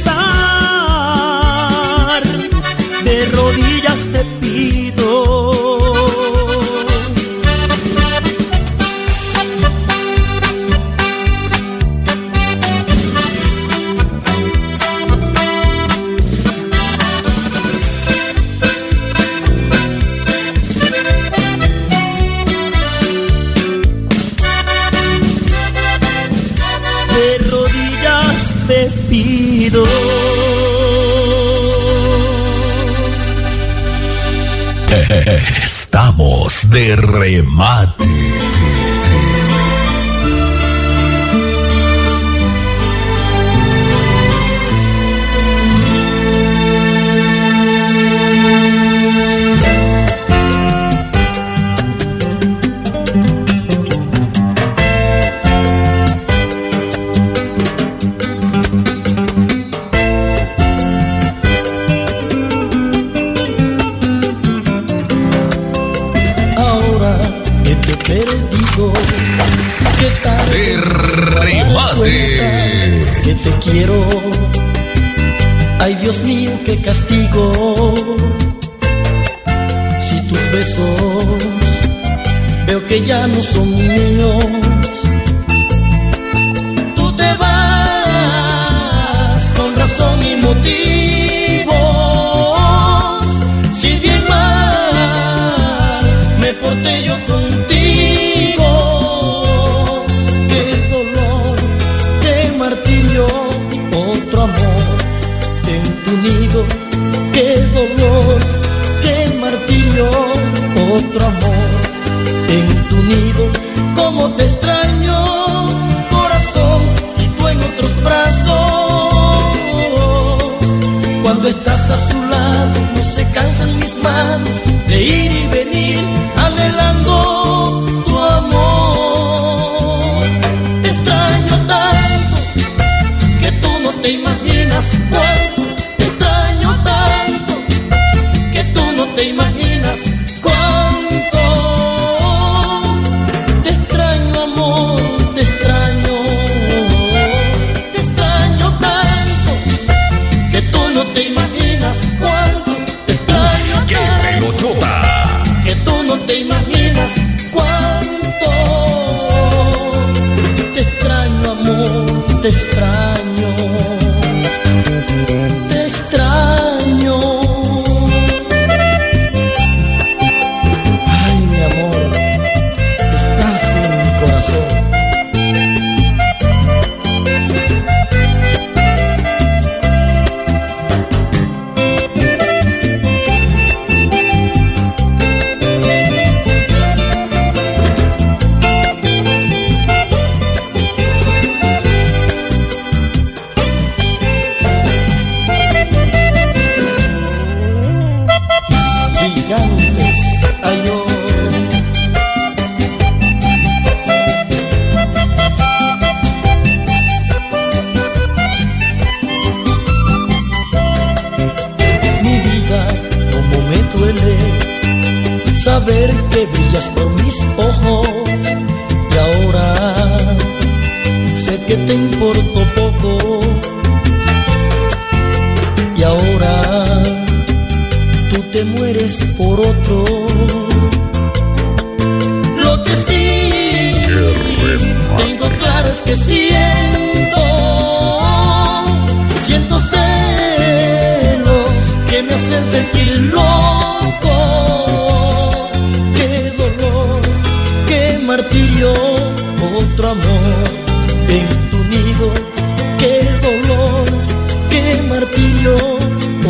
de 36.77 36.95
remate. 36.95 38.16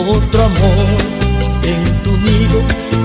otro 0.01 0.43
amor 0.43 0.97
en 1.63 1.83
tu 2.03 2.17
nido. 2.17 2.61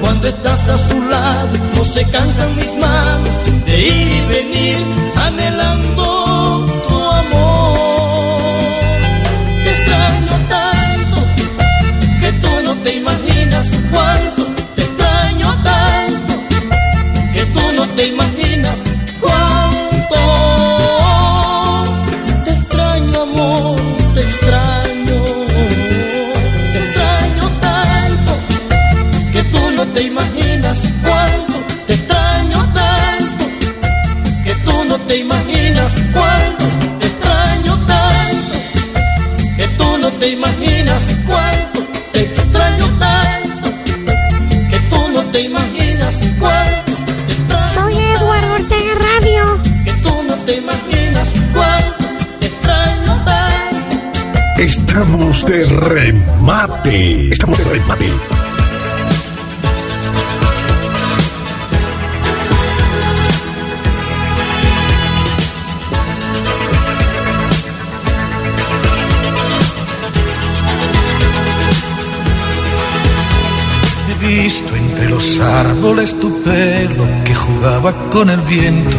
Cuando 0.00 0.28
estás 0.28 0.68
a 0.68 0.78
su 0.78 1.00
lado, 1.02 1.56
no 1.76 1.84
se 1.84 2.04
cansan 2.08 2.56
mis 2.56 2.74
manos 2.76 3.34
de 3.66 3.80
ir 3.80 4.12
y 4.12 4.26
venir 4.26 4.78
anhelando. 5.26 6.66
tu 6.88 6.98
amor 7.22 8.52
Te 9.64 9.70
extraño 9.70 10.34
tanto 10.48 11.16
que 12.20 12.32
tú 12.42 12.50
no 12.64 12.74
te 12.82 12.94
imaginas 12.94 13.66
cuánto 13.92 14.42
te 14.74 14.82
extraño 14.82 15.48
tanto 15.62 16.34
que 17.34 17.44
tú 17.46 17.62
no 17.76 17.86
te 17.96 18.06
imaginas 18.06 18.41
Estamos 54.92 55.46
de 55.46 55.64
remate. 55.64 57.32
Estamos 57.32 57.56
de 57.56 57.64
remate. 57.64 58.06
He 74.10 74.26
visto 74.26 74.76
entre 74.76 75.08
los 75.08 75.40
árboles 75.40 76.20
tu 76.20 76.42
pelo 76.42 77.06
que 77.24 77.34
jugaba 77.34 77.94
con 78.10 78.28
el 78.28 78.42
viento 78.42 78.98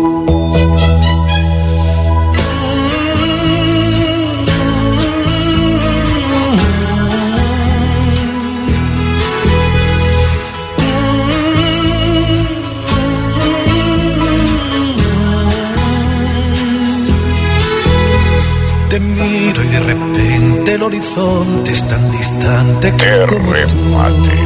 remate. 22.81 24.40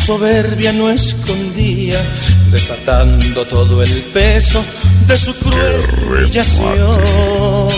Soberbia 0.00 0.72
no 0.72 0.90
escondía, 0.90 2.00
desatando 2.50 3.44
todo 3.46 3.82
el 3.82 4.02
peso 4.12 4.64
de 5.06 5.16
su 5.16 5.34
cruel 5.36 5.76
humillación. 6.08 7.68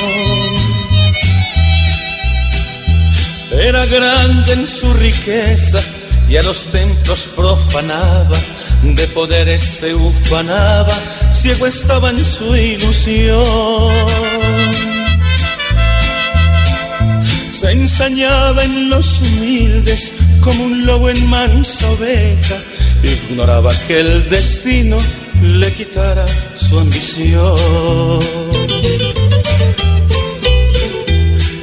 Era 3.50 3.84
grande 3.86 4.52
en 4.52 4.68
su 4.68 4.94
riqueza 4.94 5.80
y 6.28 6.36
a 6.36 6.42
los 6.42 6.64
templos 6.66 7.28
profanaba, 7.36 8.38
de 8.82 9.06
poderes 9.08 9.62
se 9.62 9.94
ufanaba, 9.94 10.96
ciego 11.30 11.66
estaba 11.66 12.10
en 12.10 12.24
su 12.24 12.54
ilusión. 12.54 13.92
Se 17.50 17.72
ensañaba 17.72 18.64
en 18.64 18.90
los 18.90 19.20
humildes 19.20 20.12
como 20.42 20.64
un 20.64 20.84
lobo 20.84 21.08
en 21.08 21.26
mansa 21.28 21.88
oveja, 21.92 22.56
ignoraba 23.02 23.72
que 23.86 24.00
el 24.00 24.28
destino 24.28 24.98
le 25.40 25.72
quitara 25.72 26.26
su 26.54 26.78
ambición. 26.78 28.20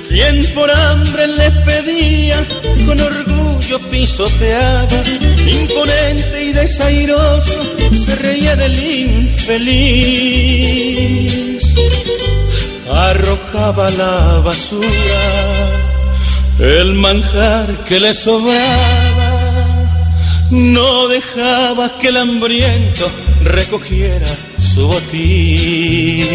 Quien 0.08 0.46
por 0.54 0.72
hambre 0.72 1.28
le 1.28 1.52
pedía, 1.52 2.38
con 2.86 3.00
orgullo 3.00 3.80
pisoteaba, 3.90 5.04
imponente 5.48 6.46
y 6.46 6.54
desairoso, 6.54 7.62
se 7.92 8.16
reía 8.16 8.56
del 8.56 8.80
infeliz. 8.80 10.10
Arrojaba 12.90 13.92
la 13.92 14.42
basura 14.44 15.79
el 16.60 16.94
manjar 16.96 17.84
que 17.86 18.00
le 18.00 18.14
sobraba, 18.14 19.32
no 20.52 21.08
dejaba 21.08 21.98
que 22.00 22.10
el 22.10 22.18
hambriento 22.18 23.10
recogiera 23.44 24.28
su 24.58 24.88
botín. 24.88 26.26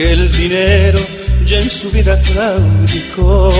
De 0.00 0.12
aquel 0.12 0.32
dinero 0.32 0.98
ya 1.44 1.58
en 1.58 1.70
su 1.70 1.90
vida 1.90 2.20
claudicó. 2.22 3.52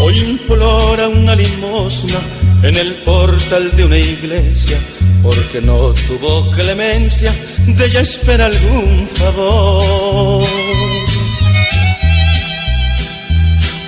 Hoy 0.00 0.18
implora 0.18 1.08
una 1.08 1.34
limosna 1.34 2.20
en 2.62 2.74
el 2.76 2.94
portal 3.04 3.70
de 3.76 3.84
una 3.84 3.98
iglesia, 3.98 4.78
porque 5.22 5.60
no 5.60 5.92
tuvo 6.06 6.50
clemencia, 6.50 7.34
de 7.66 7.86
ella 7.86 8.00
espera 8.00 8.46
algún 8.46 9.08
favor. 9.08 10.46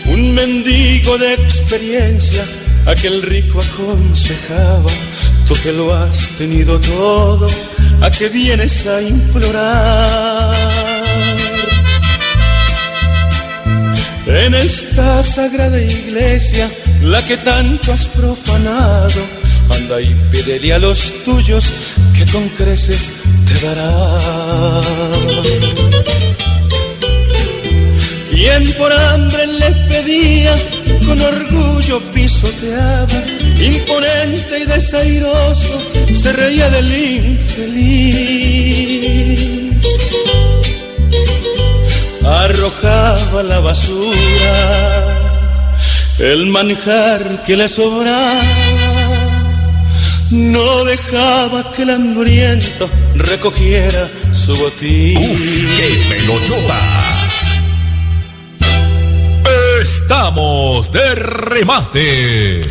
Un 0.07 0.35
mendigo 0.35 1.19
de 1.19 1.35
experiencia, 1.35 2.47
aquel 2.87 3.23
rico 3.23 3.61
aconsejaba, 3.61 4.91
tú 5.49 5.55
que 5.63 5.73
lo 5.73 5.95
has 5.95 6.29
tenido 6.37 6.79
todo, 6.79 7.47
¿a 8.03 8.11
qué 8.11 8.29
vienes 8.29 8.87
a 8.87 9.03
implorar? 9.03 10.57
En 14.27 14.55
esta 14.55 15.23
sagrada 15.23 15.81
iglesia, 15.81 16.69
la 17.03 17.25
que 17.25 17.37
tanto 17.37 17.93
has 17.93 18.09
profanado, 18.09 19.21
anda 19.71 20.01
y 20.01 20.15
pídele 20.31 20.73
a 20.75 20.79
los 20.79 21.25
tuyos 21.25 21.73
que 22.17 22.27
con 22.33 22.49
creces 22.51 23.13
te 23.47 23.67
dará. 23.67 24.81
Quien 28.31 28.73
por 28.73 28.93
hambre 28.93 29.47
le 29.47 29.71
pedía, 29.89 30.55
con 31.07 31.21
orgullo 31.21 32.01
pisoteaba, 32.13 33.23
imponente 33.61 34.59
y 34.61 34.65
desairoso, 34.67 35.79
se 36.13 36.33
reía 36.33 36.69
del 36.71 36.93
infeliz. 37.17 37.77
Arrojaba 42.25 43.43
la 43.45 43.61
basura 43.61 45.17
el 46.19 46.47
manjar 46.47 47.43
que 47.45 47.57
le 47.57 47.69
sobraba, 47.69 48.41
no 50.31 50.85
dejaba 50.85 51.71
que 51.73 51.83
el 51.83 51.91
hambriento 51.91 52.89
recogiera 53.15 54.09
su 54.33 54.57
botín. 54.57 55.19
¡Uf, 55.19 55.77
qué 55.77 55.89
pelotota! 56.09 57.16
Estamos 60.09 60.93
de 60.93 61.15
remate. 61.17 62.63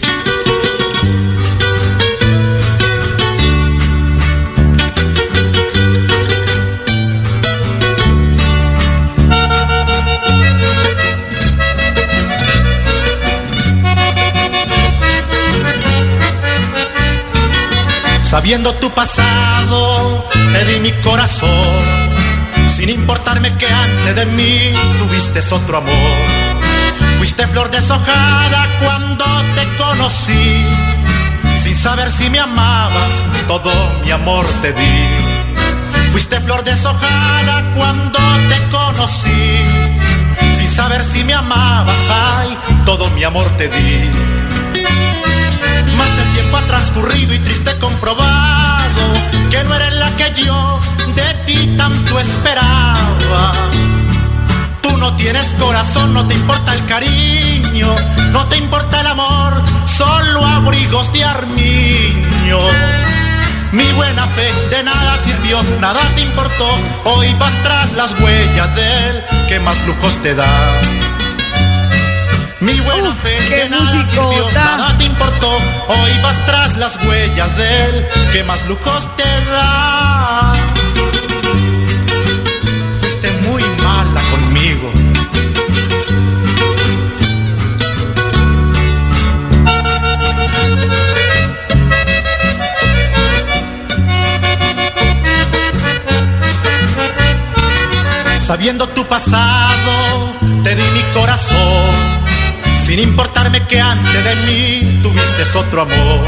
Sabiendo 18.21 18.73
tu 18.75 18.89
pasado, 18.91 20.25
te 20.53 20.65
di 20.71 20.79
mi 20.79 20.93
corazón, 21.01 21.51
sin 22.73 22.89
importarme 22.89 23.57
que 23.57 23.67
antes 23.67 24.15
de 24.15 24.25
mí 24.25 24.73
tuviste 24.99 25.41
otro 25.53 25.79
amor. 25.79 26.44
Fuiste 27.25 27.47
flor 27.47 27.71
deshojada 27.71 28.67
cuando 28.79 29.25
te 29.55 29.77
conocí, 29.77 30.63
sin 31.63 31.73
saber 31.73 32.11
si 32.11 32.29
me 32.29 32.39
amabas, 32.39 33.13
todo 33.47 33.71
mi 34.03 34.11
amor 34.11 34.45
te 34.61 34.71
di. 34.73 35.07
Fuiste 36.11 36.39
flor 36.41 36.63
deshojada 36.63 37.73
cuando 37.73 38.19
te 38.47 38.69
conocí, 38.69 39.57
sin 40.55 40.67
saber 40.69 41.03
si 41.03 41.23
me 41.23 41.33
amabas, 41.33 41.97
ay, 42.37 42.55
todo 42.85 43.09
mi 43.09 43.23
amor 43.23 43.49
te 43.57 43.69
di. 43.69 44.11
Más 45.97 46.17
el 46.19 46.33
tiempo 46.35 46.57
ha 46.57 46.61
transcurrido 46.67 47.33
y 47.33 47.39
triste 47.39 47.75
comprobado 47.79 49.03
que 49.49 49.63
no 49.63 49.73
eres 49.73 49.93
la 49.95 50.15
que 50.15 50.31
yo 50.43 50.79
de 51.15 51.33
ti 51.47 51.73
tanto 51.75 52.19
esperaba. 52.19 53.51
Tú 54.95 55.01
no 55.01 55.15
tienes 55.17 55.53
corazón, 55.55 56.13
no 56.13 56.25
te 56.25 56.35
importa 56.35 56.73
el 56.73 56.85
cariño, 56.85 57.93
no 58.31 58.47
te 58.47 58.55
importa 58.55 59.01
el 59.01 59.07
amor, 59.07 59.61
solo 59.83 60.45
abrigos 60.45 61.11
de 61.11 61.21
armiño. 61.21 62.59
Mi 63.73 63.83
buena 63.91 64.25
fe 64.27 64.49
de 64.69 64.83
nada 64.83 65.17
sirvió, 65.17 65.61
nada 65.81 65.99
te 66.15 66.21
importó, 66.21 66.69
hoy 67.03 67.33
vas 67.33 67.53
tras 67.61 67.91
las 67.91 68.17
huellas 68.21 68.73
del 68.73 69.21
que 69.49 69.59
más 69.59 69.85
lujos 69.85 70.17
te 70.23 70.33
da. 70.33 70.47
Mi 72.61 72.79
buena 72.79 73.13
fe 73.15 73.37
de 73.49 73.69
nada 73.69 73.91
sirvió, 74.09 74.49
nada 74.53 74.95
te 74.97 75.03
importó. 75.03 75.57
Hoy 75.89 76.21
vas 76.23 76.45
tras 76.45 76.77
las 76.77 76.95
huellas 77.03 77.57
de 77.57 77.85
él, 77.89 78.07
que 78.31 78.45
más 78.45 78.65
lujos 78.65 79.13
te 79.17 79.23
da. 79.51 80.53
Sabiendo 98.45 98.87
tu 98.89 99.03
pasado, 99.07 100.35
te 100.63 100.75
di 100.75 100.83
mi 100.93 101.01
corazón. 101.15 101.89
Sin 102.85 102.99
importarme 102.99 103.65
que 103.65 103.81
antes 103.81 104.23
de 104.23 104.35
mí 104.45 104.99
tuviste 105.01 105.57
otro 105.57 105.81
amor. 105.81 106.25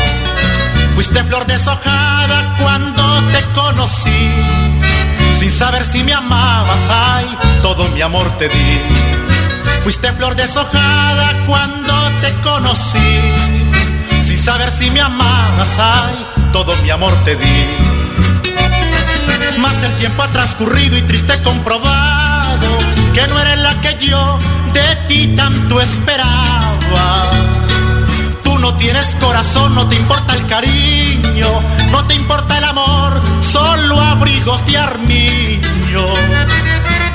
Fuiste 0.95 1.23
flor 1.25 1.45
deshojada 1.45 2.55
cuando 2.59 3.03
te 3.31 3.43
conocí. 3.53 4.31
Sin 5.37 5.51
saber 5.51 5.85
si 5.85 6.03
me 6.03 6.13
amabas, 6.13 6.79
ay, 6.89 7.37
todo 7.61 7.87
mi 7.89 8.01
amor 8.01 8.27
te 8.39 8.49
di. 8.49 8.79
Fuiste 9.83 10.11
flor 10.13 10.35
deshojada 10.35 11.45
cuando 11.45 11.93
te 12.21 12.33
conocí. 12.41 13.21
Sin 14.25 14.43
saber 14.43 14.71
si 14.71 14.89
me 14.89 15.01
amabas, 15.01 15.69
ay, 15.77 16.25
todo 16.51 16.75
mi 16.77 16.89
amor 16.89 17.13
te 17.25 17.35
di. 17.35 17.86
Más 19.55 19.81
el 19.81 19.91
tiempo 19.93 20.21
ha 20.21 20.27
transcurrido 20.27 20.97
y 20.97 21.01
triste 21.01 21.41
comprobado 21.41 22.77
que 23.13 23.25
no 23.27 23.39
eres 23.39 23.57
la 23.57 23.73
que 23.81 23.95
yo 23.97 24.37
de 24.71 24.95
ti 25.07 25.27
tanto 25.35 25.81
esperaba. 25.81 27.31
Tú 28.43 28.59
no 28.59 28.75
tienes 28.75 29.15
corazón, 29.19 29.73
no 29.73 29.87
te 29.87 29.95
importa 29.95 30.35
el 30.35 30.45
cariño, 30.45 31.47
no 31.91 32.05
te 32.05 32.13
importa 32.13 32.57
el 32.57 32.65
amor, 32.65 33.19
solo 33.41 33.99
abrigos 33.99 34.63
de 34.67 34.77
armiño. 34.77 36.05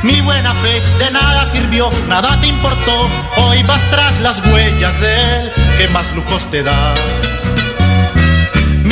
Mi 0.02 0.20
buena 0.22 0.52
fe 0.54 0.82
de 0.98 1.10
nada 1.12 1.48
sirvió, 1.48 1.90
nada 2.08 2.36
te 2.40 2.48
importó, 2.48 3.08
hoy 3.36 3.62
vas 3.62 3.82
tras 3.90 4.18
las 4.18 4.40
huellas 4.40 5.00
de 5.00 5.38
él, 5.38 5.52
que 5.78 5.86
más 5.88 6.12
lujos 6.14 6.50
te 6.50 6.64
da. 6.64 6.92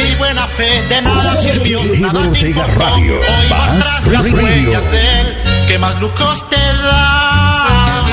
Mi 0.02 0.14
buena 0.14 0.46
fe 0.46 0.82
de 0.88 1.02
nada 1.02 1.36
sirvió, 1.36 1.80
nada 2.00 2.30
te 2.30 2.48
importó, 2.48 2.72
Radio, 2.80 3.14
hoy 3.20 3.48
Más 3.50 4.00
tras 4.02 4.06
las 4.06 4.32
Radio. 4.32 4.36
huellas 4.36 4.92
de 4.92 5.20
él, 5.20 5.36
que 5.68 5.78
más 5.78 6.00
lujos 6.00 6.48
te 6.48 6.56
da. 6.56 8.04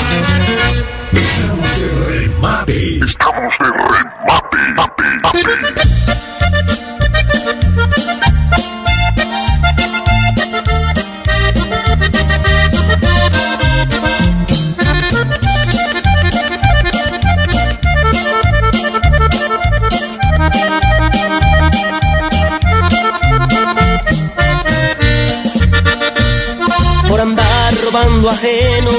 Estamos 1.13 1.79
de 1.79 1.87
remate. 2.05 2.99
Estamos 3.05 3.53
de 3.59 3.69
remate. 3.71 4.57
Por 5.23 5.76
robando 27.97 28.29
ajeno 28.29 28.91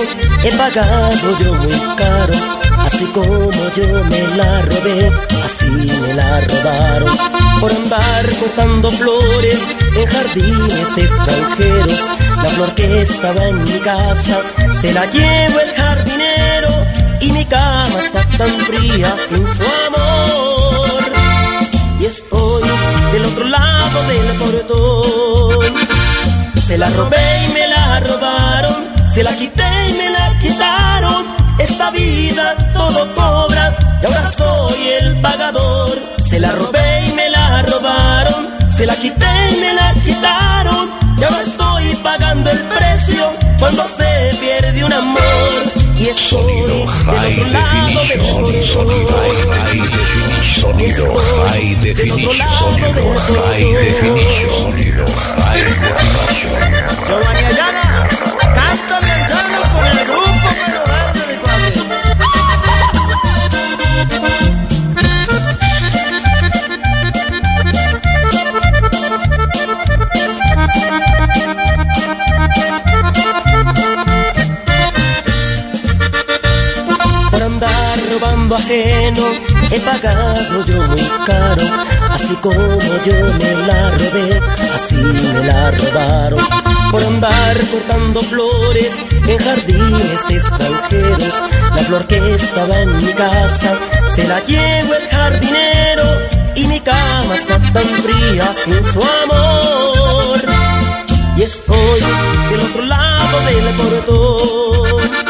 he 0.44 0.50
pagado 0.52 1.38
yo 1.38 1.54
muy 1.54 1.96
caro. 1.96 2.34
Así 2.78 3.04
como 3.06 3.50
yo 3.76 4.04
me 4.04 4.36
la 4.36 4.62
robé, 4.62 5.12
así 5.44 5.92
me 6.00 6.14
la 6.14 6.40
robaron. 6.40 7.16
Por 7.60 7.72
andar 7.72 8.34
cortando 8.36 8.90
flores 8.92 9.60
en 9.96 10.06
jardines 10.06 10.90
extranjeros. 10.96 12.08
La 12.42 12.48
flor 12.50 12.74
que 12.74 13.02
estaba 13.02 13.44
en 13.44 13.64
mi 13.64 13.78
casa 13.80 14.42
se 14.80 14.92
la 14.92 15.04
llevo 15.06 15.60
el 15.60 15.70
jardinero. 15.74 16.68
Y 17.20 17.32
mi 17.32 17.44
cama 17.44 18.00
está 18.04 18.24
tan 18.38 18.50
fría 18.66 19.14
sin 19.28 19.46
su 19.46 19.62
amor. 19.86 21.02
Y 22.00 22.04
estoy 22.04 22.62
del 23.12 23.24
otro 23.24 23.44
lado 23.44 24.02
del 24.04 24.36
portón. 24.36 25.88
Se 26.68 26.76
la 26.76 26.90
robé 26.90 27.16
y 27.46 27.52
me 27.54 27.66
la 27.66 28.00
robaron, 28.00 28.87
se 29.12 29.22
la 29.22 29.32
quité 29.36 29.64
y 29.90 29.92
me 29.94 30.10
la 30.10 30.38
quitaron. 30.40 31.26
Esta 31.58 31.90
vida 31.90 32.56
todo 32.72 33.14
cobra 33.14 33.76
y 34.02 34.06
ahora 34.06 34.30
soy 34.30 34.88
el 35.00 35.20
pagador. 35.20 35.98
Se 36.28 36.38
la 36.38 36.52
robé 36.52 37.06
y 37.06 37.12
me 37.12 37.28
la 37.30 37.62
robaron, 37.62 38.48
se 38.76 38.86
la 38.86 38.96
quité 38.96 39.26
y 39.52 39.60
me 39.60 39.72
la 39.74 39.94
quitaron. 40.04 40.90
Y 41.18 41.24
ahora 41.24 41.40
estoy 41.40 41.94
pagando 42.02 42.50
el 42.50 42.58
precio 42.58 43.32
cuando 43.58 43.86
se 43.86 44.36
pierde 44.40 44.84
un 44.84 44.92
amor. 44.92 45.62
Y 45.96 46.08
estoy 46.08 46.52
del 46.52 47.24
otro 47.24 47.44
lado 47.46 48.04
del 48.06 48.20
portón. 48.20 48.64
Sonido 48.64 49.16
High 49.48 50.04
Definition. 50.04 50.58
Sonido 50.60 51.14
High 51.48 51.74
Definition. 51.82 52.48
Sonido 52.58 53.02
High 53.14 53.72
Definition. 53.72 54.78
Giovanni 57.04 57.44
Ayala, 57.44 57.77
cántame 57.77 57.77
ajeno 78.68 79.24
he 79.70 79.80
pagado 79.80 80.64
yo 80.64 80.82
muy 80.88 81.08
caro. 81.24 81.62
Así 82.10 82.34
como 82.36 83.02
yo 83.06 83.14
me 83.40 83.52
la 83.66 83.90
robé, 83.90 84.40
así 84.74 84.94
me 84.94 85.44
la 85.46 85.70
robaron. 85.70 86.40
Por 86.90 87.02
andar 87.02 87.56
cortando 87.70 88.20
flores 88.22 88.92
en 89.26 89.38
jardines 89.38 90.24
extranjeros. 90.28 91.42
La 91.76 91.82
flor 91.84 92.06
que 92.06 92.34
estaba 92.34 92.80
en 92.82 92.96
mi 93.04 93.12
casa 93.14 93.78
se 94.14 94.28
la 94.28 94.40
llevo 94.40 94.94
el 94.94 95.08
jardinero. 95.08 96.04
Y 96.54 96.64
mi 96.66 96.80
cama 96.80 97.34
está 97.36 97.58
tan 97.72 97.88
fría 98.04 98.54
sin 98.64 98.84
su 98.92 99.00
amor. 99.24 100.40
Y 101.36 101.42
estoy 101.42 102.00
del 102.50 102.60
otro 102.60 102.84
lado 102.84 103.40
del 103.46 103.76
portón. 103.76 105.28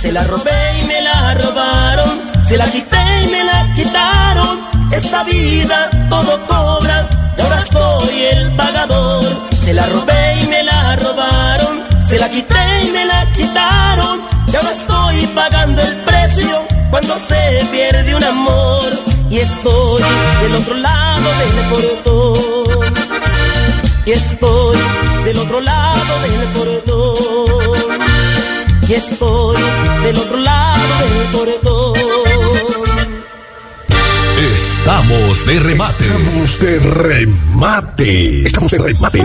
Se 0.00 0.12
la 0.12 0.22
robé 0.24 0.78
y 0.82 0.86
me 0.86 1.02
la 1.02 1.34
robaron, 1.34 2.05
se 2.48 2.56
la 2.56 2.66
quité 2.66 3.04
y 3.24 3.26
me 3.28 3.44
la 3.44 3.74
quitaron. 3.74 4.60
Esta 4.92 5.24
vida 5.24 5.90
todo 6.08 6.40
cobra 6.46 7.08
y 7.36 7.40
ahora 7.40 7.60
soy 7.60 8.22
el 8.32 8.52
pagador. 8.52 9.24
Se 9.64 9.74
la 9.74 9.86
robé 9.86 10.40
y 10.42 10.46
me 10.46 10.62
la 10.62 10.96
robaron, 10.96 11.82
se 12.08 12.18
la 12.18 12.30
quité 12.30 12.64
y 12.84 12.92
me 12.92 13.04
la 13.04 13.26
quitaron. 13.32 14.22
Y 14.52 14.56
ahora 14.56 14.70
estoy 14.70 15.26
pagando 15.34 15.82
el 15.82 15.96
precio 16.08 16.66
cuando 16.90 17.18
se 17.18 17.66
pierde 17.72 18.14
un 18.14 18.24
amor. 18.24 18.90
Y 19.28 19.38
estoy 19.38 20.02
del 20.42 20.54
otro 20.54 20.74
lado 20.74 21.28
del 21.40 21.68
portón. 21.70 22.94
Y 24.06 24.12
estoy 24.12 24.78
del 25.24 25.38
otro 25.38 25.60
lado 25.60 26.20
del 26.20 26.52
portón. 26.52 28.00
Y 28.88 28.94
estoy 28.94 29.62
del 30.04 30.18
otro 30.18 30.38
lado 30.38 30.94
del 31.00 31.30
portón. 31.32 31.75
Estamos 34.86 35.44
de 35.44 35.58
remate. 35.58 36.04
Estamos 36.06 36.60
de 36.60 36.78
remate. 36.78 38.46
Estamos 38.46 38.70
de 38.70 38.78
remate. 38.78 39.20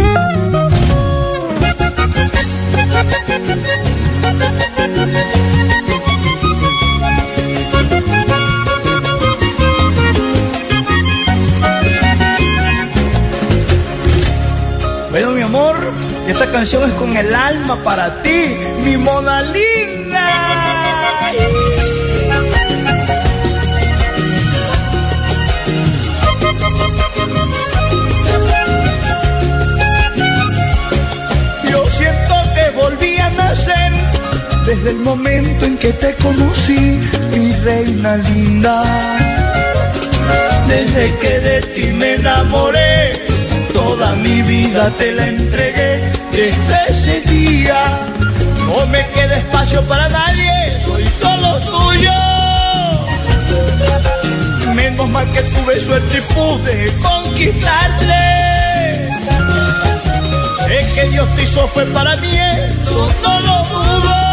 Bueno, 15.12 15.32
mi 15.34 15.42
amor, 15.42 15.76
esta 16.28 16.52
canción 16.52 16.90
es 16.90 16.94
con 16.96 17.16
el 17.16 17.36
alma 17.36 17.76
para 17.84 18.24
ti, 18.24 18.56
mi 18.84 18.98
mona 18.98 19.44
linda. 19.44 19.71
Desde 34.76 34.92
el 34.92 35.00
momento 35.00 35.66
en 35.66 35.78
que 35.78 35.92
te 35.92 36.16
conocí, 36.16 36.98
mi 37.36 37.52
reina 37.68 38.16
linda. 38.16 38.84
Desde 40.70 41.14
que 41.22 41.40
de 41.48 41.62
ti 41.74 41.92
me 41.92 42.14
enamoré, 42.14 43.12
toda 43.74 44.16
mi 44.16 44.42
vida 44.44 44.90
te 44.92 45.12
la 45.12 45.28
entregué. 45.28 45.92
Desde 46.32 46.78
ese 46.88 47.20
día 47.30 47.80
no 48.66 48.86
me 48.88 49.06
queda 49.10 49.36
espacio 49.36 49.82
para 49.90 50.08
nadie, 50.08 50.80
soy 50.86 51.06
solo 51.20 51.60
tuyo. 51.60 52.20
Menos 54.74 55.10
mal 55.10 55.30
que 55.34 55.42
tuve 55.42 55.82
suerte 55.82 56.18
y 56.18 56.22
pude 56.34 56.94
conquistarte. 57.10 58.22
Sé 60.64 60.78
que 60.96 61.10
Dios 61.10 61.28
te 61.36 61.44
hizo 61.44 61.68
fue 61.68 61.86
para 61.88 62.16
mí, 62.18 62.38
eso 62.38 63.10
no 63.22 63.40
lo 63.42 63.64
dudo. 63.64 64.31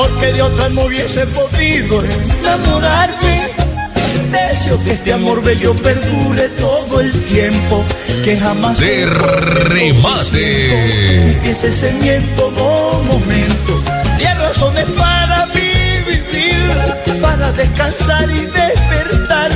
Porque 0.00 0.32
de 0.32 0.40
otra 0.40 0.66
no 0.70 0.84
hubiese 0.84 1.26
podido 1.26 2.02
enamorarme. 2.02 3.50
Deseo 4.32 4.82
que 4.82 4.92
este 4.92 5.12
amor 5.12 5.42
bello 5.42 5.74
perdure 5.74 6.48
todo 6.58 7.02
el 7.02 7.12
tiempo, 7.26 7.84
que 8.24 8.38
jamás 8.38 8.80
de 8.80 9.04
remate. 9.04 10.70
Y 11.44 11.48
ese 11.50 11.70
sentimiento 11.70 12.44
todo 12.44 13.02
momento. 13.02 13.82
Y 14.18 14.24
hay 14.24 14.38
razones 14.38 14.86
para 14.96 15.44
mí 15.48 15.70
vivir, 16.06 16.74
para 17.20 17.52
descansar 17.52 18.26
y 18.30 18.46
despertar. 18.46 19.50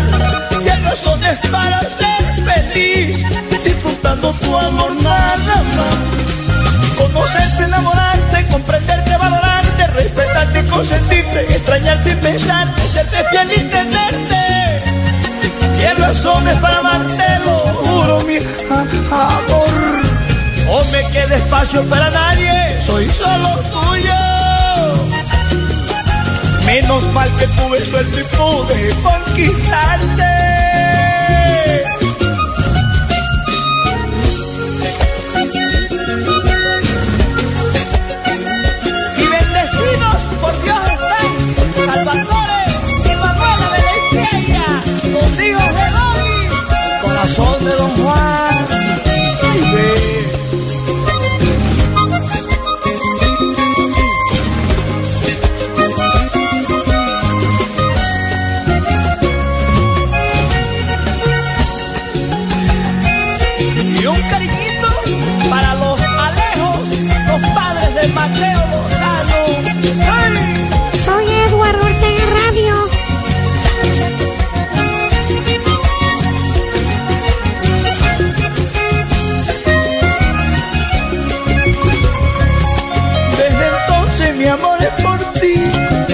Hay 0.60 0.82
razones 0.82 1.38
para 1.50 1.80
ser 1.80 2.22
feliz, 2.44 3.16
disfrutando 3.64 4.30
tu 4.32 4.54
amor 4.54 4.94
nada 5.02 5.62
más. 5.76 5.96
Conocerte, 6.98 7.64
enamorarte, 7.64 8.46
comprenderte, 8.50 9.16
valorarte, 9.16 9.53
respetarte, 10.04 10.64
consentirte, 10.64 11.40
extrañarte 11.40 12.10
y 12.10 12.14
pensar, 12.16 12.74
serte 12.92 13.24
fiel 13.30 13.50
y 13.50 13.60
entenderte. 13.60 14.82
Y 15.80 15.84
hay 15.84 15.94
razones 15.96 16.58
para 16.58 16.78
amarte, 16.78 17.24
lo 17.44 17.58
juro, 17.84 18.20
mi 18.22 18.36
amor. 19.10 19.74
No 20.66 20.84
me 20.92 21.02
quede 21.10 21.36
espacio 21.36 21.82
para 21.84 22.10
nadie, 22.10 22.82
soy 22.84 23.08
solo 23.08 23.48
tuyo. 23.72 24.14
Menos 26.66 27.06
mal 27.12 27.30
que 27.36 27.46
tuve 27.46 27.84
suerte 27.84 28.20
y 28.20 28.36
pude 28.36 28.94
conquistarte. 29.02 30.53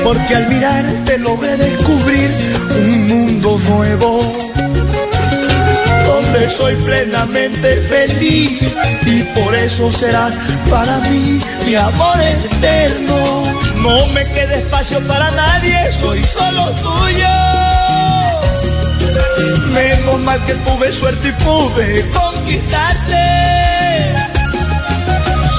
Porque 0.02 0.34
al 0.34 0.48
mirarte 0.48 1.18
logré 1.18 1.56
descubrir 1.56 2.30
un 2.80 3.08
mundo 3.08 3.60
nuevo, 3.68 4.38
donde 6.06 6.50
soy 6.50 6.74
plenamente 6.76 7.76
feliz 7.76 8.74
y 9.06 9.22
por 9.38 9.54
eso 9.54 9.90
serás 9.92 10.34
para 10.70 10.98
mí 11.10 11.38
mi 11.66 11.74
amor 11.74 12.16
eterno. 12.20 13.44
No 13.76 14.06
me 14.08 14.24
quede 14.26 14.58
espacio 14.58 15.00
para 15.06 15.30
nadie, 15.30 15.92
soy 15.92 16.22
solo 16.24 16.70
tuyo. 16.72 17.28
Menos 19.72 20.20
mal 20.20 20.44
que 20.44 20.54
tuve 20.54 20.92
suerte 20.92 21.28
y 21.28 21.32
pude 21.44 22.10
conquistarte. 22.10 23.40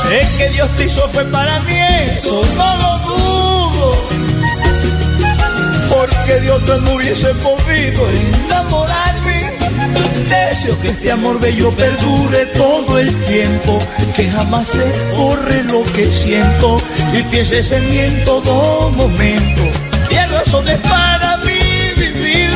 Sé 0.02 0.28
que 0.38 0.50
Dios 0.50 0.70
te 0.78 0.86
hizo 0.86 1.08
fue 1.10 1.26
para 1.26 1.60
mí, 1.62 1.76
eso 2.18 2.42
no 2.58 2.76
lo 2.76 2.98
dudo. 3.00 3.31
Porque 6.02 6.40
de 6.40 6.50
otra 6.50 6.78
no 6.78 6.96
hubiese 6.96 7.28
podido 7.36 8.10
enamorarme. 8.10 9.52
Deseo 10.30 10.80
que 10.80 10.90
este 10.90 11.12
amor 11.12 11.40
bello 11.40 11.72
perdure 11.76 12.46
todo 12.58 12.98
el 12.98 13.16
tiempo, 13.26 13.78
que 14.16 14.28
jamás 14.32 14.66
se 14.66 14.84
borre 15.16 15.64
lo 15.66 15.84
que 15.94 16.10
siento 16.10 16.82
y 17.14 17.22
pienses 17.24 17.72
en 17.72 17.88
mí 17.88 18.00
en 18.00 18.24
todo 18.24 18.90
momento. 18.90 19.62
Hay 20.10 20.26
razones 20.26 20.80
para 20.80 21.38
mí 21.38 21.92
vivir, 21.96 22.50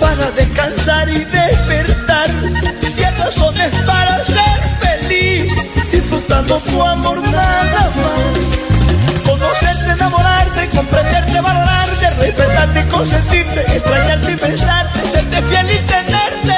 para 0.00 0.30
descansar 0.30 1.06
y 1.10 1.18
despertar. 1.18 2.30
Hay 2.30 3.18
razones 3.18 3.70
para 3.84 4.24
ser 4.24 4.58
feliz, 4.80 5.52
disfrutando 5.92 6.58
tu 6.60 6.82
amor 6.82 7.20
nada 7.28 7.90
más. 7.94 9.22
Conocerte, 9.22 9.92
enamorarte, 9.92 10.68
comprenderte, 10.74 11.40
valorarte, 11.42 11.75
respetarte, 12.18 12.88
consentirte, 12.88 13.60
extrañarte 13.60 14.32
y 14.32 14.36
pensarte, 14.36 15.08
serte 15.08 15.42
fiel 15.42 15.70
y 15.70 15.78
tenerte. 15.86 16.56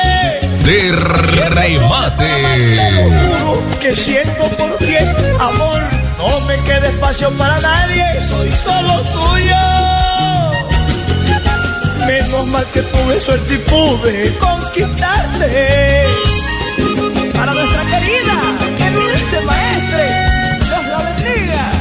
De 0.65 0.93
remate. 1.51 2.31
Juro 3.41 3.63
que 3.81 3.95
siento 3.95 4.49
por 4.57 4.77
ti 4.79 4.97
amor. 5.41 5.81
No 6.19 6.41
me 6.43 6.57
queda 6.65 6.89
espacio 6.89 7.31
para 7.39 7.59
nadie, 7.61 8.05
soy 8.21 8.53
solo 8.53 9.03
tuyo. 9.05 9.57
Menos 12.07 12.47
mal 12.47 12.67
que 12.73 12.83
tuve 12.83 13.21
suerte 13.21 13.55
y 13.55 13.59
pude 13.59 14.35
conquistarte. 14.39 16.07
Para 17.35 17.53
nuestra 17.53 17.83
querida, 17.99 18.37
que 18.77 18.91
dulce 18.91 19.41
maestre, 19.43 20.59
Dios 20.65 20.87
la 20.87 20.99
bendiga. 20.99 21.78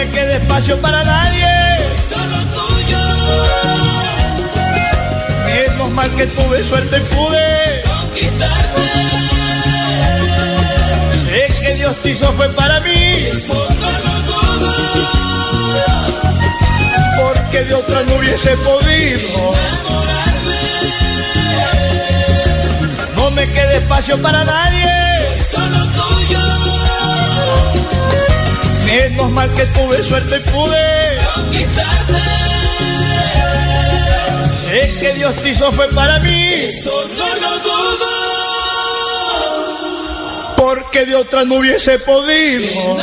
Me 0.00 0.10
queda 0.12 0.36
espacio 0.36 0.80
para 0.80 1.04
nadie. 1.04 1.52
Solo 2.08 2.38
tuyo. 2.56 3.02
Menos 5.46 5.90
mal 5.90 6.10
que 6.16 6.26
tuve 6.26 6.64
suerte 6.64 6.96
y 6.96 7.14
pude 7.14 7.82
conquistarte. 7.92 8.82
Sé 11.24 11.42
que 11.60 11.74
Dios 11.74 11.96
te 12.02 12.10
hizo 12.10 12.32
fue 12.32 12.48
para 12.50 12.80
mí. 12.80 13.28
Porque 17.22 17.64
de 17.64 17.74
otra 17.74 18.02
no 18.04 18.14
hubiese 18.16 18.56
podido. 18.68 19.52
No 23.16 23.30
me 23.32 23.44
quede 23.52 23.76
espacio 23.76 24.16
para 24.22 24.44
nadie. 24.44 24.92
Solo 25.52 25.78
tuyo. 25.98 26.99
Menos 28.90 29.30
mal 29.30 29.48
que 29.54 29.64
tuve 29.66 30.02
suerte 30.02 30.36
y 30.36 30.40
pude 30.50 31.18
conquistarte. 31.34 32.14
Sé 34.50 34.98
que 35.00 35.12
Dios 35.14 35.34
te 35.36 35.48
hizo 35.50 35.70
fue 35.72 35.88
para 35.90 36.18
mí. 36.20 36.52
Eso 36.54 36.90
no 37.16 37.26
lo 37.36 37.58
dudo. 37.60 38.06
Porque 40.56 41.06
de 41.06 41.14
otra 41.14 41.44
no 41.44 41.54
hubiese 41.56 41.98
podido. 42.00 42.98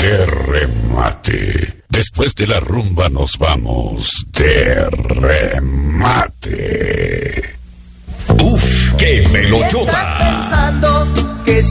De 0.00 0.26
remate. 0.26 1.82
Después 1.88 2.34
de 2.34 2.46
la 2.46 2.60
rumba 2.60 3.08
nos 3.08 3.38
vamos 3.38 4.10
de 4.32 4.86
remate. 5.20 6.52
Uf, 8.40 8.94
qué 8.98 9.26
melodota. 9.30 10.18
pensando 10.18 11.08
que 11.44 11.62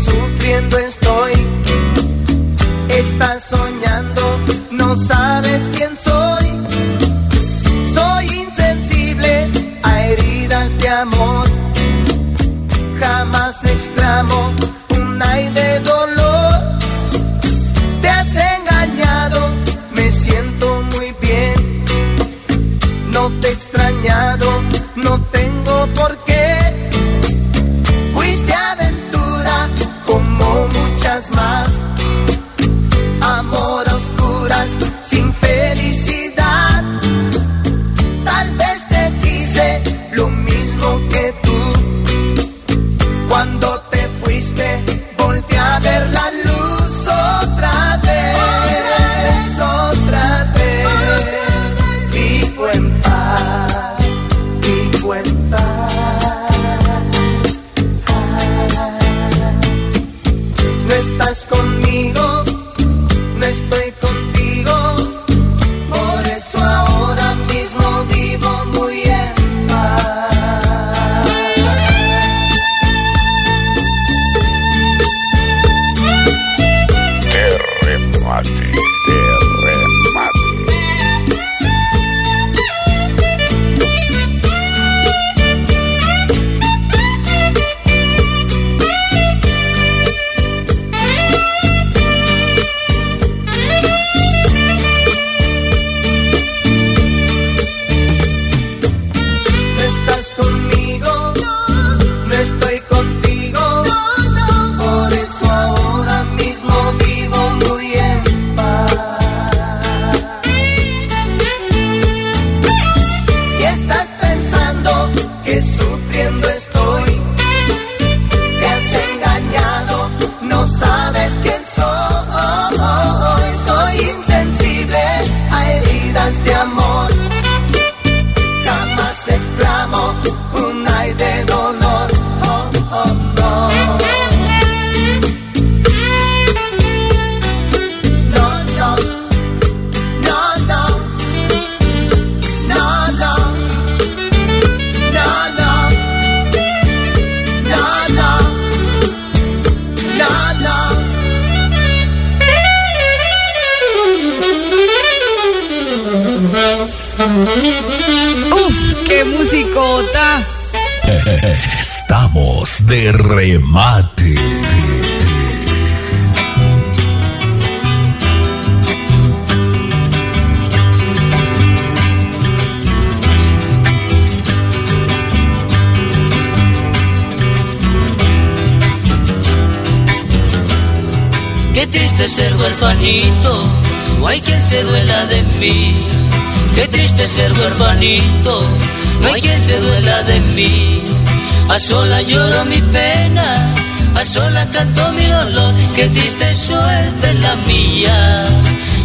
A 191.71 191.79
sola 191.79 192.21
lloro 192.23 192.65
mi 192.65 192.81
pena, 192.91 193.73
a 194.19 194.25
sola 194.25 194.69
canto 194.71 195.13
mi 195.13 195.25
dolor. 195.25 195.73
Qué 195.95 196.05
triste 196.09 196.53
suerte 196.53 197.33
la 197.35 197.55
mía, 197.65 198.45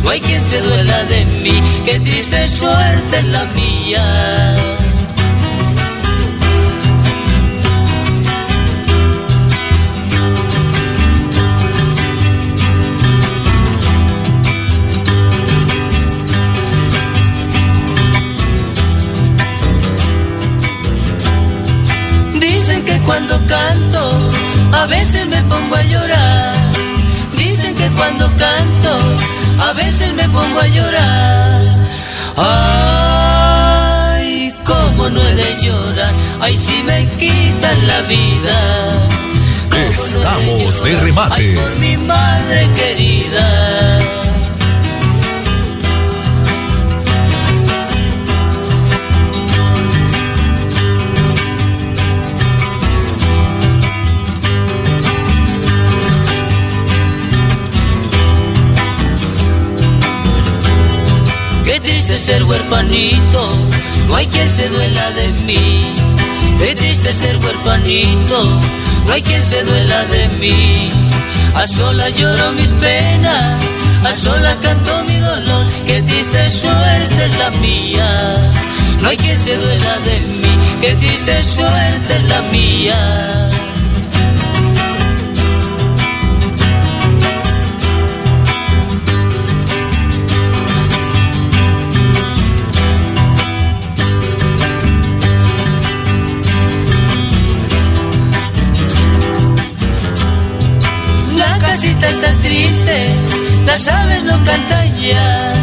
no 0.03 0.11
hay 0.11 0.21
quien 0.21 0.43
se 0.43 0.61
duela 0.61 1.05
de 1.05 1.25
mí. 1.45 1.63
Qué 1.85 2.01
triste 2.01 2.49
suerte 2.49 3.23
la 3.23 3.45
mía. 3.55 4.76
Cuando 23.17 23.47
canto 23.47 24.31
a 24.73 24.85
veces 24.87 25.27
me 25.27 25.43
pongo 25.45 25.75
a 25.75 25.83
llorar. 25.83 26.53
Dicen 27.35 27.75
que 27.75 27.89
cuando 27.93 28.27
canto 28.37 28.93
a 29.59 29.73
veces 29.73 30.13
me 30.13 30.29
pongo 30.29 30.61
a 30.61 30.67
llorar. 30.67 31.63
Ay, 34.19 34.55
cómo 34.67 35.09
no 35.09 35.23
he 35.23 35.35
de 35.35 35.63
llorar. 35.63 36.13
Ay, 36.43 36.57
si 36.59 36.83
me 36.83 37.07
quitan 37.17 37.87
la 37.87 38.03
vida. 38.03 38.59
Estamos 39.91 40.85
de 40.85 41.01
remate. 41.01 41.57
Por 41.57 41.77
mi 41.79 41.97
madre 41.97 42.69
querida. 42.77 43.76
Triste 62.17 62.33
ser 62.33 62.45
huerfanito, 62.45 63.51
no 64.09 64.17
hay 64.17 64.27
quien 64.27 64.49
se 64.49 64.67
duela 64.71 65.11
de 65.11 65.29
mí. 65.45 65.93
Qué 66.59 66.75
triste 66.75 67.13
ser 67.13 67.37
huerfanito, 67.37 68.43
no 69.05 69.13
hay 69.13 69.21
quien 69.21 69.45
se 69.45 69.63
duela 69.63 70.03
de 70.05 70.27
mí. 70.41 70.91
A 71.55 71.67
sola 71.67 72.09
lloro 72.09 72.53
mis 72.53 72.73
penas, 72.81 73.63
a 74.03 74.15
sola 74.15 74.57
canto 74.63 75.05
mi 75.05 75.19
dolor. 75.19 75.67
Qué 75.87 76.01
triste 76.01 76.49
suerte 76.49 77.29
la 77.39 77.51
mía, 77.61 78.39
no 79.03 79.09
hay 79.09 79.19
quien 79.19 79.39
se 79.39 79.55
duela 79.55 79.99
de 80.07 80.21
mí. 80.21 80.59
Qué 80.81 80.97
triste 80.97 81.45
suerte 81.45 82.19
la 82.31 82.41
mía. 82.51 83.51
La 102.07 102.13
casita 102.13 102.29
está 102.29 102.41
triste, 102.41 103.09
las 103.67 103.89
aves 103.89 104.23
no 104.23 104.45
cantan 104.45 104.95
ya. 104.95 105.55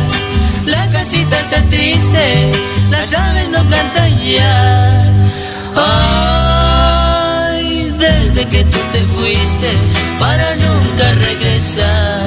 La 0.66 0.90
casita 0.90 1.40
está 1.40 1.62
triste, 1.70 2.52
las 2.90 3.14
aves 3.14 3.48
no 3.50 3.60
cantan 3.70 4.20
ya. 4.20 5.14
Ay, 7.48 7.96
desde 7.98 8.46
que 8.50 8.64
tú 8.66 8.78
te 8.92 9.02
fuiste, 9.16 9.72
para 10.20 10.56
nunca 10.56 11.16
regresar, 11.30 12.20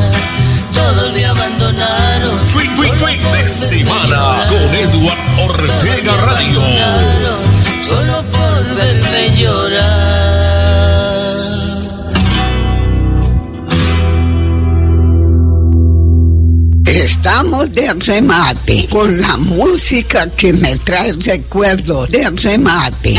todos 0.72 1.12
le 1.12 1.26
abandonaron. 1.26 2.46
Trick, 2.46 2.74
trick, 2.74 2.96
trick 2.96 3.20
de 3.32 3.48
semana 3.48 4.46
con 4.48 4.74
Edward 4.74 5.50
Ortega 5.50 6.16
Radio. 6.16 6.62
Solo 7.82 8.22
por 8.32 8.74
verme 8.76 9.36
llorar. 9.36 10.05
Estamos 17.16 17.74
de 17.74 17.92
remate 17.94 18.86
con 18.90 19.20
la 19.20 19.36
música 19.36 20.30
que 20.30 20.52
me 20.52 20.76
trae 20.76 21.12
recuerdos 21.14 22.10
de 22.10 22.30
remate. 22.30 23.18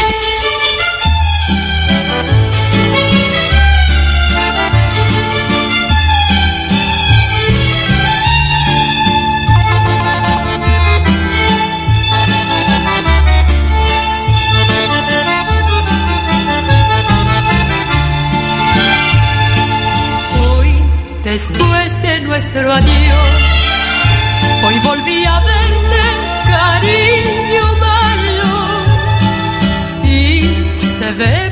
después 21.24 22.02
de 22.02 22.22
nuestro 22.22 22.72
adiós. 22.72 23.57
Hoy 24.78 24.84
volví 24.84 25.26
a 25.26 25.40
verte, 25.40 26.04
cariño 26.52 27.66
malo, 27.80 28.54
y 30.04 30.42
se 30.78 31.12
ve 31.14 31.47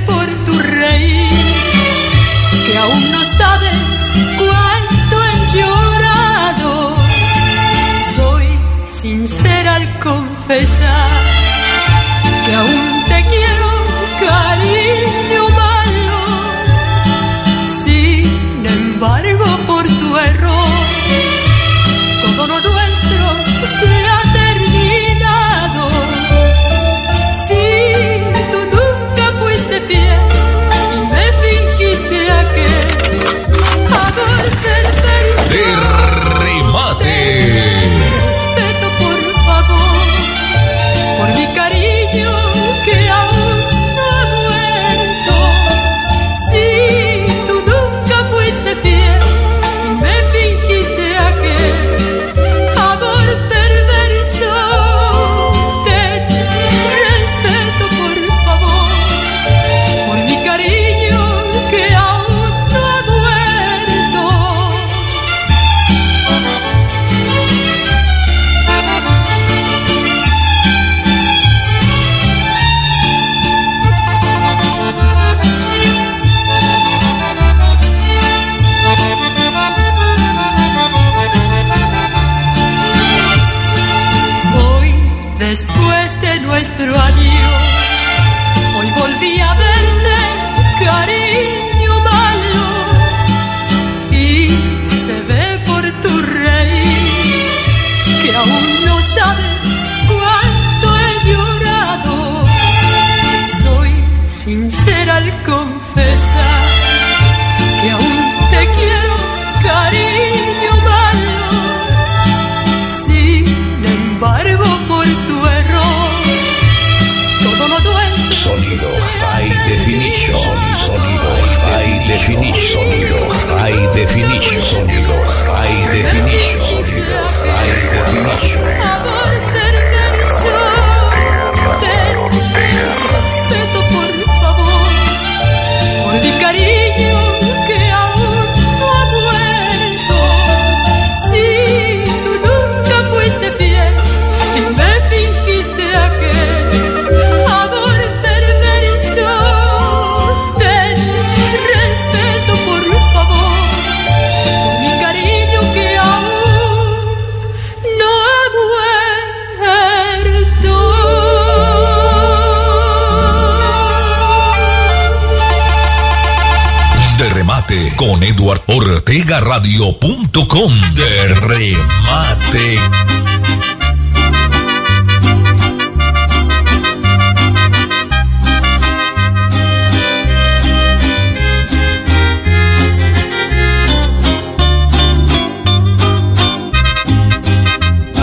con 168.08 168.24
Eduard 168.24 168.62
Ortega 168.68 169.40
Radio.com 169.40 170.72
de 170.94 171.28
remate. 171.34 172.80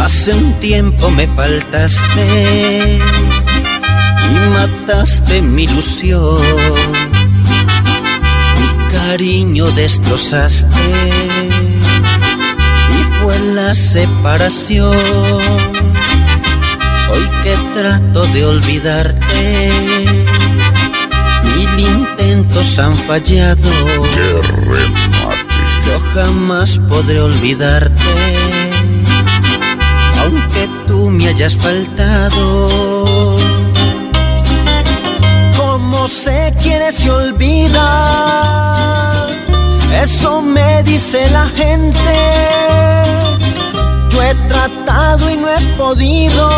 Hace 0.00 0.32
un 0.32 0.60
tiempo 0.60 1.10
me 1.10 1.26
faltaste 1.34 2.98
y 4.30 4.48
mataste 4.50 5.42
mi 5.42 5.64
ilusión 5.64 7.11
cariño 9.06 9.66
destrozaste 9.72 10.84
y 12.96 13.20
fue 13.20 13.38
la 13.54 13.74
separación. 13.74 14.96
Hoy 17.10 17.26
que 17.42 17.54
trato 17.74 18.24
de 18.28 18.44
olvidarte, 18.46 19.70
mil 21.54 21.80
intentos 21.80 22.78
han 22.78 22.94
fallado. 23.08 23.70
¡Qué 24.14 24.28
remate! 24.70 25.52
Yo 25.86 25.94
jamás 26.14 26.78
podré 26.88 27.20
olvidarte, 27.20 28.14
aunque 30.20 30.68
tú 30.86 31.10
me 31.10 31.26
hayas 31.28 31.56
faltado. 31.56 32.68
¿Cómo 35.56 36.08
se 36.08 36.54
quiere 36.62 36.92
se 36.92 37.10
olvidar? 37.10 38.11
Eso 40.02 40.42
me 40.42 40.82
dice 40.82 41.30
la 41.30 41.46
gente. 41.46 42.14
Yo 44.10 44.20
he 44.20 44.34
tratado 44.48 45.30
y 45.30 45.36
no 45.36 45.48
he 45.48 45.60
podido. 45.76 46.48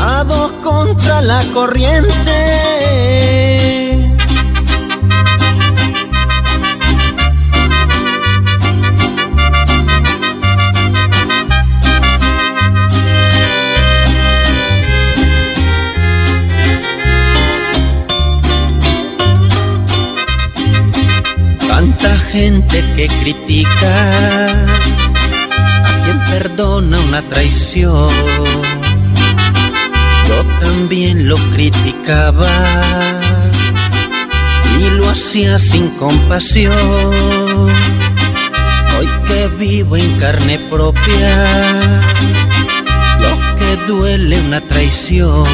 A 0.00 0.24
dos 0.24 0.50
contra 0.62 1.20
la 1.20 1.44
corriente. 1.52 2.12
Que 22.32 23.08
critica 23.20 24.48
a 25.84 26.02
quien 26.02 26.18
perdona 26.30 26.98
una 27.00 27.20
traición. 27.28 28.08
Yo 30.28 30.44
también 30.58 31.28
lo 31.28 31.36
criticaba 31.52 32.48
y 34.80 34.90
lo 34.96 35.10
hacía 35.10 35.58
sin 35.58 35.90
compasión. 35.90 36.72
Hoy 38.98 39.08
que 39.26 39.48
vivo 39.58 39.98
en 39.98 40.18
carne 40.18 40.58
propia, 40.70 41.44
lo 43.20 43.56
que 43.58 43.76
duele 43.86 44.40
una 44.40 44.62
traición. 44.62 45.44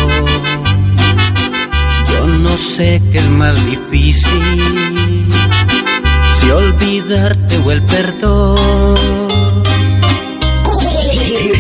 Yo 2.09 2.27
no 2.29 2.57
sé 2.57 3.03
qué 3.11 3.19
es 3.19 3.29
más 3.31 3.57
difícil, 3.67 4.98
si 6.49 6.53
olvidarte 6.53 7.59
o 7.59 7.71
el 7.71 7.83
perdón. 7.83 8.57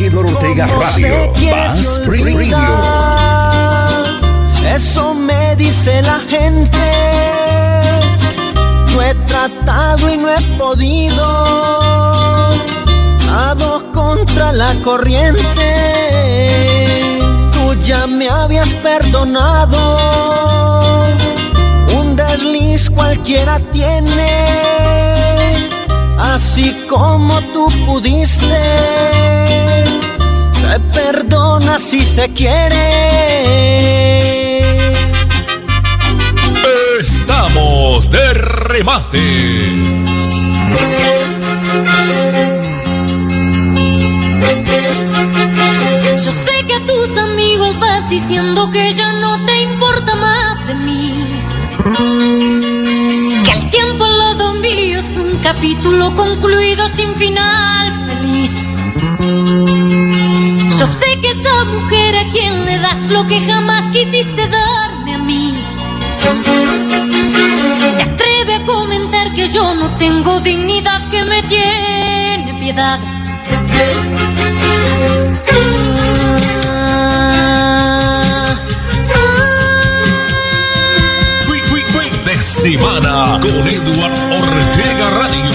Eduardo 0.00 0.30
Ortega 0.30 0.66
Radio, 0.66 1.32
Bass 1.50 2.00
Radio. 2.06 2.58
Eso 4.74 5.12
me 5.14 5.54
dice 5.56 6.00
la 6.02 6.20
gente. 6.20 6.78
No 8.94 9.02
he 9.02 9.14
tratado 9.26 10.10
y 10.10 10.16
no 10.16 10.30
he 10.30 10.40
podido. 10.56 11.26
Nado 13.26 13.92
contra 13.92 14.52
la 14.52 14.72
corriente. 14.84 15.42
Tú 17.52 17.74
ya 17.82 18.06
me 18.06 18.30
habías 18.30 18.72
perdonado. 18.76 20.87
Desliz 22.18 22.90
cualquiera 22.90 23.60
tiene. 23.70 24.26
Así 26.18 26.76
como 26.90 27.40
tú 27.52 27.68
pudiste. 27.86 28.60
Se 30.60 30.80
perdona 30.92 31.78
si 31.78 32.04
se 32.04 32.28
quiere. 32.30 32.90
Estamos 37.00 38.10
de 38.10 38.34
remate. 38.34 39.24
Yo 46.24 46.32
sé 46.32 46.66
que 46.66 46.74
a 46.74 46.84
tus 46.84 47.16
amigos 47.16 47.78
vas 47.78 48.10
diciendo 48.10 48.70
que 48.72 48.90
ya 48.90 49.12
no 49.12 49.44
te 49.46 49.62
importa 49.62 50.16
más 50.16 50.66
de 50.66 50.74
mí. 50.74 51.37
Que 51.98 53.50
el 53.50 53.70
tiempo 53.70 54.06
lado 54.06 54.54
mío 54.54 55.00
es 55.00 55.16
un 55.16 55.38
capítulo 55.38 56.14
concluido 56.14 56.86
sin 56.86 57.12
final 57.16 58.06
feliz. 58.06 58.52
Yo 60.78 60.86
sé 60.86 61.18
que 61.20 61.30
esa 61.30 61.64
mujer 61.64 62.18
a 62.18 62.28
quien 62.30 62.64
le 62.66 62.78
das 62.78 63.10
lo 63.10 63.26
que 63.26 63.40
jamás 63.40 63.90
quisiste 63.90 64.48
darme 64.48 65.14
a 65.14 65.18
mí. 65.18 65.54
Se 67.96 68.02
atreve 68.02 68.54
a 68.54 68.62
comentar 68.62 69.32
que 69.32 69.48
yo 69.48 69.74
no 69.74 69.96
tengo 69.96 70.38
dignidad, 70.38 71.08
que 71.10 71.24
me 71.24 71.42
tiene 71.42 72.56
piedad. 72.60 73.00
Semana 82.58 83.38
con 83.40 83.68
Eduard 83.68 84.32
Ortega 84.32 85.10
Radio. 85.10 85.47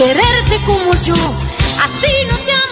Quererte 0.00 0.58
como 0.64 0.94
yo. 0.94 1.14
Así 1.84 2.24
no 2.26 2.36
te 2.38 2.52
amará 2.52 2.69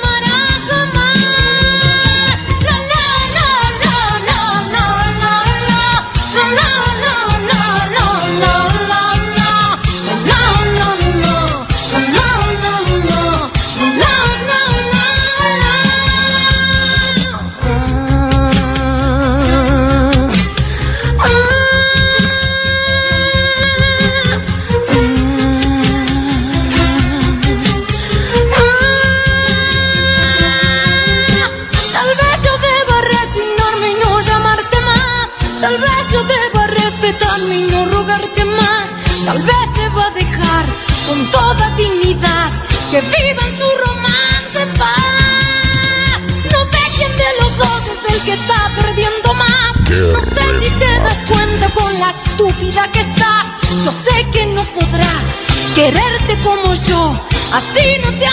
Yo 57.58 57.64
sé 57.64 57.98
que 58.20 58.26